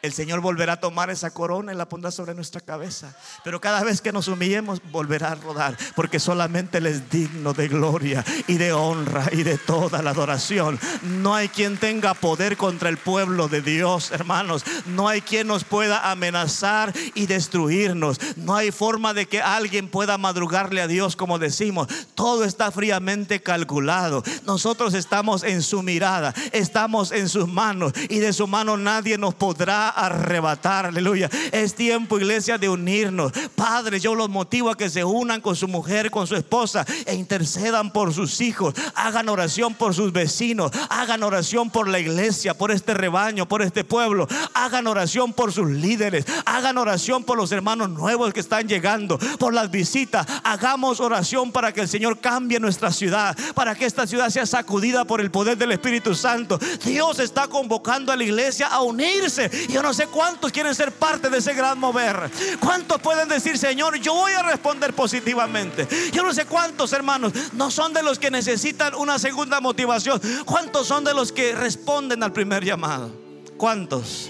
El 0.07 0.13
Señor 0.13 0.41
volverá 0.41 0.75
a 0.75 0.81
tomar 0.81 1.11
esa 1.11 1.31
corona 1.31 1.73
y 1.73 1.77
la 1.77 1.89
pondrá 1.89 2.13
sobre 2.13 2.33
nuestra 2.35 2.61
cabeza. 2.61 3.13
Pero 3.43 3.61
cada 3.61 3.83
vez 3.83 4.01
que 4.01 4.13
nos 4.13 4.29
humillemos, 4.29 4.81
volverá 4.93 5.33
a 5.33 5.35
rodar. 5.35 5.77
Porque 5.97 6.21
solamente 6.21 6.79
Él 6.79 6.87
es 6.87 7.11
digno 7.11 7.53
de 7.53 7.67
gloria 7.67 8.25
y 8.47 8.55
de 8.55 8.73
honra 8.73 9.29
y 9.33 9.43
de 9.43 9.59
toda 9.59 10.03
la 10.03 10.11
adoración. 10.11 10.79
No 11.03 11.35
hay 11.35 11.49
quien 11.49 11.77
tenga 11.77 12.15
poder 12.15 12.57
contra 12.57 12.89
el 12.89 12.99
pueblo 12.99 13.49
de 13.49 13.63
Dios, 13.63 14.13
hermanos. 14.13 14.65
No 14.87 15.09
hay 15.09 15.23
quien 15.23 15.49
nos 15.49 15.65
pueda 15.65 16.09
amenazar 16.09 16.93
y 17.15 17.27
destruirnos. 17.27 18.21
No 18.37 18.55
hay 18.55 18.71
forma 18.71 19.13
de 19.13 19.27
que 19.27 19.43
alguien 19.43 19.89
pueda 19.89 20.19
madrugarle 20.19 20.83
a 20.83 20.87
Dios, 20.87 21.17
como 21.17 21.41
decimos. 21.41 21.89
Todo 22.15 22.45
está 22.45 22.71
fríamente 22.71 23.43
calculado. 23.43 24.23
Nosotros 24.45 24.95
estamos 24.95 25.43
en 25.43 25.63
su 25.63 25.83
mirada, 25.83 26.33
estamos 26.53 27.11
en 27.11 27.29
sus 27.29 27.49
manos 27.49 27.93
y 28.09 28.21
de 28.21 28.33
su 28.33 28.47
mano 28.47 28.77
nadie 28.77 29.19
nos 29.19 29.35
podrá 29.35 29.95
arrebatar. 29.97 30.86
Aleluya. 30.86 31.28
Es 31.53 31.74
tiempo, 31.74 32.18
iglesia, 32.18 32.59
de 32.59 32.68
unirnos. 32.68 33.32
Padre, 33.55 33.99
yo 33.99 34.14
los 34.14 34.28
motivo 34.28 34.70
a 34.70 34.76
que 34.76 34.90
se 34.90 35.05
unan 35.05 35.40
con 35.40 35.57
su 35.57 35.66
mujer, 35.66 36.11
con 36.11 36.26
su 36.26 36.36
esposa 36.36 36.84
e 37.07 37.14
intercedan 37.14 37.92
por 37.92 38.12
sus 38.12 38.40
hijos. 38.40 38.74
Hagan 38.94 39.28
oración 39.28 39.74
por 39.74 39.94
sus 39.94 40.12
vecinos. 40.12 40.70
Hagan 40.90 41.22
oración 41.22 41.70
por 41.70 41.88
la 41.88 41.99
iglesia, 41.99 42.55
por 42.55 42.70
este 42.70 42.94
rebaño, 42.94 43.49
por 43.49 43.62
este 43.62 43.84
pueblo. 43.84 44.28
Hagan 44.55 44.86
oración 44.86 45.32
por 45.32 45.53
sus 45.53 45.68
líderes. 45.68 46.26
Hagan 46.44 46.78
oración 46.78 47.24
por 47.24 47.36
los 47.36 47.53
hermanos 47.53 47.90
nuevos 47.90 48.32
que 48.32 48.40
están 48.40 48.68
llegando, 48.68 49.18
por 49.38 49.55
las 49.55 49.70
visitas. 49.70 50.26
Hagamos 50.44 51.01
oración 51.01 51.53
para 51.53 51.72
que 51.72 51.82
el 51.82 51.88
Señor 51.88 52.20
cambie 52.20 52.61
nuestra 52.61 52.90
ciudad, 52.92 53.36
para 53.55 53.74
que 53.74 53.86
esta 53.86 54.07
ciudad 54.07 54.30
sea 54.30 54.47
sacudida 54.47 55.05
por 55.05 55.20
el 55.20 55.30
poder 55.30 55.57
del 55.57 55.72
Espíritu 55.72 56.14
Santo. 56.14 56.59
Dios 56.84 57.18
está 57.18 57.49
convocando 57.49 58.12
a 58.12 58.16
la 58.16 58.24
iglesia 58.24 58.66
a 58.68 58.82
unirse. 58.82 59.51
Yo 59.68 59.82
no 59.87 59.95
sé 59.95 60.09
cuántos 60.09 60.51
quieren 60.51 60.74
ser 60.74 60.91
parte 60.91 61.30
de 61.30 61.39
ese 61.39 61.55
gran 61.55 61.78
mover. 61.78 62.28
¿Cuántos 62.59 63.01
pueden 63.01 63.28
decir, 63.28 63.57
Señor, 63.57 63.97
yo 64.01 64.14
voy 64.14 64.32
a 64.32 64.43
responder 64.43 64.93
positivamente? 64.93 65.87
Yo 66.12 66.24
no 66.24 66.34
sé 66.34 66.45
cuántos 66.45 66.93
hermanos 66.93 67.32
no 67.53 67.70
son 67.70 67.93
de 67.93 68.03
los 68.03 68.18
que 68.18 68.28
necesitan 68.28 68.97
una 68.97 69.20
segunda 69.20 69.61
motivación. 69.61 70.20
¿Cuántos 70.45 70.89
son 70.89 71.05
de 71.05 71.14
los 71.14 71.30
que 71.30 71.55
responden 71.55 72.24
al 72.24 72.32
primer 72.32 72.64
llamado? 72.64 73.12
¿Cuántos? 73.57 74.28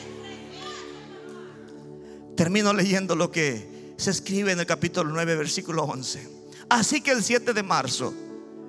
Termino 2.37 2.75
leyendo 2.75 3.17
lo 3.17 3.31
que 3.31 3.95
se 3.97 4.11
escribe 4.11 4.53
en 4.53 4.61
el 4.61 4.67
capítulo 4.67 5.09
9, 5.11 5.37
versículo 5.37 5.85
11. 5.85 6.29
Así 6.69 7.01
que 7.01 7.13
el 7.13 7.25
7 7.25 7.55
de 7.55 7.63
marzo, 7.63 8.13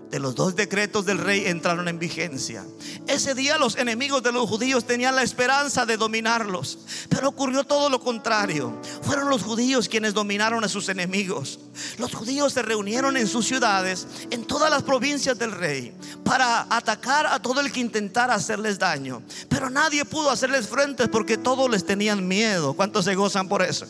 de 0.09 0.19
los 0.19 0.35
dos 0.35 0.55
decretos 0.55 1.05
del 1.05 1.17
rey 1.17 1.45
entraron 1.45 1.87
en 1.87 1.99
vigencia. 1.99 2.65
Ese 3.07 3.35
día 3.35 3.57
los 3.57 3.75
enemigos 3.75 4.23
de 4.23 4.31
los 4.31 4.47
judíos 4.49 4.85
tenían 4.85 5.15
la 5.15 5.23
esperanza 5.23 5.85
de 5.85 5.97
dominarlos, 5.97 6.79
pero 7.09 7.29
ocurrió 7.29 7.63
todo 7.63 7.89
lo 7.89 7.99
contrario. 7.99 8.79
Fueron 9.01 9.29
los 9.29 9.43
judíos 9.43 9.89
quienes 9.89 10.13
dominaron 10.13 10.63
a 10.63 10.69
sus 10.69 10.89
enemigos. 10.89 11.59
Los 11.97 12.13
judíos 12.13 12.53
se 12.53 12.61
reunieron 12.61 13.17
en 13.17 13.27
sus 13.27 13.45
ciudades, 13.45 14.07
en 14.29 14.45
todas 14.45 14.69
las 14.69 14.83
provincias 14.83 15.37
del 15.37 15.51
rey, 15.51 15.93
para 16.23 16.67
atacar 16.69 17.27
a 17.27 17.41
todo 17.41 17.61
el 17.61 17.71
que 17.71 17.79
intentara 17.79 18.33
hacerles 18.33 18.79
daño. 18.79 19.21
Pero 19.49 19.69
nadie 19.69 20.05
pudo 20.05 20.29
hacerles 20.29 20.67
frente 20.67 21.07
porque 21.07 21.37
todos 21.37 21.69
les 21.69 21.85
tenían 21.85 22.27
miedo. 22.27 22.73
¿Cuántos 22.73 23.05
se 23.05 23.15
gozan 23.15 23.47
por 23.47 23.61
eso? 23.61 23.85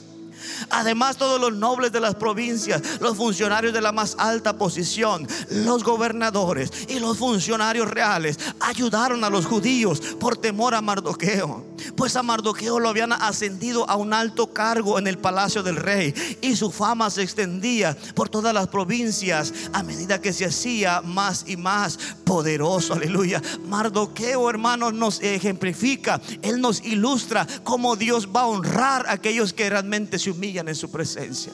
Además, 0.69 1.17
todos 1.17 1.39
los 1.39 1.53
nobles 1.53 1.91
de 1.91 1.99
las 1.99 2.15
provincias, 2.15 2.81
los 2.99 3.17
funcionarios 3.17 3.73
de 3.73 3.81
la 3.81 3.91
más 3.91 4.15
alta 4.19 4.57
posición, 4.57 5.27
los 5.49 5.83
gobernadores 5.83 6.71
y 6.87 6.99
los 6.99 7.17
funcionarios 7.17 7.89
reales 7.89 8.39
ayudaron 8.59 9.23
a 9.23 9.29
los 9.29 9.45
judíos 9.45 9.99
por 10.19 10.37
temor 10.37 10.75
a 10.75 10.81
Mardoqueo. 10.81 11.66
Pues 11.95 12.15
a 12.15 12.23
Mardoqueo 12.23 12.79
lo 12.79 12.89
habían 12.89 13.13
ascendido 13.13 13.89
a 13.89 13.95
un 13.95 14.13
alto 14.13 14.53
cargo 14.53 14.99
en 14.99 15.07
el 15.07 15.17
palacio 15.17 15.63
del 15.63 15.75
rey 15.75 16.13
y 16.41 16.55
su 16.55 16.71
fama 16.71 17.09
se 17.09 17.23
extendía 17.23 17.95
por 18.15 18.29
todas 18.29 18.53
las 18.53 18.67
provincias 18.67 19.53
a 19.73 19.83
medida 19.83 20.21
que 20.21 20.33
se 20.33 20.45
hacía 20.45 21.01
más 21.01 21.45
y 21.47 21.57
más 21.57 21.97
poderoso. 22.23 22.93
Aleluya. 22.93 23.41
Mardoqueo, 23.67 24.49
hermanos, 24.49 24.93
nos 24.93 25.21
ejemplifica, 25.21 26.21
él 26.41 26.61
nos 26.61 26.83
ilustra 26.83 27.47
cómo 27.63 27.95
Dios 27.95 28.29
va 28.35 28.41
a 28.41 28.47
honrar 28.47 29.07
a 29.07 29.13
aquellos 29.13 29.53
que 29.53 29.69
realmente 29.69 30.19
se 30.19 30.31
humillan 30.31 30.67
en 30.67 30.75
su 30.75 30.89
presencia. 30.91 31.53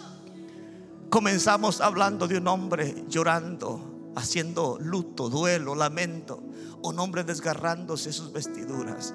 Comenzamos 1.09 1.79
hablando 1.79 2.27
de 2.27 2.37
un 2.37 2.47
hombre 2.47 3.05
llorando, 3.07 4.11
haciendo 4.15 4.79
luto, 4.79 5.29
duelo, 5.29 5.75
lamento, 5.75 6.41
un 6.81 6.99
hombre 6.99 7.23
desgarrándose 7.23 8.11
sus 8.11 8.31
vestiduras. 8.31 9.13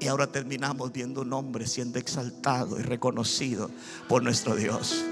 Y 0.00 0.06
ahora 0.06 0.26
terminamos 0.26 0.92
viendo 0.92 1.22
un 1.22 1.32
hombre 1.32 1.66
siendo 1.66 1.98
exaltado 1.98 2.78
y 2.78 2.82
reconocido 2.82 3.70
por 4.08 4.22
nuestro 4.22 4.54
Dios. 4.54 5.04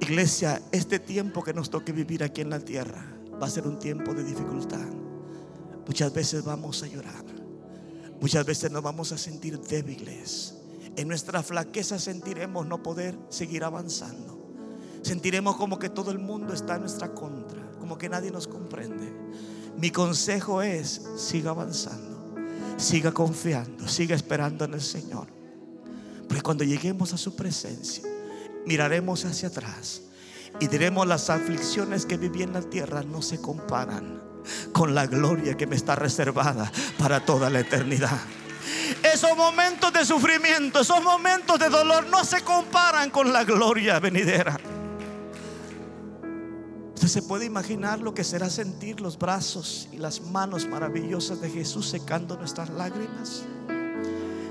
Iglesia, 0.00 0.62
este 0.72 0.98
tiempo 0.98 1.42
que 1.42 1.52
nos 1.52 1.68
toque 1.68 1.92
vivir 1.92 2.22
aquí 2.24 2.40
en 2.40 2.50
la 2.50 2.60
tierra 2.60 3.04
va 3.40 3.46
a 3.46 3.50
ser 3.50 3.66
un 3.66 3.78
tiempo 3.78 4.14
de 4.14 4.24
dificultad. 4.24 4.86
Muchas 5.86 6.12
veces 6.12 6.44
vamos 6.44 6.82
a 6.82 6.86
llorar. 6.86 7.24
Muchas 8.20 8.44
veces 8.44 8.70
nos 8.70 8.82
vamos 8.82 9.12
a 9.12 9.18
sentir 9.18 9.58
débiles. 9.60 10.54
En 10.96 11.06
nuestra 11.06 11.42
flaqueza 11.42 11.98
sentiremos 11.98 12.66
no 12.66 12.82
poder 12.82 13.16
seguir 13.28 13.64
avanzando. 13.64 14.38
Sentiremos 15.02 15.56
como 15.56 15.78
que 15.78 15.88
todo 15.88 16.10
el 16.10 16.18
mundo 16.18 16.52
está 16.52 16.74
en 16.74 16.82
nuestra 16.82 17.14
contra, 17.14 17.70
como 17.78 17.96
que 17.96 18.08
nadie 18.08 18.30
nos 18.30 18.48
comprende. 18.48 19.12
Mi 19.76 19.90
consejo 19.90 20.60
es, 20.60 21.02
siga 21.16 21.50
avanzando, 21.50 22.17
siga 22.78 23.12
confiando, 23.12 23.86
siga 23.88 24.14
esperando 24.16 24.64
en 24.64 24.74
el 24.74 24.80
Señor. 24.80 25.26
Porque 26.26 26.42
cuando 26.42 26.64
lleguemos 26.64 27.12
a 27.12 27.18
su 27.18 27.36
presencia, 27.36 28.04
miraremos 28.66 29.24
hacia 29.24 29.48
atrás 29.48 30.02
y 30.60 30.66
diremos 30.68 31.06
las 31.06 31.30
aflicciones 31.30 32.06
que 32.06 32.16
viví 32.16 32.42
en 32.42 32.52
la 32.52 32.62
tierra 32.62 33.02
no 33.02 33.22
se 33.22 33.40
comparan 33.40 34.22
con 34.72 34.94
la 34.94 35.06
gloria 35.06 35.56
que 35.56 35.66
me 35.66 35.76
está 35.76 35.94
reservada 35.94 36.70
para 36.98 37.24
toda 37.24 37.50
la 37.50 37.60
eternidad. 37.60 38.18
Esos 39.02 39.36
momentos 39.36 39.92
de 39.92 40.04
sufrimiento, 40.04 40.80
esos 40.80 41.02
momentos 41.02 41.58
de 41.58 41.68
dolor 41.68 42.06
no 42.06 42.24
se 42.24 42.42
comparan 42.42 43.10
con 43.10 43.32
la 43.32 43.44
gloria 43.44 43.98
venidera. 43.98 44.58
Se 47.08 47.22
puede 47.22 47.46
imaginar 47.46 48.00
lo 48.00 48.12
que 48.12 48.22
será 48.22 48.50
sentir 48.50 49.00
los 49.00 49.18
brazos 49.18 49.88
y 49.92 49.96
las 49.96 50.20
manos 50.20 50.68
maravillosas 50.68 51.40
de 51.40 51.48
Jesús 51.48 51.88
secando 51.88 52.36
nuestras 52.36 52.68
lágrimas. 52.68 53.44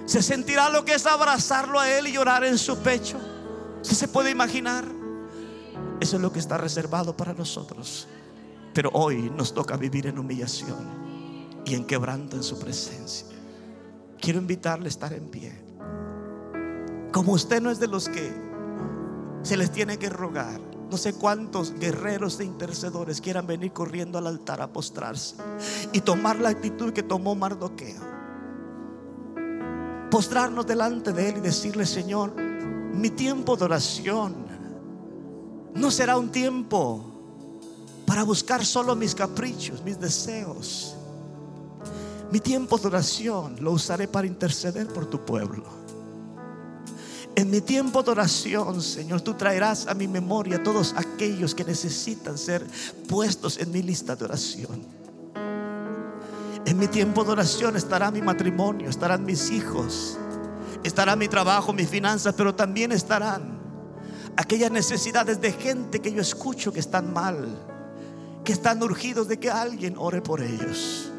Se 0.06 0.24
sentirá 0.24 0.68
lo 0.70 0.84
que 0.84 0.96
es 0.96 1.06
abrazarlo 1.06 1.80
a 1.80 1.88
Él 1.88 2.08
y 2.08 2.14
llorar 2.14 2.44
en 2.44 2.58
su 2.58 2.80
pecho. 2.80 3.20
Usted 3.84 3.96
se 3.96 4.08
puede 4.08 4.32
imaginar. 4.32 4.86
Eso 6.00 6.16
es 6.16 6.22
lo 6.22 6.34
que 6.34 6.40
está 6.40 6.58
reservado 6.58 7.16
para 7.16 7.36
nosotros. 7.36 8.08
Pero 8.74 8.90
hoy 8.94 9.30
nos 9.30 9.54
toca 9.54 9.78
vivir 9.78 10.08
en 10.08 10.18
humillación 10.18 11.62
y 11.64 11.76
en 11.76 11.86
quebranto 11.86 12.38
en 12.38 12.44
su 12.44 12.58
presencia. 12.58 13.28
Quiero 14.20 14.40
invitarle 14.40 14.86
a 14.86 14.90
estar 14.90 15.14
en 15.14 15.30
pie. 15.30 15.54
Como 17.12 17.34
usted 17.34 17.62
no 17.62 17.70
es 17.70 17.80
de 17.80 17.88
los 17.88 18.10
que 18.10 18.34
se 19.44 19.58
les 19.58 19.72
tiene 19.72 20.00
que 20.00 20.10
rogar, 20.10 20.60
no 20.90 20.98
sé 20.98 21.14
cuántos 21.14 21.74
guerreros 21.74 22.40
e 22.40 22.46
intercedores 22.46 23.20
quieran 23.20 23.46
venir 23.46 23.74
corriendo 23.74 24.18
al 24.18 24.28
altar 24.28 24.62
a 24.62 24.72
postrarse 24.72 25.36
y 25.92 26.02
tomar 26.02 26.40
la 26.40 26.50
actitud 26.50 26.94
que 26.94 27.04
tomó 27.04 27.36
Mardoqueo. 27.36 28.18
Postrarnos 30.10 30.66
delante 30.66 31.12
de 31.12 31.30
Él 31.30 31.38
y 31.38 31.42
decirle, 31.42 31.86
Señor, 31.86 32.34
mi 32.36 33.10
tiempo 33.10 33.58
de 33.58 33.66
oración 33.66 34.48
no 35.76 35.92
será 35.92 36.18
un 36.18 36.30
tiempo 36.30 37.04
para 38.06 38.24
buscar 38.24 38.66
solo 38.66 38.96
mis 38.96 39.14
caprichos, 39.14 39.84
mis 39.84 40.00
deseos. 40.00 40.96
Mi 42.32 42.40
tiempo 42.40 42.78
de 42.78 42.88
oración 42.88 43.58
lo 43.60 43.74
usaré 43.74 44.08
para 44.08 44.28
interceder 44.28 44.88
por 44.88 45.06
tu 45.06 45.24
pueblo. 45.24 45.87
En 47.38 47.52
mi 47.52 47.62
tiempo 47.62 48.02
de 48.02 48.10
oración, 48.10 48.82
Señor, 48.82 49.22
tú 49.22 49.36
traerás 49.36 49.86
a 49.86 49.94
mi 49.94 50.08
memoria 50.08 50.64
todos 50.64 50.96
aquellos 50.98 51.54
que 51.54 51.64
necesitan 51.64 52.36
ser 52.36 52.66
puestos 53.08 53.60
en 53.60 53.72
mi 53.72 53.84
lista 53.84 54.16
de 54.16 54.26
oración. 54.26 54.84
En 56.66 56.80
mi 56.80 56.88
tiempo 56.88 57.24
de 57.24 57.34
oración 57.34 57.76
estará 57.78 58.10
mi 58.10 58.24
matrimonio, 58.24 58.90
estarán 58.90 59.24
mis 59.24 59.52
hijos, 59.52 60.18
estará 60.84 61.16
mi 61.16 61.28
trabajo, 61.28 61.74
mis 61.74 61.88
finanzas, 61.88 62.34
pero 62.36 62.56
también 62.56 62.92
estarán 62.92 63.60
aquellas 64.36 64.72
necesidades 64.72 65.40
de 65.40 65.52
gente 65.52 66.00
que 66.00 66.12
yo 66.12 66.24
escucho 66.24 66.74
que 66.74 66.80
están 66.80 67.14
mal, 67.14 67.56
que 68.44 68.54
están 68.54 68.82
urgidos 68.82 69.28
de 69.28 69.38
que 69.38 69.52
alguien 69.52 69.94
ore 70.00 70.24
por 70.24 70.42
ellos. 70.42 71.12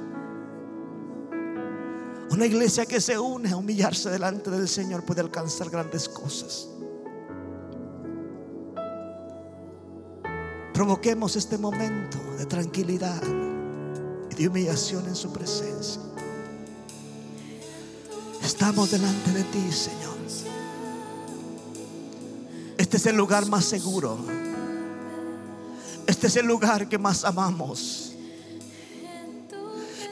Una 2.39 2.47
iglesia 2.47 2.86
que 2.86 3.01
se 3.01 3.18
une 3.18 3.51
a 3.51 3.57
humillarse 3.57 4.11
delante 4.11 4.49
del 4.49 4.68
Señor 4.68 5.03
puede 5.03 5.20
alcanzar 5.20 5.68
grandes 5.70 6.09
cosas. 6.09 6.68
Provoquemos 10.72 11.34
este 11.34 11.59
momento 11.59 12.16
de 12.39 12.47
tranquilidad 12.47 13.20
y 14.30 14.34
de 14.36 14.47
humillación 14.47 15.09
en 15.09 15.16
su 15.16 15.32
presencia. 15.32 16.01
Estamos 18.41 18.93
delante 18.93 19.32
de 19.32 19.43
ti, 19.43 19.72
Señor. 19.72 20.16
Este 22.76 22.99
es 22.99 23.07
el 23.07 23.16
lugar 23.16 23.47
más 23.47 23.64
seguro. 23.64 24.16
Este 26.07 26.28
es 26.28 26.36
el 26.36 26.47
lugar 26.47 26.89
que 26.89 26.99
más 26.99 27.24
amamos. 27.24 28.07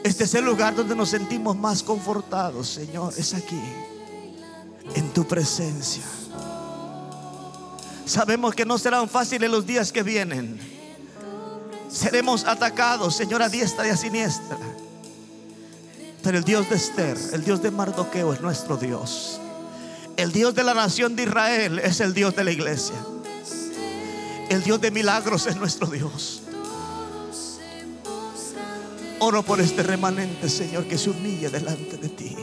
Este 0.06 0.22
es 0.22 0.34
el 0.34 0.44
lugar 0.44 0.76
donde 0.76 0.94
nos 0.94 1.08
sentimos 1.08 1.56
más 1.56 1.82
confortados, 1.82 2.68
Señor. 2.68 3.12
Es 3.16 3.34
aquí, 3.34 3.60
en 4.94 5.12
tu 5.12 5.26
presencia. 5.26 6.04
Sabemos 8.04 8.54
que 8.54 8.64
no 8.64 8.78
serán 8.78 9.08
fáciles 9.08 9.50
los 9.50 9.66
días 9.66 9.90
que 9.90 10.04
vienen. 10.04 10.60
Seremos 11.90 12.44
atacados, 12.44 13.16
Señor, 13.16 13.42
a 13.42 13.48
diestra 13.48 13.84
y 13.88 13.90
a 13.90 13.96
siniestra. 13.96 14.56
Pero 16.22 16.38
el 16.38 16.44
Dios 16.44 16.70
de 16.70 16.76
Esther, 16.76 17.18
el 17.32 17.42
Dios 17.42 17.60
de 17.60 17.72
Mardoqueo 17.72 18.32
es 18.32 18.40
nuestro 18.40 18.76
Dios. 18.76 19.40
El 20.16 20.30
Dios 20.30 20.54
de 20.54 20.62
la 20.62 20.74
nación 20.74 21.16
de 21.16 21.24
Israel 21.24 21.80
es 21.80 21.98
el 21.98 22.14
Dios 22.14 22.36
de 22.36 22.44
la 22.44 22.52
iglesia. 22.52 22.94
El 24.50 24.62
Dios 24.62 24.80
de 24.80 24.92
milagros 24.92 25.48
es 25.48 25.56
nuestro 25.56 25.88
Dios. 25.88 26.42
Oro 29.18 29.42
por 29.42 29.60
este 29.60 29.82
remanente, 29.82 30.48
Señor, 30.48 30.84
que 30.84 30.98
se 30.98 31.08
humille 31.08 31.48
delante 31.48 31.96
de 31.96 32.08
ti. 32.08 32.36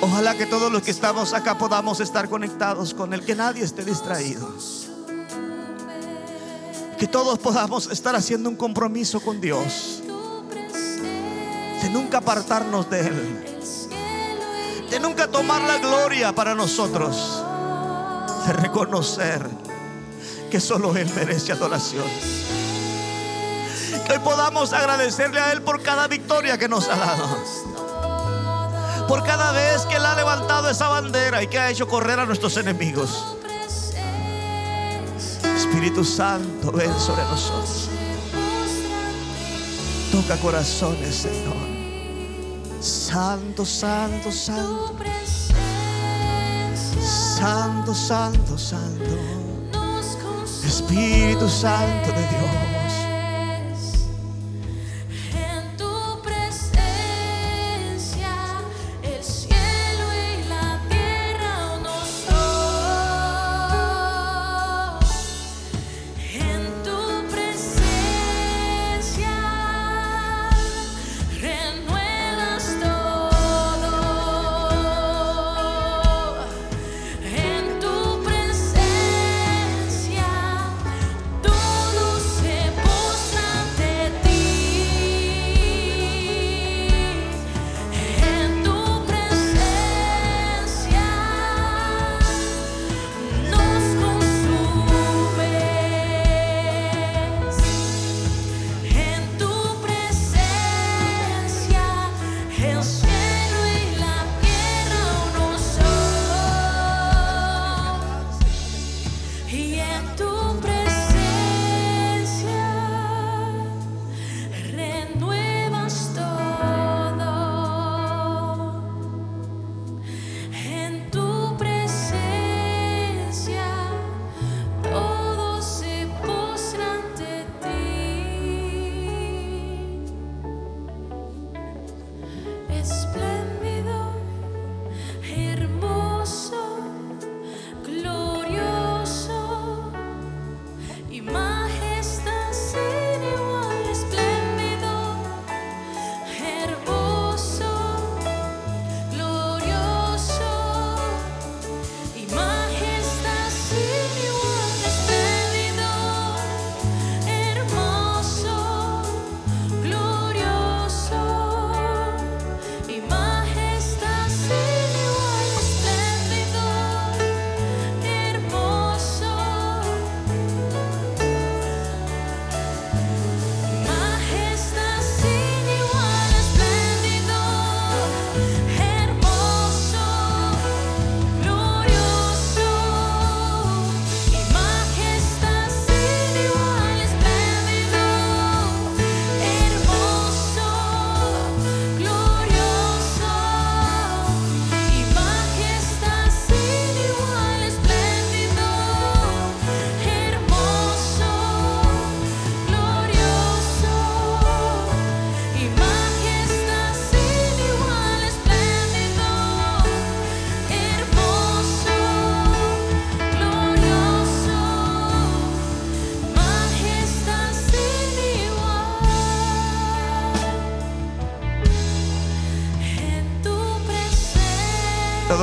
Ojalá 0.00 0.36
que 0.36 0.46
todos 0.46 0.72
los 0.72 0.82
que 0.82 0.92
estamos 0.92 1.34
acá 1.34 1.58
podamos 1.58 2.00
estar 2.00 2.28
conectados 2.28 2.94
con 2.94 3.12
Él, 3.12 3.24
que 3.24 3.34
nadie 3.34 3.64
esté 3.64 3.84
distraído. 3.84 4.48
Que 6.96 7.06
todos 7.08 7.38
podamos 7.38 7.90
estar 7.90 8.14
haciendo 8.14 8.48
un 8.48 8.56
compromiso 8.56 9.20
con 9.20 9.40
Dios. 9.40 10.02
De 11.82 11.90
nunca 11.90 12.18
apartarnos 12.18 12.88
de 12.88 13.00
Él. 13.00 13.44
De 14.90 15.00
nunca 15.00 15.26
tomar 15.26 15.62
la 15.62 15.78
gloria 15.78 16.32
para 16.34 16.54
nosotros. 16.54 17.42
De 18.46 18.52
reconocer 18.52 19.44
que 20.50 20.60
solo 20.60 20.96
Él 20.96 21.10
merece 21.16 21.52
adoración 21.52 22.59
hoy 24.10 24.18
podamos 24.20 24.72
agradecerle 24.72 25.40
a 25.40 25.52
Él 25.52 25.62
por 25.62 25.82
cada 25.82 26.08
victoria 26.08 26.58
que 26.58 26.68
nos 26.68 26.88
ha 26.88 26.96
dado. 26.96 27.28
Por 29.06 29.24
cada 29.24 29.52
vez 29.52 29.82
que 29.82 29.96
Él 29.96 30.06
ha 30.06 30.14
levantado 30.14 30.68
esa 30.68 30.88
bandera 30.88 31.42
y 31.42 31.46
que 31.46 31.58
ha 31.58 31.70
hecho 31.70 31.86
correr 31.88 32.18
a 32.18 32.26
nuestros 32.26 32.56
enemigos. 32.56 33.26
Espíritu 35.56 36.04
Santo, 36.04 36.72
ven 36.72 36.92
sobre 36.98 37.22
nosotros. 37.24 37.88
Toca 40.12 40.36
corazones, 40.38 41.14
Señor. 41.14 41.56
Santo, 42.80 43.64
santo, 43.64 44.32
santo. 44.32 44.96
Santo, 47.00 47.94
santo, 47.94 48.58
santo. 48.58 49.04
Espíritu 50.64 51.48
Santo 51.48 52.08
de 52.12 52.28
Dios. 52.28 52.79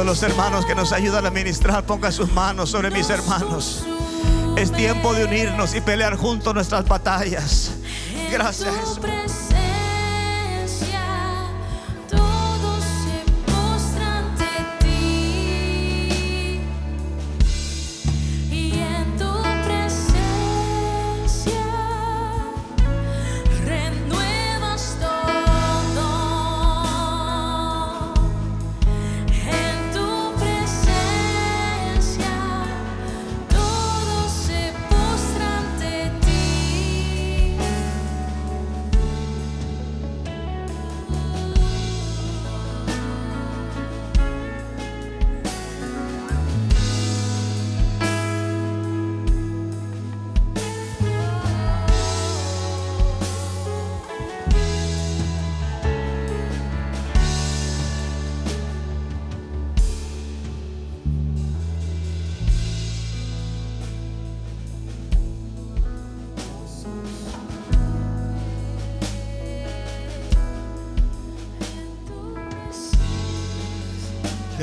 Los 0.08 0.24
hermanos 0.24 0.66
que 0.66 0.74
nos 0.74 0.93
ayudan 0.93 1.26
a 1.26 1.32
ministrar, 1.32 1.86
ponga 1.86 2.14
sus 2.14 2.32
manos 2.32 2.70
sobre 2.70 2.89
mis 2.89 3.10
hermanos. 3.10 3.84
Es 4.55 4.72
tiempo 4.72 5.14
de 5.14 5.26
unirnos 5.26 5.76
y 5.76 5.82
pelear 5.82 6.16
juntos 6.16 6.53
nuestras 6.53 6.88
batallas. 6.88 7.72
Gracias 8.32 8.74
Jesús. 8.74 9.16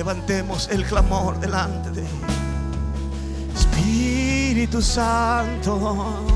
Levantemos 0.05 0.69
el 0.71 0.85
clamor 0.85 1.41
delante 1.41 1.91
de 1.91 2.05
Espíritu 3.57 4.83
Santo. 4.83 6.27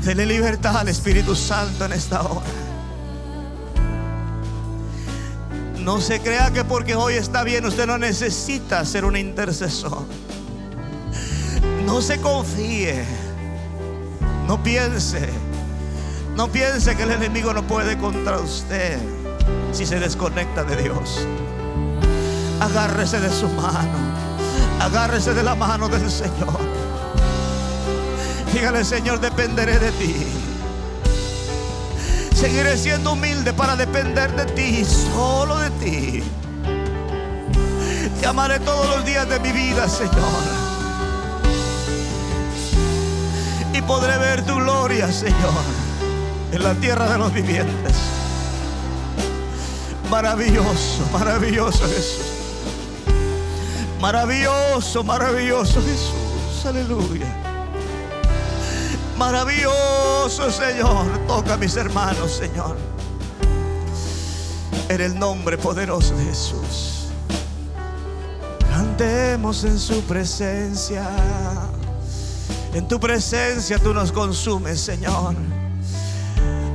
Dele 0.00 0.24
libertad 0.24 0.76
al 0.76 0.86
Espíritu 0.86 1.34
Santo 1.34 1.86
en 1.86 1.92
esta 1.92 2.22
hora. 2.22 2.46
No 5.80 6.00
se 6.00 6.20
crea 6.20 6.52
que 6.52 6.62
porque 6.62 6.94
hoy 6.94 7.14
está 7.14 7.42
bien 7.42 7.66
usted 7.66 7.84
no 7.84 7.98
necesita 7.98 8.84
ser 8.84 9.04
un 9.04 9.16
intercesor. 9.16 10.04
No 11.84 12.00
se 12.00 12.20
confíe. 12.20 13.04
No 14.46 14.62
piense. 14.62 15.30
No 16.36 16.46
piense 16.46 16.94
que 16.94 17.02
el 17.02 17.10
enemigo 17.10 17.52
no 17.52 17.66
puede 17.66 17.98
contra 17.98 18.38
usted 18.38 19.00
si 19.72 19.84
se 19.84 19.98
desconecta 19.98 20.62
de 20.62 20.80
Dios. 20.80 21.26
Agárrese 22.64 23.20
de 23.20 23.30
su 23.30 23.46
mano. 23.50 23.98
Agárrese 24.80 25.34
de 25.34 25.42
la 25.42 25.54
mano 25.54 25.86
del 25.86 26.10
Señor. 26.10 26.58
Dígale, 28.54 28.82
Señor, 28.86 29.20
dependeré 29.20 29.78
de 29.78 29.92
ti. 29.92 30.26
Seguiré 32.34 32.78
siendo 32.78 33.12
humilde 33.12 33.52
para 33.52 33.76
depender 33.76 34.34
de 34.34 34.46
ti, 34.46 34.82
solo 34.82 35.58
de 35.58 35.70
ti. 35.72 36.22
Te 38.18 38.26
amaré 38.26 38.58
todos 38.60 38.88
los 38.96 39.04
días 39.04 39.28
de 39.28 39.40
mi 39.40 39.52
vida, 39.52 39.86
Señor. 39.86 40.42
Y 43.74 43.82
podré 43.82 44.16
ver 44.16 44.42
tu 44.46 44.54
gloria, 44.54 45.12
Señor, 45.12 45.62
en 46.50 46.62
la 46.62 46.72
tierra 46.76 47.10
de 47.10 47.18
los 47.18 47.30
vivientes. 47.30 47.94
Maravilloso, 50.10 51.06
maravilloso 51.12 51.86
Jesús. 51.88 52.33
Maravilloso, 54.04 55.02
maravilloso 55.02 55.80
Jesús. 55.80 56.66
Aleluya. 56.66 57.26
Maravilloso 59.16 60.50
Señor. 60.50 61.06
Toca 61.26 61.54
a 61.54 61.56
mis 61.56 61.74
hermanos, 61.74 62.32
Señor. 62.32 62.76
En 64.90 65.00
el 65.00 65.18
nombre 65.18 65.56
poderoso 65.56 66.14
de 66.16 66.24
Jesús. 66.26 67.06
Cantemos 68.68 69.64
en 69.64 69.78
su 69.78 70.02
presencia. 70.02 71.08
En 72.74 72.86
tu 72.86 73.00
presencia 73.00 73.78
tú 73.78 73.94
nos 73.94 74.12
consumes, 74.12 74.82
Señor. 74.82 75.34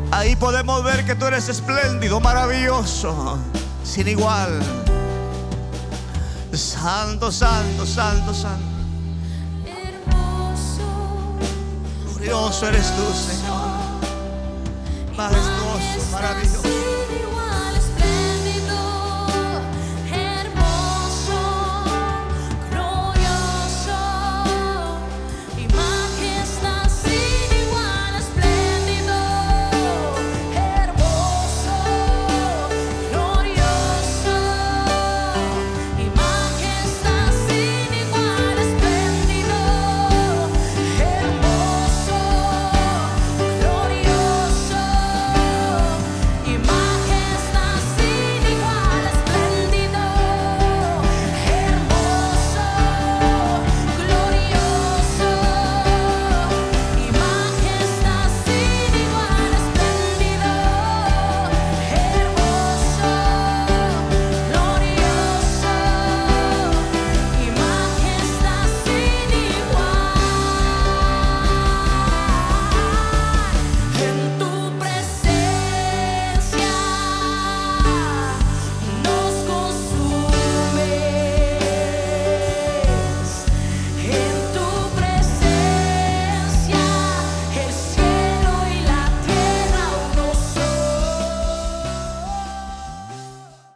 Ahí 0.09 0.35
podemos 0.35 0.83
ver 0.83 1.05
que 1.05 1.13
tú 1.13 1.27
eres 1.27 1.47
espléndido, 1.47 2.19
maravilloso, 2.19 3.37
sin 3.83 4.07
igual. 4.07 4.88
Santo, 6.53 7.31
santo, 7.31 7.85
santo, 7.85 8.33
santo. 8.33 8.65
Glorioso 12.05 12.67
eres 12.67 12.87
tú, 12.95 13.03
Señor. 13.13 13.69
Majestuoso, 15.15 16.11
maravilloso. 16.11 16.58